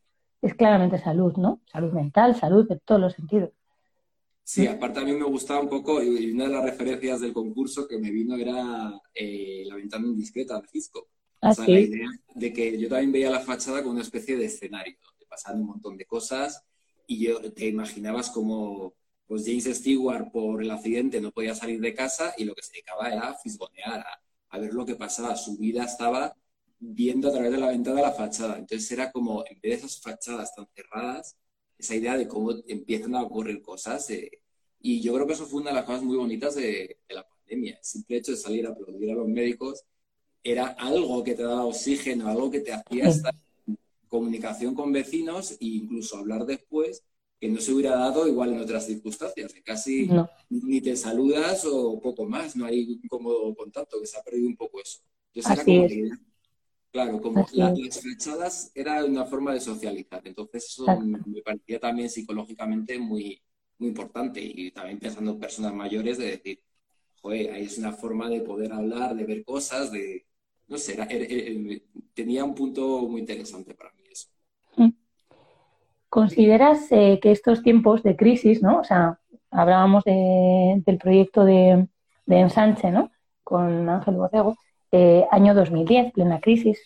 es 0.41 0.53
claramente 0.53 0.99
salud, 0.99 1.33
¿no? 1.37 1.59
Salud 1.65 1.91
mental, 1.91 2.35
salud 2.35 2.67
de 2.69 2.79
todos 2.79 3.01
los 3.01 3.13
sentidos. 3.13 3.49
Sí, 4.43 4.67
aparte 4.67 4.99
a 4.99 5.03
mí 5.03 5.11
me 5.11 5.25
gustaba 5.25 5.59
un 5.59 5.69
poco, 5.69 6.01
y 6.01 6.31
una 6.31 6.45
de 6.45 6.53
las 6.53 6.63
referencias 6.63 7.19
del 7.19 7.33
concurso 7.33 7.87
que 7.87 7.97
me 7.97 8.11
vino 8.11 8.35
era 8.35 8.93
eh, 9.13 9.63
la 9.65 9.75
ventana 9.75 10.07
indiscreta 10.07 10.59
de 10.61 10.67
Cisco. 10.67 11.07
Ah, 11.41 11.49
o 11.49 11.53
sea, 11.53 11.67
la 11.67 11.79
idea 11.79 12.09
de 12.35 12.53
que 12.53 12.79
yo 12.79 12.87
también 12.89 13.11
veía 13.11 13.29
la 13.29 13.39
fachada 13.39 13.81
como 13.81 13.93
una 13.93 14.01
especie 14.01 14.37
de 14.37 14.45
escenario 14.45 14.95
pasaban 15.29 15.61
un 15.61 15.67
montón 15.67 15.97
de 15.97 16.05
cosas 16.05 16.63
y 17.07 17.25
yo 17.25 17.51
te 17.53 17.67
imaginabas 17.67 18.29
como 18.29 18.93
pues 19.29 19.45
James 19.45 19.65
Stewart 19.65 20.31
por 20.31 20.63
el 20.63 20.71
accidente 20.71 21.21
no 21.21 21.31
podía 21.31 21.53
salir 21.53 21.79
de 21.79 21.93
casa 21.93 22.33
y 22.35 22.45
lo 22.45 22.55
que 22.55 22.63
se 22.63 22.71
dedicaba 22.71 23.09
era 23.09 23.29
a 23.29 23.35
fisgonear, 23.35 24.03
a, 24.49 24.57
ver 24.57 24.73
lo 24.73 24.87
que 24.87 24.95
pasaba. 24.95 25.35
Su 25.35 25.55
vida 25.55 25.83
estaba 25.83 26.35
viendo 26.79 27.29
a 27.29 27.31
través 27.31 27.51
de 27.51 27.59
la 27.59 27.67
ventana 27.67 27.97
de 27.97 28.01
la 28.01 28.11
fachada. 28.11 28.57
Entonces 28.57 28.91
era 28.91 29.11
como, 29.11 29.45
en 29.47 29.61
vez 29.61 29.81
de 29.81 29.87
esas 29.87 30.01
fachadas 30.01 30.55
tan 30.55 30.67
cerradas, 30.73 31.37
esa 31.77 31.95
idea 31.95 32.17
de 32.17 32.27
cómo 32.27 32.53
empiezan 32.67 33.13
a 33.13 33.21
ocurrir 33.21 33.61
cosas. 33.61 34.09
Eh, 34.09 34.31
y 34.81 34.99
yo 34.99 35.13
creo 35.13 35.27
que 35.27 35.33
eso 35.33 35.45
fue 35.45 35.61
una 35.61 35.69
de 35.69 35.75
las 35.75 35.85
cosas 35.85 36.01
muy 36.01 36.17
bonitas 36.17 36.55
de, 36.55 36.97
la 37.09 37.27
pandemia. 37.27 37.77
El 37.77 37.83
simple 37.83 38.17
hecho 38.17 38.31
de 38.31 38.37
salir 38.37 38.65
a 38.65 38.71
aplaudir 38.71 39.11
a 39.11 39.15
los 39.15 39.27
médicos 39.27 39.83
era 40.43 40.69
algo 40.69 41.23
que 41.23 41.35
te 41.35 41.43
daba 41.43 41.65
oxígeno, 41.65 42.27
algo 42.27 42.49
que 42.49 42.61
te 42.61 42.73
hacía 42.73 43.09
estar 43.09 43.35
comunicación 44.09 44.75
con 44.75 44.91
vecinos 44.91 45.51
e 45.53 45.57
incluso 45.61 46.17
hablar 46.17 46.45
después 46.45 47.03
que 47.39 47.47
no 47.47 47.61
se 47.61 47.71
hubiera 47.73 47.95
dado 47.95 48.27
igual 48.27 48.51
en 48.53 48.59
otras 48.59 48.85
circunstancias, 48.85 49.53
que 49.53 49.63
casi 49.63 50.09
ni 50.49 50.81
te 50.81 50.95
saludas 50.97 51.63
o 51.65 51.99
poco 52.01 52.25
más, 52.25 52.55
no 52.55 52.65
hay 52.65 52.99
cómodo 53.07 53.55
contacto, 53.55 54.01
que 54.01 54.07
se 54.07 54.17
ha 54.17 54.23
perdido 54.23 54.47
un 54.47 54.57
poco 54.57 54.81
eso. 54.81 54.99
Entonces, 55.33 56.19
claro, 56.91 57.21
como 57.21 57.47
las 57.53 58.01
fechadas 58.01 58.71
era 58.75 59.05
una 59.05 59.25
forma 59.25 59.53
de 59.53 59.61
socializar, 59.61 60.21
entonces 60.25 60.65
eso 60.65 60.85
me 61.25 61.41
parecía 61.41 61.79
también 61.79 62.09
psicológicamente 62.09 62.99
muy, 62.99 63.41
muy 63.77 63.89
importante 63.89 64.41
y 64.43 64.71
también 64.71 64.99
pensando 64.99 65.31
en 65.31 65.39
personas 65.39 65.73
mayores 65.73 66.17
de 66.17 66.31
decir, 66.31 66.61
joder, 67.21 67.51
ahí 67.53 67.65
es 67.65 67.77
una 67.77 67.93
forma 67.93 68.29
de 68.29 68.41
poder 68.41 68.73
hablar, 68.73 69.15
de 69.15 69.23
ver 69.23 69.45
cosas, 69.45 69.91
de, 69.91 70.25
no 70.67 70.77
sé, 70.77 70.97
tenía 72.13 72.43
un 72.43 72.55
punto 72.55 73.07
muy 73.07 73.21
interesante 73.21 73.73
para 73.75 73.91
mí. 73.93 73.98
¿Consideras 76.09 76.91
eh, 76.91 77.19
que 77.21 77.31
estos 77.31 77.61
tiempos 77.61 78.01
de 78.03 78.15
crisis, 78.15 78.63
¿no? 78.63 78.79
O 78.79 78.83
sea, 78.83 79.19
hablábamos 79.51 80.03
del 80.03 80.97
proyecto 80.99 81.45
de, 81.45 81.87
ensanche, 82.27 82.91
¿no? 82.91 83.11
Con 83.43 83.87
Ángel 83.87 84.15
Bocego, 84.15 84.55
eh, 84.91 85.25
año 85.31 85.53
2010, 85.53 86.13
plena 86.13 86.39
crisis 86.39 86.79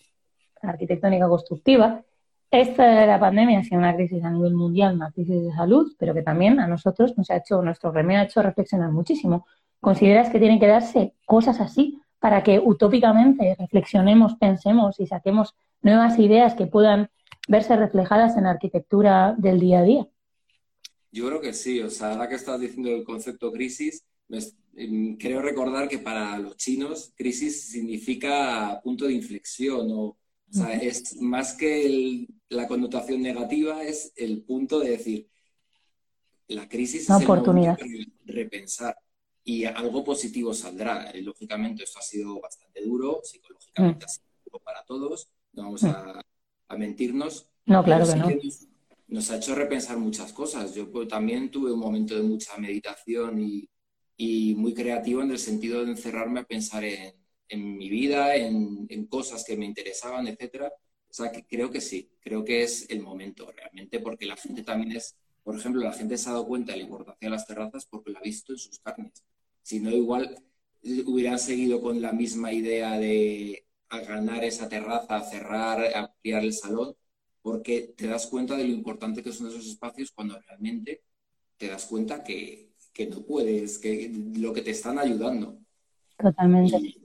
arquitectónica 0.61 1.28
constructiva. 1.28 2.03
Esta 2.51 2.86
de 2.86 3.07
la 3.07 3.19
pandemia 3.19 3.59
ha 3.59 3.63
sido 3.63 3.80
una 3.80 3.95
crisis 3.95 4.24
a 4.24 4.30
nivel 4.30 4.53
mundial, 4.53 4.95
una 4.95 5.11
crisis 5.11 5.43
de 5.43 5.51
salud, 5.53 5.91
pero 5.97 6.13
que 6.13 6.21
también 6.21 6.59
a 6.59 6.67
nosotros 6.67 7.17
nos 7.17 7.30
ha 7.32 7.38
hecho, 7.38 7.61
nuestro 7.61 7.91
remedio 7.91 8.21
ha 8.21 8.26
hecho 8.26 8.41
reflexionar 8.41 8.91
muchísimo. 8.91 9.45
¿Consideras 9.80 10.30
que 10.30 10.39
tienen 10.39 10.59
que 10.59 10.67
darse 10.67 11.13
cosas 11.26 11.59
así 11.59 11.99
para 12.19 12.43
que 12.43 12.59
utópicamente 12.59 13.55
reflexionemos, 13.59 14.36
pensemos 14.36 14.99
y 14.99 15.07
saquemos 15.07 15.55
nuevas 15.82 16.19
ideas 16.19 16.55
que 16.55 16.67
puedan 16.67 17.09
verse 17.47 17.75
reflejadas 17.75 18.37
en 18.37 18.43
la 18.43 18.51
arquitectura 18.51 19.35
del 19.37 19.59
día 19.59 19.79
a 19.79 19.83
día. 19.83 20.07
Yo 21.11 21.27
creo 21.27 21.41
que 21.41 21.53
sí, 21.53 21.79
o 21.81 21.89
sea, 21.89 22.13
ahora 22.13 22.27
que 22.27 22.35
estás 22.35 22.59
diciendo 22.59 22.89
el 22.89 23.03
concepto 23.03 23.51
crisis, 23.51 24.03
em, 24.75 25.15
creo 25.17 25.41
recordar 25.41 25.87
que 25.87 25.99
para 25.99 26.39
los 26.39 26.57
chinos 26.57 27.13
crisis 27.15 27.69
significa 27.69 28.81
punto 28.83 29.05
de 29.05 29.13
inflexión 29.13 29.87
o, 29.91 30.17
sea, 30.49 30.73
es 30.73 31.15
más 31.17 31.53
que 31.53 32.27
la 32.49 32.67
connotación 32.67 33.21
negativa, 33.21 33.83
es 33.83 34.13
el 34.15 34.43
punto 34.43 34.79
de 34.79 34.91
decir, 34.91 35.27
la 36.47 36.67
crisis 36.69 37.03
es 37.03 37.09
oportunidad. 37.09 37.77
el 37.79 38.13
repensar 38.25 38.95
y 39.43 39.65
algo 39.65 40.03
positivo 40.03 40.53
saldrá. 40.53 41.11
lógicamente 41.21 41.83
esto 41.83 41.99
ha 41.99 42.03
sido 42.03 42.39
bastante 42.39 42.83
duro, 42.83 43.21
psicológicamente 43.23 44.05
mm. 44.05 44.07
ha 44.07 44.09
sido 44.09 44.27
duro 44.45 44.59
para 44.63 44.83
todos, 44.83 45.29
no 45.53 45.63
vamos 45.63 45.83
mm. 45.83 45.87
a 45.87 46.23
a 46.68 46.78
mentirnos. 46.78 47.49
No, 47.66 47.84
claro 47.84 48.05
que 48.05 48.16
no. 48.16 48.28
nos 49.07 49.32
ha 49.32 49.38
hecho 49.38 49.55
repensar 49.55 49.97
muchas 49.97 50.34
cosas. 50.34 50.74
Yo 50.74 50.91
pues, 50.91 51.07
también 51.07 51.49
tuve 51.49 51.72
un 51.72 51.80
momento 51.80 52.16
de 52.16 52.24
mucha 52.24 52.57
meditación 52.57 53.39
y, 53.39 53.70
muy 54.55 54.74
creativo 54.74 55.22
en 55.22 55.32
el 55.32 55.39
sentido 55.39 55.84
de 55.84 55.91
encerrarme 55.91 56.39
a 56.39 56.45
pensar 56.45 56.86
en, 56.86 57.14
mi 57.78 57.89
vida, 57.89 58.36
en, 58.36 59.05
cosas 59.07 59.43
que 59.43 59.57
me 59.57 59.66
interesaban, 59.66 60.28
etcétera. 60.28 60.72
O 61.09 61.14
sea, 61.14 61.32
que 61.32 61.45
creo 61.45 61.70
que 61.70 61.82
sí, 61.82 62.09
creo 62.22 62.43
que 62.45 62.64
es 62.64 62.89
el 62.89 63.01
momento 63.01 63.51
realmente, 63.51 63.99
porque 63.99 64.26
la 64.26 64.38
gente 64.38 64.64
también 64.64 64.93
es, 64.93 65.16
por 65.43 65.57
ejemplo, 65.57 65.82
la 65.82 65.91
gente 65.91 66.18
se 66.18 66.30
ha 66.30 66.34
dado 66.34 66.47
cuenta 66.47 66.72
de 66.72 66.80
la 66.80 66.86
importancia 66.86 67.28
de 67.28 67.32
las 67.32 67.45
terrazas 67.45 67.86
porque 67.86 68.11
lo 68.11 68.20
ha 68.20 68.22
visto 68.22 68.53
en 68.53 68.59
sus 68.59 68.80
carnes. 68.80 69.24
Si 69.61 69.80
no, 69.80 69.91
igual 69.91 70.41
hubieran 71.05 71.39
seguido 71.39 71.82
con 71.82 72.01
la 72.01 72.11
misma 72.11 72.51
idea 72.51 72.97
de 72.97 73.62
a 73.93 73.99
ganar 73.99 74.43
esa 74.43 74.67
terraza, 74.67 75.15
a 75.15 75.21
cerrar, 75.21 75.79
a 75.79 75.99
ampliar 75.99 76.43
el 76.43 76.53
salón, 76.53 76.95
porque 77.41 77.93
te 77.95 78.07
das 78.07 78.25
cuenta 78.25 78.55
de 78.55 78.63
lo 78.63 78.73
importante 78.73 79.21
que 79.21 79.31
son 79.31 79.47
esos 79.47 79.67
espacios 79.67 80.11
cuando 80.11 80.39
realmente 80.47 81.03
te 81.57 81.67
das 81.67 81.85
cuenta 81.85 82.23
que, 82.23 82.71
no 83.09 83.21
puedes, 83.21 83.77
que 83.77 84.11
lo 84.35 84.51
que 84.51 84.63
te 84.63 84.71
están 84.71 84.97
ayudando. 84.97 85.59
Totalmente. 86.17 86.95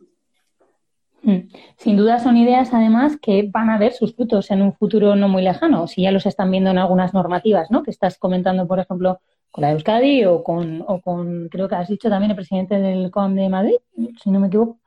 Mm. 1.23 1.51
Sin 1.77 1.97
duda 1.97 2.21
son 2.21 2.37
ideas 2.39 2.73
además 2.73 3.19
que 3.21 3.49
van 3.51 3.69
a 3.69 3.79
ver 3.79 3.93
sus 3.93 4.15
frutos 4.15 4.51
en 4.51 4.63
un 4.63 4.73
futuro 4.73 5.15
no 5.15 5.29
muy 5.29 5.43
lejano, 5.43 5.89
si 5.89 6.03
ya 6.03 6.13
los 6.13 6.25
están 6.25 6.51
viendo 6.51 6.71
en 6.71 6.79
algunas 6.79 7.13
normativas, 7.13 7.71
¿no? 7.71 7.83
Que 7.83 7.91
estás 7.91 8.19
comentando, 8.19 8.67
por 8.67 8.79
ejemplo, 8.79 9.21
con 9.51 9.63
la 9.63 9.73
Euskadi 9.73 10.25
o 10.25 10.43
con, 10.43 10.83
o 10.87 11.03
con 11.03 11.49
creo 11.51 11.69
que 11.69 11.75
has 11.75 11.89
dicho 11.89 12.09
también 12.09 12.31
el 12.31 12.37
presidente 12.37 12.77
del 12.81 13.11
COM 13.11 13.35
de 13.35 13.49
Madrid, 13.51 13.77
si 14.23 14.31
no 14.31 14.41
me 14.41 14.47
equivoco. 14.47 14.79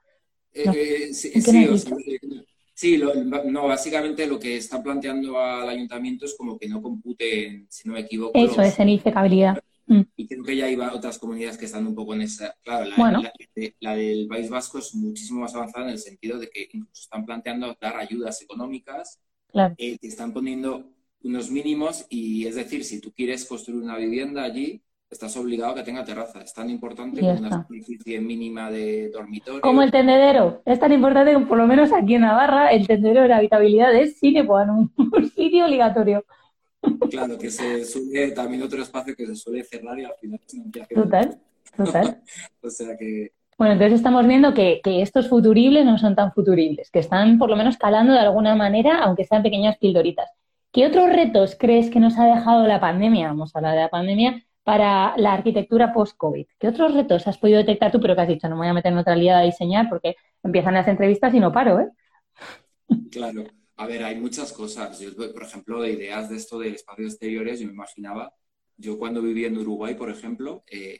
Eh, 0.54 1.14
sí, 1.14 1.32
sí, 2.74 3.02
no, 3.46 3.68
básicamente 3.68 4.28
lo 4.28 4.40
que 4.40 4.58
está 4.58 4.82
planteando 4.82 5.40
al 5.40 5.70
ayuntamiento 5.70 6.26
es 6.26 6.36
como 6.36 6.58
que 6.58 6.68
no 6.68 6.82
compute, 6.82 7.66
si 7.70 7.88
no 7.88 7.94
me 7.94 8.02
equivoco. 8.02 8.38
Eso 8.38 8.62
es, 8.62 8.78
en 8.80 8.90
edificabilidad. 8.90 9.64
Mm. 9.88 10.02
Y 10.16 10.28
creo 10.28 10.44
que 10.44 10.56
ya 10.56 10.66
hay 10.66 10.76
otras 10.76 11.20
comunidades 11.20 11.58
que 11.58 11.66
están 11.66 11.86
un 11.86 11.96
poco 11.96 12.14
en 12.14 12.22
esa. 12.22 12.56
Claro, 12.64 12.90
la, 13.80 13.96
del 13.96 14.28
País 14.28 14.50
Vasco 14.50 14.80
es 14.80 14.96
muchísimo 14.96 15.42
más 15.42 15.54
avanzada 15.56 15.86
en 15.86 15.92
el 15.92 16.00
sentido 16.00 16.40
de 16.40 16.50
que 16.50 16.70
incluso 16.72 17.02
están 17.02 17.26
planteando 17.26 17.76
dar 17.80 17.98
ayudas 17.98 18.42
económicas, 18.42 19.20
eh, 19.78 19.98
que 20.00 20.08
están 20.08 20.34
poniendo 20.34 20.92
unos 21.24 21.52
mínimos 21.52 22.06
y 22.10 22.48
es 22.48 22.56
decir, 22.56 22.84
si 22.84 23.00
tú 23.00 23.12
quieres 23.12 23.46
construir 23.46 23.82
una 23.82 23.98
vivienda 23.98 24.44
allí, 24.44 24.82
estás 25.12 25.36
obligado 25.36 25.74
a 25.74 25.76
que 25.76 25.84
tenga 25.84 26.06
terraza. 26.06 26.42
Es 26.42 26.54
tan 26.54 26.70
importante 26.70 27.20
como 27.20 27.34
una 27.34 27.64
superficie 27.64 28.22
mínima 28.22 28.72
de 28.72 29.10
dormitorio. 29.10 29.62
Como 29.62 29.84
el 29.84 29.92
tendedero. 29.92 30.62
Es 30.66 30.80
tan 30.80 30.94
importante 30.94 31.34
que 31.34 31.40
por 31.40 31.58
lo 31.58 31.68
menos 31.68 31.92
aquí 31.92 32.16
en 32.16 32.22
Navarra 32.22 32.72
el 32.72 32.88
tendedero 32.88 33.24
de 33.24 33.28
la 33.28 33.38
habitabilidad 33.38 33.94
es 33.94 34.18
sine 34.18 34.42
un, 34.42 34.92
un 34.98 35.30
sitio 35.32 35.66
obligatorio. 35.66 36.24
Claro, 37.12 37.38
que 37.38 37.52
se 37.52 37.86
suele 37.86 38.32
también 38.32 38.64
otro 38.64 38.82
espacio 38.82 39.16
que 39.16 39.28
se 39.28 39.36
suele 39.36 39.64
cerrar 39.64 40.00
y 40.00 40.06
al 40.06 40.16
final 40.20 40.40
es 40.46 40.54
un 40.54 40.72
viaje. 40.72 40.96
Total, 40.96 41.38
total. 41.76 42.22
o 42.64 42.70
sea 42.70 42.98
que... 42.98 43.34
Bueno, 43.58 43.74
entonces 43.74 44.00
estamos 44.00 44.26
viendo 44.26 44.56
que, 44.56 44.82
que, 44.84 45.04
estos 45.04 45.30
futuribles 45.30 45.86
no 45.86 46.00
son 46.00 46.16
tan 46.16 46.32
futuribles, 46.32 46.90
que 46.90 46.98
están 46.98 47.38
por 47.38 47.50
lo 47.50 47.56
menos 47.56 47.78
calando 47.78 48.14
de 48.14 48.20
alguna 48.20 48.56
manera, 48.56 49.04
aunque 49.04 49.26
sean 49.26 49.44
pequeñas 49.44 49.78
pildoritas. 49.78 50.32
¿Qué 50.72 50.88
otros 50.88 51.12
retos 51.12 51.56
crees 51.60 51.92
que 51.92 52.00
nos 52.00 52.18
ha 52.18 52.26
dejado 52.26 52.66
la 52.66 52.80
pandemia? 52.80 53.28
Vamos 53.28 53.54
a 53.54 53.60
hablar 53.60 53.76
de 53.76 53.82
la 53.82 53.90
pandemia 53.90 54.44
para 54.64 55.16
la 55.18 55.34
arquitectura 55.34 55.94
post-COVID. 55.94 56.46
¿Qué 56.60 56.68
otros 56.68 56.94
retos 56.94 57.28
has 57.28 57.38
podido 57.38 57.58
detectar 57.58 57.92
tú, 57.92 58.00
pero 58.00 58.16
que 58.16 58.22
has 58.22 58.28
dicho, 58.28 58.48
no 58.48 58.56
me 58.56 58.62
voy 58.62 58.68
a 58.70 58.74
meter 58.74 58.92
en 58.92 59.00
otra 59.00 59.16
liada 59.16 59.40
a 59.40 59.44
diseñar 59.44 59.90
porque 59.90 60.16
empiezan 60.44 60.74
las 60.74 60.88
entrevistas 60.88 61.34
y 61.34 61.40
no 61.40 61.52
paro, 61.52 61.80
¿eh? 61.80 61.90
Claro. 63.12 63.46
A 63.78 63.88
ver, 63.88 64.04
hay 64.04 64.20
muchas 64.20 64.54
cosas. 64.54 65.00
Yo, 65.00 65.16
por 65.34 65.44
ejemplo, 65.44 65.82
de 65.82 65.94
ideas 65.94 66.30
de 66.30 66.36
esto 66.36 66.60
de 66.60 66.70
espacios 66.70 67.14
exteriores, 67.14 67.60
yo 67.60 67.66
me 67.66 67.74
imaginaba, 67.74 68.34
yo 68.78 68.98
cuando 69.00 69.22
vivía 69.22 69.48
en 69.48 69.58
Uruguay, 69.58 69.96
por 69.96 70.10
ejemplo, 70.10 70.64
eh, 70.70 70.98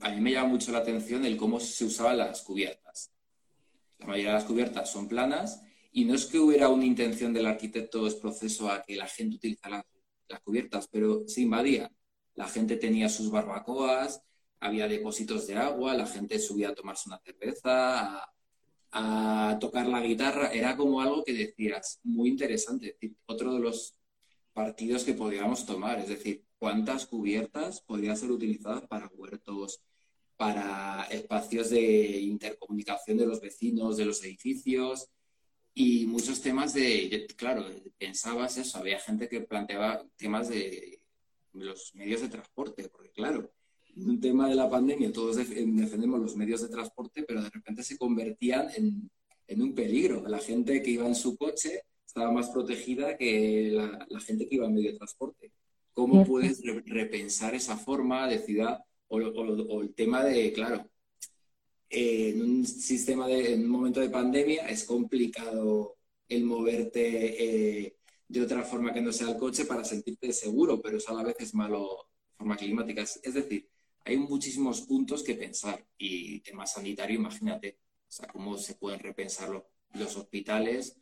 a 0.00 0.10
mí 0.10 0.20
me 0.20 0.32
llama 0.32 0.48
mucho 0.48 0.72
la 0.72 0.78
atención 0.78 1.24
el 1.24 1.36
cómo 1.36 1.60
se 1.60 1.84
usaban 1.84 2.18
las 2.18 2.42
cubiertas. 2.42 3.12
La 3.98 4.06
mayoría 4.06 4.32
de 4.32 4.38
las 4.38 4.44
cubiertas 4.44 4.90
son 4.90 5.08
planas 5.08 5.62
y 5.92 6.04
no 6.04 6.14
es 6.14 6.26
que 6.26 6.38
hubiera 6.38 6.68
una 6.68 6.84
intención 6.84 7.32
del 7.32 7.46
arquitecto 7.46 8.06
es 8.06 8.14
proceso 8.14 8.70
a 8.70 8.82
que 8.82 8.96
la 8.96 9.06
gente 9.06 9.36
utilizara 9.36 9.84
las, 10.28 10.40
cubiertas, 10.40 10.88
pero 10.88 11.26
se 11.26 11.42
invadía. 11.42 11.90
La 12.38 12.46
gente 12.46 12.76
tenía 12.76 13.08
sus 13.08 13.32
barbacoas, 13.32 14.22
había 14.60 14.86
depósitos 14.86 15.48
de 15.48 15.56
agua, 15.56 15.94
la 15.94 16.06
gente 16.06 16.38
subía 16.38 16.68
a 16.68 16.74
tomarse 16.74 17.08
una 17.08 17.18
cerveza, 17.18 18.32
a 18.92 19.58
tocar 19.60 19.88
la 19.88 20.00
guitarra, 20.00 20.52
era 20.52 20.76
como 20.76 21.00
algo 21.00 21.24
que 21.24 21.32
decías, 21.32 21.98
muy 22.04 22.28
interesante. 22.28 22.96
Otro 23.26 23.54
de 23.54 23.58
los 23.58 23.98
partidos 24.52 25.02
que 25.02 25.14
podríamos 25.14 25.66
tomar, 25.66 25.98
es 25.98 26.10
decir, 26.10 26.44
cuántas 26.60 27.06
cubiertas 27.06 27.80
podrían 27.80 28.16
ser 28.16 28.30
utilizadas 28.30 28.86
para 28.86 29.10
huertos, 29.16 29.80
para 30.36 31.08
espacios 31.10 31.70
de 31.70 32.20
intercomunicación 32.20 33.18
de 33.18 33.26
los 33.26 33.40
vecinos, 33.40 33.96
de 33.96 34.04
los 34.04 34.22
edificios 34.22 35.08
y 35.74 36.06
muchos 36.06 36.40
temas 36.40 36.72
de, 36.72 37.26
claro, 37.36 37.66
pensabas 37.98 38.58
eso, 38.58 38.78
había 38.78 39.00
gente 39.00 39.28
que 39.28 39.40
planteaba 39.40 40.06
temas 40.16 40.48
de 40.48 40.97
los 41.58 41.94
medios 41.94 42.20
de 42.22 42.28
transporte, 42.28 42.88
porque 42.88 43.10
claro, 43.10 43.50
un 43.96 44.20
tema 44.20 44.48
de 44.48 44.54
la 44.54 44.70
pandemia, 44.70 45.12
todos 45.12 45.36
defendemos 45.36 46.20
los 46.20 46.36
medios 46.36 46.62
de 46.62 46.68
transporte, 46.68 47.24
pero 47.26 47.42
de 47.42 47.50
repente 47.50 47.82
se 47.82 47.98
convertían 47.98 48.68
en, 48.76 49.10
en 49.48 49.62
un 49.62 49.74
peligro. 49.74 50.26
La 50.28 50.38
gente 50.38 50.82
que 50.82 50.90
iba 50.90 51.06
en 51.06 51.14
su 51.14 51.36
coche 51.36 51.82
estaba 52.06 52.30
más 52.30 52.50
protegida 52.50 53.16
que 53.16 53.70
la, 53.72 54.20
gente 54.20 54.46
que 54.46 54.56
iba 54.56 54.66
en 54.66 54.74
medio 54.74 54.92
de 54.92 54.98
transporte. 54.98 55.52
¿Cómo 55.92 56.24
puedes 56.24 56.62
repensar 56.86 57.54
esa 57.54 57.76
forma 57.76 58.28
de 58.28 58.38
ciudad 58.38 58.78
o, 59.08 59.82
el 59.82 59.94
tema 59.94 60.24
de, 60.24 60.52
claro, 60.52 60.88
en 61.90 62.42
un 62.42 62.66
sistema 62.66 63.26
de, 63.26 63.54
en 63.54 63.64
un 63.64 63.70
momento 63.70 64.00
de 64.00 64.10
pandemia 64.10 64.68
es 64.68 64.84
complicado 64.84 65.96
el 66.28 66.44
moverte 66.44 67.84
eh, 67.84 67.96
de 68.28 68.42
otra 68.42 68.62
forma 68.62 68.92
que 68.92 69.00
no 69.00 69.12
sea 69.12 69.30
el 69.30 69.38
coche 69.38 69.64
para 69.64 69.84
sentirte 69.84 70.32
seguro, 70.32 70.80
pero 70.80 70.98
eso 70.98 71.10
a 71.10 71.14
la 71.14 71.24
vez 71.24 71.36
es 71.40 71.54
malo 71.54 72.08
forma 72.36 72.56
climática. 72.56 73.02
Es 73.02 73.34
decir, 73.34 73.68
hay 74.04 74.16
muchísimos 74.16 74.82
puntos 74.82 75.22
que 75.22 75.34
pensar 75.34 75.84
y 75.96 76.40
tema 76.40 76.66
sanitario, 76.66 77.18
imagínate, 77.18 77.78
o 78.08 78.10
sea, 78.10 78.28
cómo 78.28 78.56
se 78.56 78.74
pueden 78.74 79.00
repensar 79.00 79.50
los 79.94 80.16
hospitales. 80.16 80.96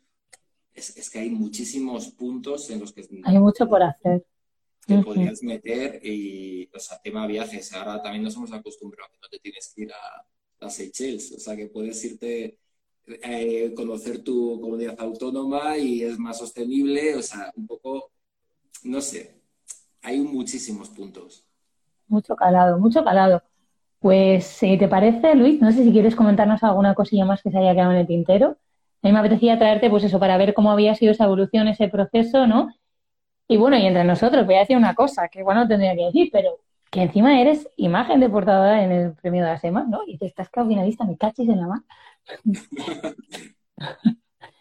Es, 0.73 1.09
que 1.09 1.19
hay 1.19 1.29
muchísimos 1.29 2.09
puntos 2.11 2.69
en 2.69 2.79
los 2.79 2.93
que... 2.93 3.07
Hay 3.23 3.39
mucho 3.39 3.67
por 3.67 3.81
hacer. 3.81 4.25
Te 4.85 4.99
podrías 4.99 5.41
meter 5.43 5.99
y, 6.05 6.69
o 6.73 6.79
sea, 6.79 6.99
tema 7.01 7.27
viajes, 7.27 7.73
ahora 7.73 8.01
también 8.01 8.23
nos 8.23 8.35
hemos 8.35 8.53
acostumbrado 8.53 9.09
a 9.09 9.11
que 9.11 9.17
no 9.21 9.27
te 9.27 9.39
tienes 9.39 9.73
que 9.73 9.81
ir 9.81 9.91
a 9.91 10.25
las 10.59 10.75
Seychelles, 10.75 11.33
o 11.33 11.39
sea, 11.39 11.57
que 11.57 11.67
puedes 11.67 12.03
irte, 12.05 12.57
eh, 13.07 13.73
conocer 13.75 14.23
tu 14.23 14.59
comunidad 14.59 14.95
autónoma 14.99 15.77
y 15.77 16.03
es 16.03 16.19
más 16.19 16.37
sostenible, 16.37 17.15
o 17.15 17.21
sea, 17.21 17.51
un 17.55 17.65
poco, 17.65 18.11
no 18.83 18.99
sé, 19.01 19.41
hay 20.01 20.19
muchísimos 20.19 20.89
puntos. 20.89 21.45
Mucho 22.07 22.35
calado, 22.35 22.79
mucho 22.79 23.03
calado. 23.03 23.43
Pues, 23.99 24.45
si 24.45 24.77
te 24.77 24.87
parece, 24.87 25.35
Luis, 25.35 25.59
no 25.61 25.71
sé 25.71 25.83
si 25.83 25.91
quieres 25.91 26.15
comentarnos 26.15 26.63
alguna 26.63 26.93
cosilla 26.95 27.25
más 27.25 27.41
que 27.41 27.51
se 27.51 27.57
haya 27.57 27.73
quedado 27.73 27.91
en 27.91 27.97
el 27.97 28.07
tintero. 28.07 28.57
A 29.01 29.07
mí 29.07 29.13
me 29.13 29.19
apetecía 29.19 29.57
traerte, 29.57 29.89
pues 29.89 30.03
eso, 30.03 30.19
para 30.19 30.37
ver 30.37 30.53
cómo 30.53 30.71
había 30.71 30.95
sido 30.95 31.11
esa 31.11 31.25
evolución, 31.25 31.67
ese 31.67 31.87
proceso, 31.87 32.47
¿no? 32.47 32.69
Y 33.47 33.57
bueno, 33.57 33.77
y 33.77 33.85
entre 33.85 34.03
nosotros, 34.03 34.45
voy 34.45 34.55
a 34.55 34.59
decir 34.59 34.77
una 34.77 34.95
cosa, 34.95 35.29
que 35.29 35.39
igual 35.39 35.57
no 35.57 35.67
tendría 35.67 35.95
que 35.95 36.05
decir, 36.05 36.29
pero 36.31 36.59
que 36.91 37.01
encima 37.03 37.39
eres 37.39 37.69
imagen 37.77 38.19
de 38.19 38.29
portada 38.29 38.83
en 38.83 38.91
el 38.91 39.13
premio 39.13 39.43
de 39.43 39.49
la 39.49 39.57
SEMA, 39.57 39.85
¿no? 39.85 40.01
Y 40.05 40.17
te 40.17 40.25
estás 40.25 40.49
finalista, 40.53 41.05
me 41.05 41.17
cachis 41.17 41.49
en 41.49 41.59
la 41.59 41.67
mano. 41.67 41.83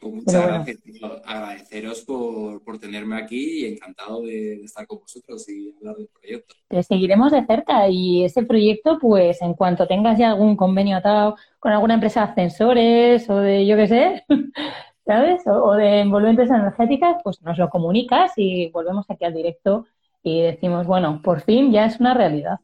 Pues 0.00 0.14
muchas 0.14 0.46
gracias, 0.46 0.78
Agradeceros 1.24 2.02
por, 2.02 2.78
tenerme 2.78 3.16
aquí 3.16 3.64
y 3.64 3.72
encantado 3.72 4.22
de, 4.22 4.62
estar 4.62 4.86
con 4.86 5.00
vosotros 5.00 5.48
y 5.48 5.74
hablar 5.78 5.96
del 5.96 6.08
proyecto. 6.08 6.54
Te 6.68 6.82
seguiremos 6.82 7.32
de 7.32 7.44
cerca 7.46 7.88
y 7.88 8.24
ese 8.24 8.44
proyecto, 8.44 8.98
pues 9.00 9.40
en 9.42 9.54
cuanto 9.54 9.86
tengas 9.86 10.18
ya 10.18 10.30
algún 10.30 10.56
convenio 10.56 10.98
atado 10.98 11.36
con 11.58 11.72
alguna 11.72 11.94
empresa 11.94 12.20
de 12.20 12.30
ascensores 12.30 13.28
o 13.30 13.40
de 13.40 13.66
yo 13.66 13.76
qué 13.76 13.88
sé, 13.88 14.24
¿sabes? 15.06 15.42
O, 15.46 15.72
de 15.72 16.00
envolventes 16.00 16.50
energéticas, 16.50 17.16
pues 17.24 17.42
nos 17.42 17.58
lo 17.58 17.68
comunicas 17.68 18.32
y 18.36 18.68
volvemos 18.70 19.06
aquí 19.08 19.24
al 19.24 19.34
directo 19.34 19.86
y 20.22 20.42
decimos, 20.42 20.86
bueno, 20.86 21.20
por 21.22 21.40
fin 21.40 21.72
ya 21.72 21.86
es 21.86 21.98
una 21.98 22.14
realidad. 22.14 22.60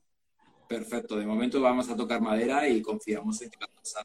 Perfecto, 0.68 1.16
de 1.16 1.26
momento 1.26 1.60
vamos 1.60 1.88
a 1.90 1.96
tocar 1.96 2.20
madera 2.20 2.68
y 2.68 2.82
confiamos 2.82 3.40
en 3.42 3.50
que 3.50 3.58
va 3.58 3.66
a 3.66 3.76
pasar 3.76 4.04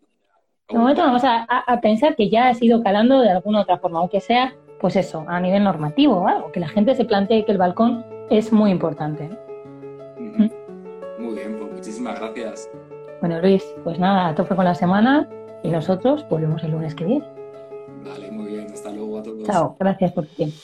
de 0.69 0.77
momento 0.77 1.01
vamos 1.01 1.21
a, 1.23 1.79
pensar 1.81 2.15
que 2.15 2.29
ya 2.29 2.49
ha 2.49 2.53
sido 2.53 2.83
calando 2.83 3.21
de 3.21 3.31
alguna 3.31 3.61
otra 3.61 3.77
forma, 3.77 3.99
aunque 3.99 4.19
sea, 4.19 4.53
pues 4.79 4.95
eso, 4.95 5.23
a 5.27 5.39
nivel 5.39 5.63
normativo 5.63 6.15
o 6.17 6.27
algo, 6.27 6.51
que 6.51 6.59
la 6.59 6.67
gente 6.67 6.93
se 6.95 7.05
plantee 7.05 7.45
que 7.45 7.53
el 7.53 7.57
balcón 7.57 8.05
es 8.29 8.51
muy 8.51 8.71
importante. 8.71 9.29
Muy 10.17 11.35
bien, 11.35 11.57
pues 11.57 11.71
muchísimas 11.71 12.19
gracias. 12.19 12.69
Bueno, 13.21 13.39
Luis, 13.41 13.63
pues 13.83 13.97
nada, 13.97 14.27
a 14.27 14.35
tope 14.35 14.55
con 14.55 14.65
la 14.65 14.75
semana 14.75 15.27
y 15.63 15.69
nosotros 15.69 16.25
volvemos 16.29 16.63
el 16.63 16.71
lunes 16.71 16.93
que 16.93 17.05
viene. 17.05 17.25
Vale, 18.05 18.29
muy 18.31 18.47
bien, 18.47 18.67
hasta 18.71 18.91
luego 18.91 19.19
a 19.19 19.23
todos. 19.23 19.43
Chao, 19.43 19.75
gracias 19.79 20.11
por 20.11 20.25
tu 20.25 20.35
tiempo. 20.35 20.57